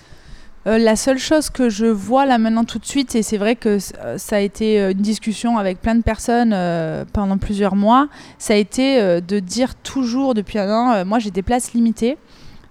euh, 0.67 0.77
la 0.77 0.95
seule 0.95 1.19
chose 1.19 1.49
que 1.49 1.71
je 1.71 1.87
vois 1.87 2.27
là 2.27 2.37
maintenant 2.37 2.65
tout 2.65 2.79
de 2.79 2.85
suite, 2.85 3.15
et 3.15 3.23
c'est 3.23 3.39
vrai 3.39 3.57
que 3.57 3.79
euh, 4.05 4.19
ça 4.19 4.37
a 4.37 4.41
été 4.41 4.79
euh, 4.79 4.93
une 4.93 4.99
discussion 4.99 5.57
avec 5.57 5.81
plein 5.81 5.95
de 5.95 6.03
personnes 6.03 6.55
pendant 7.13 7.39
plusieurs 7.39 7.77
mois, 7.77 8.09
ça 8.39 8.55
a 8.55 8.57
été 8.57 9.21
de 9.21 9.39
dire 9.39 9.75
toujours 9.75 10.35
depuis 10.35 10.59
un 10.59 10.71
an, 10.71 11.05
moi 11.05 11.19
j'ai 11.19 11.31
des 11.31 11.43
places 11.43 11.73
limitées, 11.73 12.19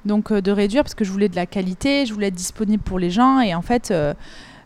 donc 0.05 0.31
de 0.31 0.51
réduire 0.51 0.83
parce 0.83 0.95
que 0.95 1.03
je 1.03 1.11
voulais 1.11 1.29
de 1.29 1.35
la 1.35 1.45
qualité, 1.45 2.05
je 2.05 2.13
voulais 2.13 2.27
être 2.27 2.35
disponible 2.35 2.83
pour 2.83 2.99
les 2.99 3.09
gens, 3.09 3.39
et 3.39 3.55
en 3.55 3.61
fait 3.61 3.93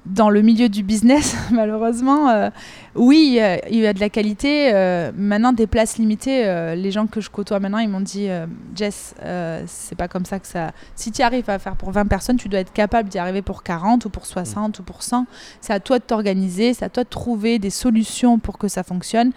dans 0.05 0.29
le 0.29 0.41
milieu 0.41 0.67
du 0.67 0.83
business, 0.83 1.35
malheureusement, 1.51 2.29
euh, 2.29 2.49
oui, 2.95 3.39
il 3.69 3.79
y 3.79 3.87
a 3.87 3.93
de 3.93 3.99
la 3.99 4.09
qualité. 4.09 4.73
Euh, 4.73 5.11
maintenant, 5.15 5.53
des 5.53 5.67
places 5.67 5.97
limitées, 5.97 6.45
euh, 6.45 6.75
les 6.75 6.91
gens 6.91 7.07
que 7.07 7.21
je 7.21 7.29
côtoie 7.29 7.59
maintenant, 7.59 7.77
ils 7.77 7.89
m'ont 7.89 8.01
dit 8.01 8.27
Jess, 8.75 9.15
c'est 9.65 9.97
pas 9.97 10.07
comme 10.07 10.25
ça 10.25 10.39
que 10.39 10.47
ça. 10.47 10.71
Si 10.95 11.11
tu 11.11 11.21
arrives 11.21 11.49
à 11.49 11.59
faire 11.59 11.75
pour 11.75 11.91
20 11.91 12.05
personnes, 12.05 12.37
tu 12.37 12.49
dois 12.49 12.59
être 12.59 12.73
capable 12.73 13.09
d'y 13.09 13.17
arriver 13.17 13.41
pour 13.41 13.63
40 13.63 14.05
ou 14.05 14.09
pour 14.09 14.25
60 14.25 14.79
ou 14.79 14.83
pour 14.83 15.03
100. 15.03 15.25
C'est 15.61 15.73
à 15.73 15.79
toi 15.79 15.99
de 15.99 16.03
t'organiser, 16.03 16.73
c'est 16.73 16.85
à 16.85 16.89
toi 16.89 17.03
de 17.03 17.09
trouver 17.09 17.59
des 17.59 17.69
solutions 17.69 18.39
pour 18.39 18.57
que 18.57 18.67
ça 18.67 18.83
fonctionne. 18.83 19.31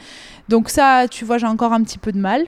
Donc, 0.48 0.68
ça, 0.68 1.06
tu 1.08 1.24
vois, 1.24 1.38
j'ai 1.38 1.46
encore 1.46 1.72
un 1.72 1.82
petit 1.82 1.98
peu 1.98 2.12
de 2.12 2.18
mal 2.18 2.46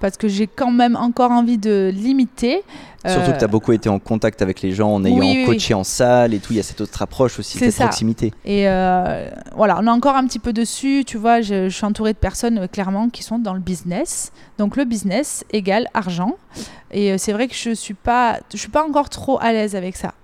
parce 0.00 0.16
que 0.16 0.28
j'ai 0.28 0.46
quand 0.46 0.70
même 0.70 0.96
encore 0.96 1.30
envie 1.30 1.58
de 1.58 1.90
limiter. 1.94 2.62
Surtout 3.06 3.32
que 3.32 3.38
tu 3.38 3.44
as 3.44 3.48
euh, 3.48 3.50
beaucoup 3.50 3.72
été 3.72 3.88
en 3.88 3.98
contact 3.98 4.42
avec 4.42 4.62
les 4.62 4.72
gens 4.72 4.92
en 4.92 5.04
ayant 5.04 5.46
coaché 5.46 5.74
en 5.74 5.84
salle 5.84 6.34
et 6.34 6.38
tout, 6.38 6.52
il 6.52 6.56
y 6.56 6.60
a 6.60 6.64
cette 6.64 6.80
autre 6.80 7.00
approche 7.02 7.38
aussi, 7.38 7.58
cette 7.58 7.76
proximité. 7.76 8.32
Et 8.44 8.68
euh, 8.68 9.28
voilà, 9.54 9.78
on 9.80 9.86
est 9.86 9.90
encore 9.90 10.16
un 10.16 10.26
petit 10.26 10.40
peu 10.40 10.52
dessus, 10.52 11.04
tu 11.06 11.16
vois, 11.16 11.40
je, 11.40 11.68
suis 11.68 11.84
entourée 11.84 12.14
de 12.14 12.18
personnes 12.18 12.58
euh, 12.58 12.66
clairement 12.66 13.08
qui 13.08 13.22
sont 13.22 13.38
dans 13.38 13.54
le 13.54 13.60
business. 13.60 14.32
Donc 14.58 14.76
le 14.76 14.84
business 14.84 15.44
égale 15.52 15.88
argent. 15.94 16.36
Et 16.90 17.18
c'est 17.18 17.32
vrai 17.32 17.46
que 17.48 17.54
je 17.54 17.74
suis 17.74 17.94
pas, 17.94 18.38
je 18.52 18.58
suis 18.58 18.70
pas 18.70 18.84
encore 18.84 19.08
trop 19.08 19.38
à 19.40 19.52
l'aise 19.52 19.76
avec 19.76 19.96
ça. 19.96 20.14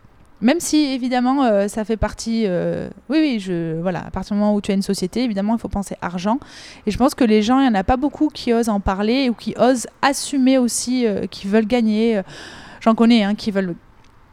Même 0.43 0.59
si 0.59 0.87
évidemment 0.93 1.45
euh, 1.45 1.69
ça 1.69 1.85
fait 1.85 1.97
partie. 1.97 2.45
Euh, 2.47 2.91
oui, 3.09 3.19
oui, 3.21 3.41
je, 3.41 3.81
voilà, 3.81 4.01
à 4.07 4.11
partir 4.11 4.35
du 4.35 4.41
moment 4.41 4.55
où 4.55 4.61
tu 4.61 4.73
as 4.73 4.75
une 4.75 4.83
société, 4.83 5.23
évidemment 5.23 5.55
il 5.55 5.61
faut 5.61 5.69
penser 5.69 5.97
argent. 6.03 6.39
Et 6.85 6.91
je 6.91 6.99
pense 6.99 7.15
que 7.15 7.25
les 7.25 7.43
gens, 7.43 7.61
il 7.61 7.63
n'y 7.63 7.69
en 7.69 7.79
a 7.79 7.85
pas 7.85 7.97
beaucoup 7.97 8.29
qui 8.29 8.53
osent 8.53 8.69
en 8.69 8.81
parler 8.81 9.31
ou 9.31 9.35
qui 9.35 9.55
osent 9.57 9.87
assumer 10.03 10.59
aussi, 10.59 11.07
euh, 11.07 11.27
qui 11.31 11.47
veulent 11.47 11.67
gagner. 11.67 12.21
J'en 12.81 12.97
connais 12.97 13.23
hein, 13.23 13.37
qui 13.37 13.53
veulent 13.53 13.77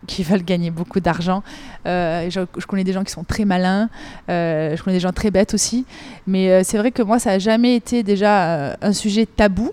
qui 0.07 0.23
veulent 0.23 0.43
gagner 0.43 0.71
beaucoup 0.71 0.99
d'argent. 0.99 1.43
Je, 1.85 2.45
je, 2.57 2.65
connais 2.65 2.85
des 2.85 2.93
gens 2.93 3.03
qui 3.03 3.11
sont 3.11 3.25
très 3.25 3.45
malins, 3.45 3.89
je 4.29 4.81
connais 4.81 4.95
des 4.95 5.01
gens 5.01 5.11
très 5.11 5.29
bêtes 5.29 5.53
aussi. 5.53 5.85
Mais 6.25 6.63
c'est 6.63 6.77
vrai 6.77 6.91
que 6.91 7.03
moi, 7.03 7.19
ça 7.19 7.31
n'a 7.31 7.39
jamais 7.39 7.75
été 7.75 8.01
déjà 8.01 8.77
un 8.81 8.93
sujet 8.93 9.25
tabou, 9.25 9.71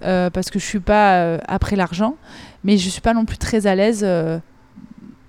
parce 0.00 0.50
que 0.50 0.58
je 0.58 0.64
ne 0.64 0.68
suis 0.68 0.80
pas 0.80 1.38
après 1.46 1.76
l'argent, 1.76 2.16
mais 2.64 2.76
je 2.76 2.86
ne 2.86 2.90
suis 2.90 3.00
pas 3.00 3.14
non 3.14 3.24
plus 3.24 3.38
très 3.38 3.68
à 3.68 3.76
l'aise 3.76 4.04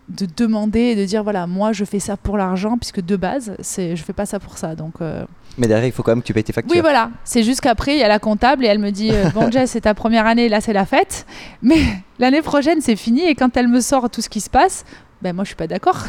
de 0.10 0.28
demander 0.36 0.80
et 0.80 0.96
de 0.96 1.06
dire 1.06 1.24
voilà 1.24 1.48
moi 1.48 1.72
je 1.72 1.86
fais 1.86 2.00
ça 2.00 2.18
pour 2.18 2.38
l'argent 2.38 2.78
puisque 2.78 3.02
de 3.02 3.16
base 3.16 3.56
c'est 3.60 3.96
je 3.96 4.04
fais 4.04 4.14
pas 4.14 4.26
ça 4.26 4.40
pour 4.40 4.58
ça 4.58 4.76
donc 4.76 4.96
euh, 5.02 5.24
mais 5.60 5.68
derrière 5.68 5.86
il 5.86 5.92
faut 5.92 6.04
quand 6.04 6.12
même 6.12 6.22
que 6.22 6.28
tu 6.28 6.34
payes 6.34 6.44
tes 6.44 6.54
factures. 6.54 6.74
Oui 6.74 6.82
voilà. 6.82 7.12
C'est 7.26 7.44
juste 7.44 7.62
qu'après 7.62 7.96
il 7.96 8.00
y 8.00 8.04
a 8.04 8.08
la 8.08 8.20
comptable 8.20 8.64
et 8.66 8.68
elle 8.68 8.80
me 8.80 8.92
dit 8.92 9.12
euh, 9.12 9.30
bon 9.32 9.52
Jess 9.52 9.72
c'est 9.72 9.82
ta 9.82 9.94
première 9.94 10.26
année 10.26 10.48
là 10.48 10.62
c'est 10.62 10.74
la 10.74 10.86
fête. 10.86 11.26
Mais 11.62 11.82
l'année 12.20 12.42
prochaine 12.42 12.80
c'est 12.82 12.96
fini. 12.96 13.22
Et 13.22 13.36
quand 13.36 13.56
elle 13.58 13.68
me 13.68 13.82
sort 13.82 14.10
tout 14.10 14.22
ce 14.22 14.30
qui 14.30 14.42
se 14.42 14.50
passe 14.50 14.86
ben 15.22 15.36
moi 15.36 15.44
je 15.44 15.50
suis 15.50 15.56
pas 15.56 15.68
d'accord. 15.68 16.06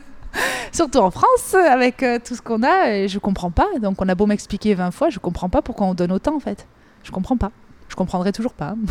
Surtout 0.72 0.98
en 0.98 1.10
France 1.10 1.54
avec 1.54 2.02
euh, 2.02 2.18
tout 2.24 2.34
ce 2.34 2.42
qu'on 2.42 2.62
a 2.62 2.92
et 2.92 3.08
je 3.08 3.18
comprends 3.18 3.50
pas. 3.50 3.68
Donc 3.80 4.00
on 4.00 4.08
a 4.08 4.14
beau 4.14 4.26
m'expliquer 4.26 4.74
20 4.74 4.90
fois 4.90 5.10
je 5.10 5.18
comprends 5.18 5.50
pas 5.50 5.60
pourquoi 5.60 5.86
on 5.86 5.94
donne 5.94 6.12
autant 6.12 6.36
en 6.36 6.40
fait. 6.40 6.66
Je 7.04 7.10
comprends 7.10 7.36
pas 7.36 7.52
je 7.88 7.94
comprendrai 7.96 8.32
toujours 8.32 8.52
pas. 8.52 8.74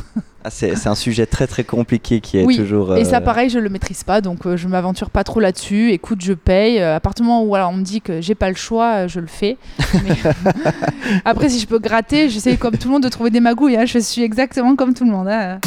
Ah, 0.44 0.50
c'est 0.50 0.88
un 0.88 0.96
sujet 0.96 1.26
très 1.26 1.46
très 1.46 1.66
compliqué 1.66 2.22
qui 2.22 2.38
est 2.38 2.46
oui. 2.46 2.56
toujours. 2.56 2.96
Et 2.96 3.04
ça, 3.04 3.18
euh, 3.18 3.20
pareil, 3.20 3.50
je 3.50 3.60
le 3.60 3.68
maîtrise 3.68 4.06
pas, 4.06 4.22
donc 4.22 4.46
euh, 4.46 4.56
je 4.56 4.70
m'aventure 4.70 5.10
pas 5.10 5.26
trop 5.26 5.42
là-dessus. 5.42 5.92
Écoute, 5.92 6.22
je 6.22 6.32
paye. 6.32 6.80
Euh, 6.80 6.96
à 6.96 7.00
partir 7.02 7.26
du 7.26 7.28
moment 7.30 7.44
où 7.44 7.48
voilà, 7.48 7.68
on 7.68 7.74
me 7.74 7.82
dit 7.84 8.00
que 8.00 8.22
j'ai 8.22 8.36
pas 8.36 8.48
le 8.48 8.56
choix, 8.56 8.94
euh, 9.04 9.08
je 9.10 9.20
le 9.20 9.28
fais. 9.28 9.58
Mais 10.06 10.16
Après, 11.26 11.50
si 11.50 11.60
je 11.60 11.68
peux 11.68 11.80
gratter, 11.80 12.30
j'essaie 12.30 12.56
comme 12.56 12.78
tout 12.78 12.88
le 12.88 12.94
monde 12.94 13.04
de 13.04 13.10
trouver 13.10 13.30
des 13.30 13.42
magouilles. 13.42 13.76
hein. 13.76 13.86
Je 13.86 14.00
suis 14.00 14.22
exactement 14.24 14.78
comme 14.78 14.94
tout 14.94 15.04
le 15.04 15.12
monde. 15.12 15.28
hein. 15.28 15.60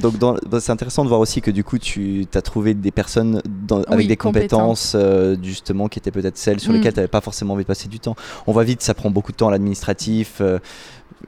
Donc 0.00 0.16
dans- 0.18 0.36
bah, 0.46 0.60
c'est 0.60 0.70
intéressant 0.72 1.02
de 1.04 1.08
voir 1.08 1.20
aussi 1.20 1.40
que 1.40 1.50
du 1.50 1.64
coup 1.64 1.78
tu 1.78 2.26
as 2.34 2.42
trouvé 2.42 2.74
des 2.74 2.90
personnes 2.90 3.42
dans- 3.66 3.82
avec 3.82 3.98
Oui, 3.98 4.06
des 4.06 4.16
compétences 4.16 4.92
euh, 4.94 5.36
justement 5.42 5.88
qui 5.88 5.98
étaient 5.98 6.10
peut-être 6.12 6.36
celles 6.38 6.60
sur 6.60 6.72
Mm. 6.72 6.76
lesquelles 6.76 6.92
tu 6.92 6.98
n'avais 6.98 7.08
pas 7.08 7.20
forcément 7.20 7.54
envie 7.54 7.64
de 7.64 7.68
passer 7.68 7.88
du 7.88 7.98
temps. 7.98 8.14
On 8.46 8.52
voit 8.52 8.64
vite, 8.64 8.82
ça 8.82 8.94
prend 8.94 9.10
beaucoup 9.10 9.32
de 9.32 9.36
temps 9.36 9.48
à 9.48 9.50
l'administratif, 9.50 10.38
euh, 10.40 10.58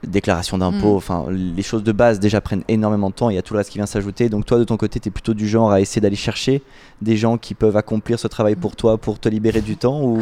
déclaration 0.07 0.57
d'impôts, 0.57 0.93
Mm. 0.93 0.97
enfin 0.97 1.25
les 1.29 1.63
choses 1.63 1.83
de 1.83 1.91
base 1.91 2.19
déjà 2.19 2.41
prennent 2.41 2.63
énormément 2.67 3.09
de 3.09 3.15
temps 3.15 3.29
il 3.29 3.35
y 3.35 3.37
a 3.37 3.41
tout 3.41 3.53
le 3.53 3.59
reste 3.59 3.69
qui 3.71 3.77
vient 3.77 3.85
s'ajouter. 3.85 4.29
Donc 4.29 4.45
toi 4.45 4.57
de 4.57 4.63
ton 4.63 4.77
côté 4.77 4.99
tu 4.99 5.09
es 5.09 5.11
plutôt 5.11 5.33
du 5.33 5.47
genre 5.47 5.71
à 5.71 5.81
essayer 5.81 6.01
d'aller 6.01 6.15
chercher 6.15 6.61
des 7.01 7.17
gens 7.17 7.37
qui 7.37 7.53
peuvent 7.53 7.75
accomplir 7.77 8.19
ce 8.19 8.27
travail 8.27 8.55
pour 8.55 8.75
toi 8.75 8.97
pour 8.97 9.19
te 9.19 9.27
libérer 9.29 9.61
du 9.61 9.75
temps 9.77 10.01
ou 10.01 10.19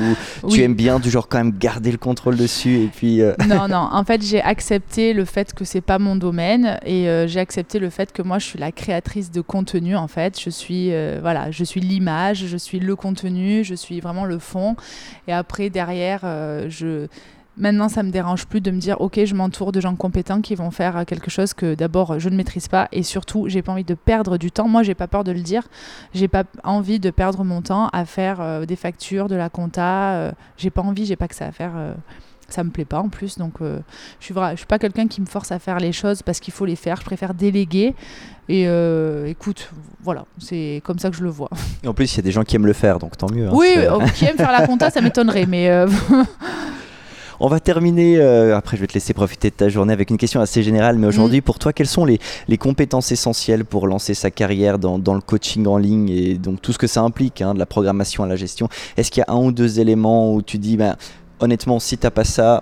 tu 0.49 0.61
aimes 0.61 0.75
bien 0.75 0.99
du 0.99 1.09
genre 1.09 1.27
quand 1.27 1.37
même 1.37 1.57
garder 1.57 1.91
le 1.91 1.97
contrôle 1.97 2.35
dessus 2.37 2.83
et 2.83 2.87
puis... 2.87 3.21
euh, 3.21 3.33
non, 3.47 3.67
non. 3.67 3.87
En 3.91 4.03
fait, 4.03 4.21
j'ai 4.23 4.41
accepté 4.41 5.13
le 5.13 5.25
fait 5.25 5.53
que 5.53 5.65
c'est 5.65 5.81
pas 5.81 5.99
mon 5.99 6.15
domaine 6.15 6.79
et 6.85 7.09
euh, 7.09 7.27
j'ai 7.27 7.39
accepté 7.39 7.79
le 7.79 7.89
fait 7.89 8.11
que 8.11 8.21
moi, 8.21 8.39
je 8.39 8.45
suis 8.45 8.59
la 8.59 8.71
créatrice 8.71 9.31
de 9.31 9.41
contenu. 9.41 9.95
En 9.95 10.07
fait, 10.07 10.39
je 10.39 10.49
suis 10.49 10.93
euh, 10.93 11.19
voilà, 11.21 11.51
je 11.51 11.63
suis 11.63 11.81
l'image, 11.81 12.45
je 12.47 12.57
suis 12.57 12.79
le 12.79 12.95
contenu, 12.95 13.63
je 13.63 13.75
suis 13.75 13.99
vraiment 13.99 14.25
le 14.25 14.39
fond. 14.39 14.75
Et 15.27 15.33
après, 15.33 15.69
derrière, 15.69 16.21
je 16.69 17.07
Maintenant, 17.59 17.89
ça 17.89 18.03
me 18.03 18.09
dérange 18.09 18.47
plus 18.47 18.61
de 18.61 18.71
me 18.71 18.79
dire, 18.79 19.01
ok, 19.01 19.19
je 19.25 19.35
m'entoure 19.35 19.73
de 19.73 19.81
gens 19.81 19.93
compétents 19.95 20.39
qui 20.39 20.55
vont 20.55 20.71
faire 20.71 20.95
euh, 20.95 21.03
quelque 21.03 21.29
chose 21.29 21.53
que 21.53 21.75
d'abord 21.75 22.17
je 22.17 22.29
ne 22.29 22.35
maîtrise 22.37 22.69
pas 22.69 22.87
et 22.93 23.03
surtout, 23.03 23.49
j'ai 23.49 23.61
pas 23.61 23.73
envie 23.73 23.83
de 23.83 23.95
perdre 23.95 24.37
du 24.37 24.49
temps. 24.49 24.69
Moi, 24.69 24.81
j'ai 24.83 24.95
pas 24.95 25.07
peur 25.07 25.25
de 25.25 25.33
le 25.33 25.41
dire. 25.41 25.63
J'ai 26.13 26.29
pas 26.29 26.45
envie 26.63 26.99
de 27.01 27.09
perdre 27.09 27.43
mon 27.43 27.61
temps 27.61 27.89
à 27.91 28.05
faire 28.05 28.39
euh, 28.39 28.65
des 28.65 28.77
factures, 28.77 29.27
de 29.27 29.35
la 29.35 29.49
compta. 29.49 30.11
euh, 30.13 30.31
j'ai 30.57 30.69
pas 30.69 30.81
envie, 30.81 31.05
j'ai 31.05 31.17
pas 31.17 31.27
que 31.27 31.35
ça 31.35 31.47
à 31.47 31.51
faire. 31.51 31.73
euh, 31.75 31.93
ça 32.47 32.63
me 32.63 32.71
plaît 32.71 32.85
pas 32.85 32.99
en 32.99 33.09
plus, 33.09 33.37
donc 33.37 33.61
euh, 33.61 33.77
je 34.19 34.25
suis 34.25 34.33
je 34.33 34.55
suis 34.55 34.65
pas 34.65 34.79
quelqu'un 34.79 35.07
qui 35.07 35.21
me 35.21 35.27
force 35.27 35.51
à 35.51 35.59
faire 35.59 35.77
les 35.77 35.91
choses 35.91 36.23
parce 36.23 36.39
qu'il 36.39 36.51
faut 36.51 36.65
les 36.65 36.75
faire. 36.75 36.95
Je 36.99 37.05
préfère 37.05 37.35
déléguer. 37.35 37.93
Et 38.47 38.63
écoute, 39.27 39.69
voilà, 40.01 40.25
c'est 40.39 40.81
comme 40.83 40.97
ça 40.97 41.11
que 41.11 41.15
je 41.15 41.21
le 41.23 41.29
vois. 41.29 41.49
Et 41.83 41.87
en 41.87 41.93
plus 41.93 42.11
il 42.11 42.17
y 42.17 42.19
a 42.21 42.23
des 42.23 42.31
gens 42.31 42.41
qui 42.43 42.55
aiment 42.55 42.65
le 42.65 42.73
faire 42.73 42.97
donc 42.97 43.15
tant 43.17 43.29
mieux. 43.31 43.47
hein, 43.47 43.51
oui, 43.53 43.75
qui 44.15 44.25
aime 44.25 44.37
faire 44.37 44.51
la 44.51 44.65
compta, 44.65 44.89
ça 44.89 44.99
m'étonnerait, 45.01 45.45
mais 45.45 45.69
On 47.41 47.47
va 47.47 47.61
terminer, 47.61 48.17
euh, 48.17 48.57
après 48.57 48.75
je 48.75 48.81
vais 48.81 48.87
te 48.87 48.93
laisser 48.93 49.13
profiter 49.13 49.49
de 49.49 49.55
ta 49.55 49.69
journée 49.69 49.93
avec 49.93 50.09
une 50.09 50.17
question 50.17 50.41
assez 50.41 50.61
générale, 50.61 50.97
mais 50.97 51.07
aujourd'hui 51.07 51.39
pour 51.39 51.57
toi 51.57 51.71
quelles 51.71 51.87
sont 51.87 52.03
les, 52.03 52.19
les 52.49 52.57
compétences 52.57 53.13
essentielles 53.13 53.63
pour 53.63 53.87
lancer 53.87 54.13
sa 54.13 54.29
carrière 54.29 54.77
dans, 54.77 54.99
dans 54.99 55.13
le 55.13 55.21
coaching 55.21 55.65
en 55.65 55.77
ligne 55.77 56.09
et 56.09 56.33
donc 56.33 56.61
tout 56.61 56.73
ce 56.73 56.77
que 56.77 56.87
ça 56.87 57.01
implique, 57.01 57.41
hein, 57.41 57.53
de 57.53 57.59
la 57.59 57.65
programmation 57.65 58.25
à 58.25 58.27
la 58.27 58.35
gestion? 58.35 58.67
Est-ce 58.97 59.09
qu'il 59.09 59.23
y 59.25 59.31
a 59.31 59.33
un 59.33 59.37
ou 59.37 59.53
deux 59.53 59.79
éléments 59.79 60.33
où 60.33 60.41
tu 60.41 60.57
dis, 60.57 60.75
ben, 60.75 60.97
honnêtement 61.39 61.79
si 61.79 61.97
t'as 61.97 62.11
pas 62.11 62.25
ça, 62.25 62.61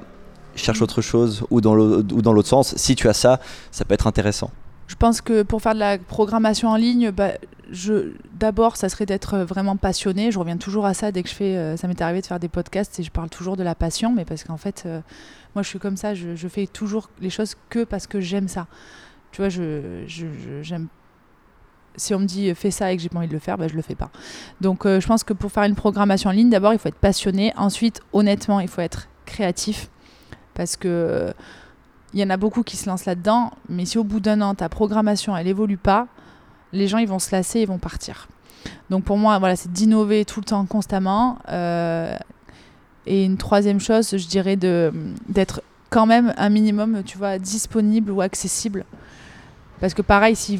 cherche 0.55 0.83
autre 0.83 1.01
chose 1.01 1.43
ou 1.49 1.59
dans 1.59 1.73
l'autre 1.73 2.47
sens, 2.47 2.75
si 2.77 2.95
tu 2.95 3.09
as 3.09 3.13
ça, 3.13 3.39
ça 3.71 3.83
peut 3.83 3.95
être 3.95 4.05
intéressant. 4.05 4.51
Je 4.87 4.95
pense 4.95 5.21
que 5.21 5.43
pour 5.43 5.61
faire 5.61 5.73
de 5.73 5.79
la 5.79 5.97
programmation 5.97 6.69
en 6.69 6.75
ligne, 6.75 7.11
bah, 7.11 7.33
d'abord, 8.33 8.77
ça 8.77 8.89
serait 8.89 9.05
d'être 9.05 9.39
vraiment 9.39 9.75
passionné. 9.75 10.31
Je 10.31 10.39
reviens 10.39 10.57
toujours 10.57 10.85
à 10.85 10.93
ça 10.93 11.11
dès 11.11 11.23
que 11.23 11.29
je 11.29 11.35
fais. 11.35 11.57
euh, 11.57 11.77
ça 11.77 11.87
m'est 11.87 12.01
arrivé 12.01 12.21
de 12.21 12.25
faire 12.25 12.39
des 12.39 12.47
podcasts 12.47 12.99
et 12.99 13.03
je 13.03 13.11
parle 13.11 13.29
toujours 13.29 13.57
de 13.57 13.63
la 13.63 13.75
passion, 13.75 14.13
mais 14.13 14.23
parce 14.23 14.43
qu'en 14.45 14.57
fait, 14.57 14.83
euh, 14.85 15.01
moi, 15.57 15.63
je 15.63 15.69
suis 15.69 15.79
comme 15.79 15.97
ça. 15.97 16.13
Je, 16.13 16.47
fais 16.47 16.67
toujours 16.67 17.09
les 17.19 17.31
choses 17.31 17.55
que 17.69 17.83
parce 17.83 18.05
que 18.05 18.21
j'aime 18.21 18.47
ça. 18.47 18.67
Tu 19.31 19.41
vois, 19.41 19.49
je, 19.49 20.03
j'aime. 20.61 20.87
Si 21.95 22.13
on 22.13 22.19
me 22.19 22.25
dit 22.25 22.51
euh, 22.51 22.53
fais 22.53 22.69
ça 22.69 22.91
et 22.91 22.95
que 22.95 23.01
j'ai 23.01 23.09
pas 23.09 23.17
envie 23.17 23.27
de 23.27 23.33
le 23.33 23.39
faire, 23.39 23.57
bah, 23.57 23.67
je 23.67 23.73
le 23.73 23.81
fais 23.81 23.95
pas. 23.95 24.11
Donc, 24.61 24.85
euh, 24.85 24.99
je 25.01 25.07
pense 25.07 25.23
que 25.23 25.33
pour 25.33 25.51
faire 25.51 25.63
une 25.63 25.73
programmation 25.73 26.29
en 26.29 26.33
ligne, 26.33 26.51
d'abord, 26.51 26.73
il 26.73 26.79
faut 26.79 26.89
être 26.89 26.95
passionné. 26.95 27.53
Ensuite, 27.57 28.01
honnêtement, 28.13 28.59
il 28.59 28.67
faut 28.67 28.81
être 28.81 29.07
créatif 29.25 29.89
parce 30.53 30.77
que 30.77 30.87
euh, 30.87 31.31
il 32.17 32.21
y 32.21 32.23
en 32.23 32.29
a 32.31 32.37
beaucoup 32.37 32.63
qui 32.63 32.77
se 32.77 32.89
lancent 32.89 33.05
là-dedans, 33.05 33.51
mais 33.69 33.85
si 33.85 33.97
au 33.99 34.03
bout 34.03 34.19
d'un 34.19 34.41
an, 34.41 34.55
ta 34.55 34.69
programmation, 34.69 35.37
elle 35.37 35.47
évolue 35.47 35.77
pas, 35.77 36.07
les 36.73 36.87
gens, 36.87 36.97
ils 36.97 37.07
vont 37.07 37.19
se 37.19 37.31
lasser, 37.31 37.61
ils 37.61 37.67
vont 37.67 37.77
partir. 37.77 38.27
Donc 38.89 39.03
pour 39.03 39.17
moi, 39.17 39.37
voilà, 39.37 39.55
c'est 39.55 39.71
d'innover 39.71 40.25
tout 40.25 40.39
le 40.39 40.45
temps, 40.45 40.65
constamment. 40.65 41.37
Euh, 41.49 42.17
et 43.05 43.23
une 43.23 43.37
troisième 43.37 43.79
chose, 43.79 44.17
je 44.17 44.27
dirais 44.27 44.55
d'être 44.55 45.61
quand 45.91 46.05
même 46.07 46.33
un 46.37 46.49
minimum, 46.49 47.03
tu 47.05 47.17
vois, 47.19 47.37
disponible 47.37 48.11
ou 48.11 48.21
accessible. 48.21 48.83
Parce 49.79 49.93
que 49.93 50.01
pareil, 50.01 50.35
si- 50.35 50.59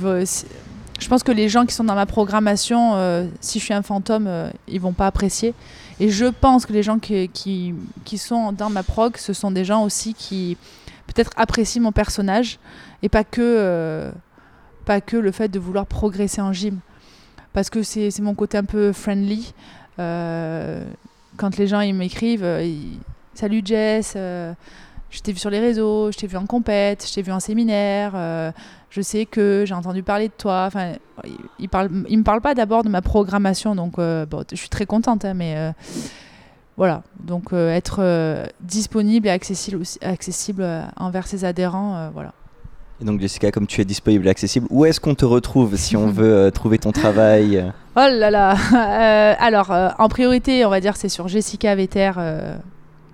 je 0.99 1.07
pense 1.09 1.23
que 1.23 1.31
les 1.31 1.49
gens 1.49 1.65
qui 1.65 1.73
sont 1.73 1.83
dans 1.83 1.95
ma 1.95 2.05
programmation, 2.05 2.91
euh, 2.95 3.27
si 3.41 3.59
je 3.59 3.65
suis 3.65 3.73
un 3.73 3.81
fantôme, 3.81 4.27
euh, 4.27 4.49
ils 4.67 4.79
vont 4.79 4.93
pas 4.93 5.07
apprécier. 5.07 5.55
Et 5.99 6.09
je 6.09 6.25
pense 6.25 6.67
que 6.67 6.73
les 6.73 6.83
gens 6.83 6.99
qui, 6.99 7.29
qui 8.05 8.17
sont 8.19 8.51
dans 8.51 8.69
ma 8.69 8.83
prog, 8.83 9.17
ce 9.17 9.33
sont 9.33 9.49
des 9.49 9.65
gens 9.65 9.83
aussi 9.83 10.13
qui 10.13 10.55
peut-être 11.17 11.31
apprécient 11.35 11.81
mon 11.81 11.91
personnage 11.91 12.59
et 13.01 13.09
pas 13.09 13.23
que, 13.23 13.41
euh, 13.41 14.11
pas 14.85 15.01
que 15.01 15.17
le 15.17 15.31
fait 15.31 15.47
de 15.47 15.57
vouloir 15.57 15.87
progresser 15.87 16.41
en 16.41 16.53
gym. 16.53 16.79
Parce 17.53 17.71
que 17.71 17.81
c'est 17.81 18.19
mon 18.19 18.35
côté 18.35 18.57
un 18.57 18.63
peu 18.63 18.93
friendly. 18.93 19.53
Euh, 19.97 20.85
quand 21.37 21.57
les 21.57 21.65
gens 21.65 21.81
ils 21.81 21.95
m'écrivent, 21.95 22.43
euh, 22.43 22.71
salut 23.33 23.63
Jess, 23.65 24.13
euh, 24.15 24.53
je 25.09 25.21
t'ai 25.21 25.31
vu 25.31 25.39
sur 25.39 25.49
les 25.49 25.59
réseaux, 25.59 26.11
je 26.11 26.17
t'ai 26.17 26.27
vu 26.27 26.37
en 26.37 26.45
compète, 26.45 27.03
je 27.07 27.15
t'ai 27.15 27.23
vu 27.23 27.31
en 27.31 27.39
séminaire, 27.39 28.11
je 28.91 29.01
sais 29.01 29.25
que 29.25 29.63
j'ai 29.65 29.73
entendu 29.73 30.03
parler 30.03 30.27
de 30.27 30.33
toi. 30.37 30.65
Enfin, 30.67 30.93
ils, 31.57 31.69
parlent, 31.69 31.89
ils 32.09 32.19
me 32.19 32.23
parlent 32.23 32.41
pas 32.41 32.53
d'abord 32.53 32.83
de 32.83 32.89
ma 32.89 33.01
programmation, 33.01 33.73
donc 33.73 33.95
bon, 33.95 34.43
je 34.51 34.55
suis 34.55 34.69
très 34.69 34.85
contente, 34.85 35.25
hein, 35.25 35.33
mais 35.33 35.73
voilà. 36.77 37.01
Donc 37.19 37.51
euh, 37.53 37.69
être 37.73 37.97
euh, 37.99 38.45
disponible 38.61 39.27
et 39.27 39.31
accessible, 39.31 39.81
aussi, 39.81 39.99
accessible 40.01 40.61
euh, 40.61 40.83
envers 40.95 41.27
ses 41.27 41.43
adhérents, 41.43 42.09
voilà. 42.13 42.33
Et 42.99 43.05
donc 43.05 43.19
Jessica, 43.19 43.51
comme 43.51 43.67
tu 43.67 43.79
es 43.79 43.85
disponible 43.85 44.25
et 44.25 44.29
accessible, 44.29 44.65
où 44.71 44.83
est-ce 44.85 44.99
qu'on 44.99 45.13
te 45.13 45.25
retrouve 45.25 45.75
si 45.75 45.95
on 45.95 46.07
veut 46.11 46.33
euh, 46.33 46.51
trouver 46.51 46.79
ton 46.79 46.91
travail 46.91 47.71
Oh 47.95 48.07
là 48.09 48.31
là 48.31 48.55
Euh, 48.73 49.35
Alors, 49.39 49.71
euh, 49.71 49.89
en 49.99 50.09
priorité, 50.09 50.65
on 50.65 50.69
va 50.69 50.79
dire 50.79 50.95
c'est 50.95 51.09
sur 51.09 51.27
Jessica 51.27 51.75
euh, 51.75 52.57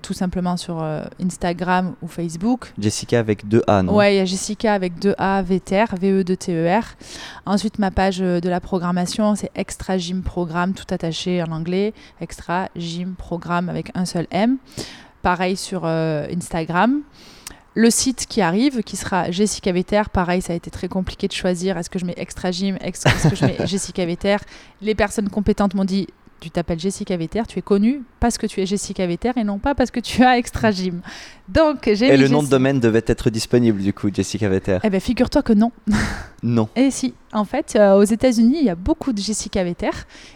tout 0.04 0.14
simplement 0.14 0.58
sur 0.58 0.84
euh, 0.84 1.04
Instagram 1.20 1.96
ou 2.04 2.08
Facebook. 2.08 2.74
Jessica 2.78 3.18
avec 3.18 3.48
deux 3.48 3.64
A, 3.66 3.82
non? 3.82 3.96
Ouais, 3.96 4.14
il 4.14 4.18
y 4.18 4.20
a 4.20 4.26
Jessica 4.26 4.74
avec 4.74 5.00
deux 5.00 5.16
A, 5.18 5.42
Vetter, 5.42 5.86
V-E-2-T-E-R. 6.00 6.84
Ensuite, 7.48 7.80
ma 7.80 7.90
page 7.90 8.22
euh, 8.22 8.40
de 8.40 8.50
la 8.50 8.60
programmation, 8.60 9.34
c'est 9.36 9.50
Extra 9.56 9.98
Gym 9.98 10.22
Programme, 10.22 10.74
tout 10.74 10.86
attaché 10.94 11.42
en 11.42 11.52
anglais. 11.52 11.94
Extra 12.22 12.70
Gym 12.76 13.16
Programme 13.16 13.70
avec 13.70 13.90
un 13.96 14.06
seul 14.06 14.28
M. 14.30 14.58
Pareil 15.24 15.56
sur 15.58 15.84
euh, 15.86 16.28
Instagram. 16.36 17.02
Le 17.76 17.90
site 17.90 18.28
qui 18.28 18.42
arrive, 18.42 18.84
qui 18.84 18.98
sera 18.98 19.32
Jessica 19.32 19.72
Vetter, 19.72 20.04
pareil, 20.12 20.44
ça 20.44 20.54
a 20.54 20.56
été 20.56 20.70
très 20.70 20.88
compliqué 20.88 21.28
de 21.28 21.34
choisir. 21.34 21.76
Est-ce 21.78 21.90
que 21.90 21.98
je 21.98 22.06
mets 22.06 22.14
Extra 22.18 22.52
Gym? 22.52 22.78
Est-ce 22.82 23.30
que 23.30 23.36
je 23.36 23.46
mets 23.46 23.58
Jessica 23.66 24.06
Vetter 24.06 24.38
Les 24.82 24.94
personnes 24.94 25.30
compétentes 25.30 25.74
m'ont 25.74 25.86
dit 25.86 26.08
tu 26.44 26.52
t'appelles 26.52 26.80
Jessica 26.80 27.16
Vetter, 27.18 27.42
tu 27.48 27.58
es 27.60 27.62
connue 27.62 28.02
parce 28.20 28.38
que 28.38 28.46
tu 28.48 28.62
es 28.62 28.66
Jessica 28.66 29.08
Vetter 29.08 29.32
et 29.38 29.44
non 29.44 29.58
pas 29.60 29.74
parce 29.76 29.92
que 29.92 30.00
tu 30.00 30.24
as 30.24 30.38
Extra 30.38 30.72
Gym. 30.72 31.02
Donc, 31.50 31.90
j'ai 31.94 32.08
Et 32.08 32.18
le 32.18 32.28
nom 32.28 32.44
de 32.44 32.48
domaine 32.48 32.80
devait 32.80 33.04
être 33.08 33.30
disponible 33.30 33.82
du 33.82 33.94
coup, 33.94 34.10
Jessica 34.14 34.48
Vetter. 34.50 34.80
eh 34.84 34.90
ben, 34.90 35.00
figure-toi 35.00 35.42
que 35.42 35.54
non. 35.54 35.72
Non. 36.46 36.68
Et 36.76 36.92
si, 36.92 37.14
en 37.32 37.46
fait, 37.46 37.78
euh, 37.78 37.94
aux 37.96 38.04
États-Unis, 38.04 38.58
il 38.60 38.66
y 38.66 38.70
a 38.70 38.76
beaucoup 38.76 39.14
de 39.14 39.18
Jessica 39.20 39.64
Vetter 39.64 39.92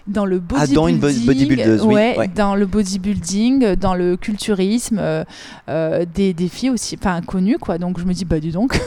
dans 0.08 0.26
le 0.26 0.38
Ah, 0.38 0.40
bodybuilding. 0.66 0.76
dans 0.76 0.88
une 0.88 1.00
bo- 1.00 1.26
bodybuildeuse, 1.26 1.82
oui, 1.84 1.94
ouais, 1.96 2.18
ouais. 2.18 2.28
dans 2.30 2.56
le 2.56 2.66
bodybuilding, 2.66 3.76
dans 3.76 3.94
le 3.94 4.16
culturisme, 4.16 5.00
euh, 5.02 5.26
euh, 5.68 6.06
des, 6.16 6.34
des 6.34 6.48
filles 6.48 6.70
aussi, 6.70 6.96
enfin 6.98 7.20
connues, 7.22 7.58
quoi. 7.60 7.78
Donc 7.78 8.00
je 8.00 8.06
me 8.06 8.14
dis, 8.14 8.24
bah 8.24 8.40
dis 8.40 8.52
donc. 8.54 8.80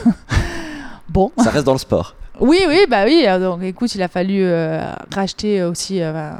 bon. 1.09 1.31
Ça 1.37 1.51
reste 1.51 1.65
dans 1.65 1.73
le 1.73 1.77
sport. 1.77 2.15
Oui, 2.39 2.57
oui, 2.67 2.85
bah 2.89 3.03
oui. 3.05 3.23
Donc 3.39 3.61
écoute, 3.61 3.93
il 3.93 4.01
a 4.01 4.07
fallu 4.07 4.41
euh, 4.43 4.81
racheter 5.13 5.61
aussi 5.63 6.01
euh, 6.01 6.31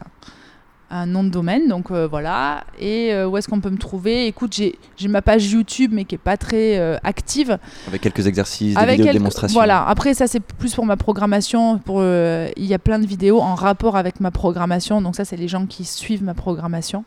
un 0.91 1.06
nom 1.06 1.23
de 1.23 1.30
domaine, 1.30 1.67
donc 1.67 1.89
euh, 1.89 2.08
voilà. 2.08 2.65
Et 2.77 3.13
euh, 3.13 3.27
où 3.27 3.38
est-ce 3.38 3.47
qu'on 3.47 3.62
peut 3.62 3.69
me 3.69 3.77
trouver? 3.77 4.27
Écoute, 4.27 4.54
j'ai 4.54 5.08
ma 5.08 5.21
page 5.21 5.49
YouTube, 5.49 5.91
mais 5.93 6.06
qui 6.06 6.15
est 6.15 6.17
pas 6.17 6.38
très 6.38 6.77
euh, 6.77 6.97
active. 7.04 7.58
Avec 7.88 8.01
quelques 8.01 8.27
exercices, 8.27 8.75
des 8.75 8.82
Avec 8.82 8.97
vidéos 8.97 9.13
de 9.13 9.17
démonstration. 9.17 9.58
Voilà. 9.58 9.88
Après, 9.88 10.13
ça 10.13 10.27
c'est 10.27 10.41
plus 10.41 10.75
pour 10.75 10.86
ma 10.86 10.97
programmation. 10.97 11.80
Pour 11.80 12.04
il 12.04 12.65
y 12.65 12.73
a 12.73 12.80
plein 12.80 12.99
de 12.99 13.06
vidéos 13.06 13.39
en 13.39 13.56
rapport 13.56 13.95
avec 13.95 14.19
ma 14.19 14.32
programmation. 14.32 15.01
Donc 15.01 15.15
ça, 15.15 15.25
c'est 15.25 15.38
les 15.38 15.47
gens 15.47 15.65
qui 15.65 15.86
suivent 15.86 16.23
ma 16.23 16.34
programmation. 16.34 17.06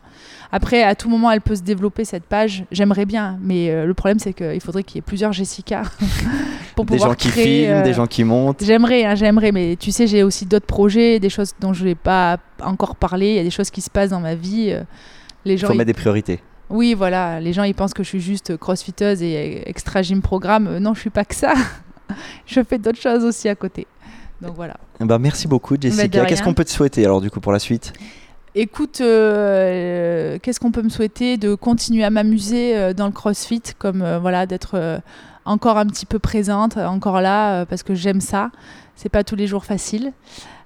Après, 0.56 0.84
à 0.84 0.94
tout 0.94 1.08
moment, 1.08 1.32
elle 1.32 1.40
peut 1.40 1.56
se 1.56 1.62
développer 1.62 2.04
cette 2.04 2.22
page. 2.22 2.64
J'aimerais 2.70 3.06
bien, 3.06 3.38
mais 3.42 3.70
euh, 3.70 3.86
le 3.86 3.92
problème 3.94 4.20
c'est 4.20 4.32
qu'il 4.32 4.60
faudrait 4.60 4.84
qu'il 4.84 4.96
y 4.96 4.98
ait 5.00 5.02
plusieurs 5.02 5.32
Jessica 5.32 5.82
pour 6.76 6.84
Des 6.84 6.92
pouvoir 6.92 7.10
gens 7.10 7.14
qui 7.16 7.28
créer, 7.28 7.64
filment, 7.64 7.72
euh, 7.78 7.82
des 7.82 7.92
gens 7.92 8.06
qui 8.06 8.22
montent. 8.22 8.62
J'aimerais, 8.62 9.04
hein, 9.04 9.16
j'aimerais, 9.16 9.50
mais 9.50 9.74
tu 9.74 9.90
sais, 9.90 10.06
j'ai 10.06 10.22
aussi 10.22 10.46
d'autres 10.46 10.66
projets, 10.66 11.18
des 11.18 11.28
choses 11.28 11.52
dont 11.60 11.72
je 11.72 11.84
n'ai 11.84 11.94
pas 11.96 12.38
encore 12.62 12.94
parlé. 12.94 13.30
Il 13.30 13.34
y 13.34 13.38
a 13.40 13.42
des 13.42 13.50
choses 13.50 13.70
qui 13.70 13.80
se 13.80 13.90
passent 13.90 14.10
dans 14.10 14.20
ma 14.20 14.36
vie. 14.36 14.68
euh, 14.70 14.82
les 15.44 15.54
Il 15.54 15.58
gens, 15.58 15.66
faut 15.66 15.72
ils- 15.72 15.76
mettre 15.78 15.88
des 15.88 15.92
priorités. 15.94 16.40
Oui, 16.70 16.94
voilà, 16.94 17.40
les 17.40 17.52
gens 17.52 17.64
ils 17.64 17.74
pensent 17.74 17.92
que 17.92 18.02
je 18.04 18.08
suis 18.08 18.20
juste 18.20 18.56
crossfiteuse 18.56 19.22
et 19.22 19.68
extra 19.68 20.02
gym 20.02 20.22
programme. 20.22 20.66
Euh, 20.68 20.78
non, 20.80 20.94
je 20.94 21.00
suis 21.00 21.10
pas 21.10 21.24
que 21.24 21.34
ça. 21.34 21.54
je 22.46 22.60
fais 22.62 22.78
d'autres 22.78 23.00
choses 23.00 23.24
aussi 23.24 23.48
à 23.48 23.54
côté. 23.56 23.86
Donc 24.40 24.54
voilà. 24.56 24.76
Bah, 25.00 25.18
merci 25.18 25.46
beaucoup 25.48 25.76
Jessica. 25.80 26.24
Qu'est-ce 26.26 26.42
qu'on 26.42 26.54
peut 26.54 26.64
te 26.64 26.70
souhaiter 26.70 27.04
alors 27.04 27.20
du 27.20 27.30
coup 27.30 27.40
pour 27.40 27.52
la 27.52 27.58
suite? 27.58 27.92
Écoute, 28.56 29.00
euh, 29.00 30.38
qu'est-ce 30.40 30.60
qu'on 30.60 30.70
peut 30.70 30.82
me 30.82 30.88
souhaiter 30.88 31.36
De 31.38 31.56
continuer 31.56 32.04
à 32.04 32.10
m'amuser 32.10 32.76
euh, 32.76 32.92
dans 32.92 33.06
le 33.06 33.12
CrossFit, 33.12 33.62
comme 33.78 34.00
euh, 34.02 34.20
voilà, 34.20 34.46
d'être 34.46 35.00
encore 35.44 35.76
un 35.76 35.86
petit 35.86 36.06
peu 36.06 36.20
présente, 36.20 36.76
encore 36.76 37.20
là, 37.20 37.66
parce 37.66 37.82
que 37.82 37.94
j'aime 37.94 38.20
ça. 38.20 38.50
C'est 38.94 39.08
pas 39.08 39.24
tous 39.24 39.34
les 39.34 39.48
jours 39.48 39.64
facile. 39.64 40.12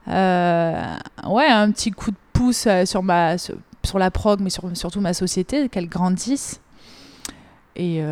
ouais, 0.07 0.15
un 0.15 1.71
petit 1.71 1.91
coup 1.91 2.11
de 2.11 2.17
pouce 2.35 2.69
sur 2.85 3.03
ma 3.03 3.39
sur, 3.39 3.99
la 3.99 4.11
prog, 4.11 4.41
mais 4.41 4.51
sur, 4.51 4.65
surtout 4.75 5.01
ma 5.01 5.15
société, 5.15 5.71
qu'elle 5.71 5.89
grandisse. 5.89 6.61
Et 7.75 8.03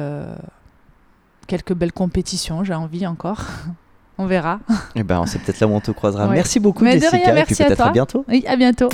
quelques 1.46 1.74
belles 1.74 1.92
compétitions, 1.92 2.64
j'ai 2.64 2.74
envie 2.74 3.06
encore. 3.06 3.42
on 4.18 4.24
verra. 4.24 4.60
Et 4.94 5.00
eh 5.00 5.02
ben, 5.02 5.26
c'est 5.26 5.38
peut-être 5.38 5.60
là 5.60 5.66
où 5.66 5.72
on 5.72 5.80
te 5.80 5.90
croisera. 5.90 6.26
Merci 6.28 6.60
beaucoup, 6.60 6.86
Jessica. 6.86 7.38
et 7.38 7.44
puis 7.44 7.54
peut-être 7.54 7.80
à 7.82 7.90
bientôt. 7.90 8.24
Oui, 8.26 8.42
à 8.48 8.56
bientôt. 8.56 8.88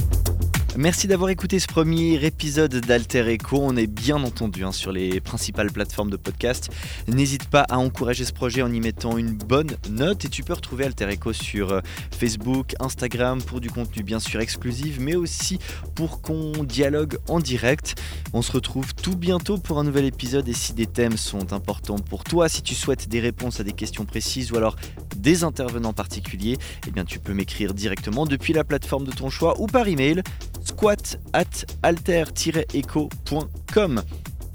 Merci 0.79 1.07
d'avoir 1.07 1.29
écouté 1.29 1.59
ce 1.59 1.67
premier 1.67 2.25
épisode 2.25 2.75
d'Alter 2.75 3.29
Echo. 3.29 3.59
On 3.61 3.77
est 3.77 3.87
bien 3.87 4.17
entendu 4.25 4.65
hein, 4.65 4.73
sur 4.73 4.91
les 4.91 5.21
principales 5.21 5.71
plateformes 5.71 6.09
de 6.09 6.17
podcast. 6.17 6.71
N'hésite 7.09 7.51
pas 7.51 7.61
à 7.69 7.77
encourager 7.77 8.25
ce 8.25 8.33
projet 8.33 8.63
en 8.63 8.73
y 8.73 8.81
mettant 8.81 9.19
une 9.19 9.33
bonne 9.33 9.77
note 9.91 10.25
et 10.25 10.31
tu 10.31 10.43
peux 10.43 10.55
retrouver 10.55 10.87
Alter 10.87 11.11
Echo 11.11 11.35
sur 11.35 11.73
euh, 11.73 11.81
Facebook, 12.11 12.75
Instagram 12.81 13.43
pour 13.43 13.61
du 13.61 13.69
contenu 13.69 14.03
bien 14.03 14.19
sûr 14.19 14.41
exclusif, 14.41 14.97
mais 14.99 15.15
aussi 15.15 15.59
pour 15.95 16.23
qu'on 16.23 16.65
dialogue 16.65 17.19
en 17.29 17.39
direct. 17.39 18.01
On 18.33 18.41
se 18.41 18.53
retrouve 18.53 18.95
tout 18.95 19.15
bientôt 19.15 19.59
pour 19.59 19.79
un 19.79 19.85
nouvel 19.85 20.07
épisode 20.07 20.49
et 20.49 20.55
si 20.55 20.73
des 20.73 20.87
thèmes 20.87 21.19
sont 21.19 21.53
importants 21.53 21.99
pour 21.99 22.25
toi, 22.25 22.49
si 22.49 22.63
tu 22.63 22.75
souhaites 22.75 23.11
des 23.11 23.21
réponses 23.21 23.61
à 23.61 23.65
des 23.65 23.75
questions 23.75 24.07
précises 24.07 24.53
ou 24.53 24.57
alors 24.57 24.77
des 25.19 25.45
intervenants 25.45 25.93
particuliers, 25.93 26.57
eh 26.89 26.91
bien 26.91 27.05
tu 27.05 27.19
peux 27.19 27.35
m'écrire 27.35 27.75
directement 27.75 28.25
depuis 28.25 28.55
la 28.55 28.65
plateforme 28.65 29.05
de 29.05 29.13
ton 29.13 29.29
choix 29.29 29.61
ou 29.61 29.67
par 29.67 29.87
email 29.87 30.23
squat 30.65 31.19
at 31.33 31.65
alter-echo.com. 31.83 34.03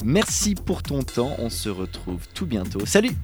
Merci 0.04 0.56
pour 0.56 0.84
ton 0.84 1.04
temps, 1.04 1.36
on 1.40 1.50
se 1.50 1.70
retrouve 1.70 2.28
tout 2.34 2.46
bientôt. 2.46 2.86
Salut 2.86 3.16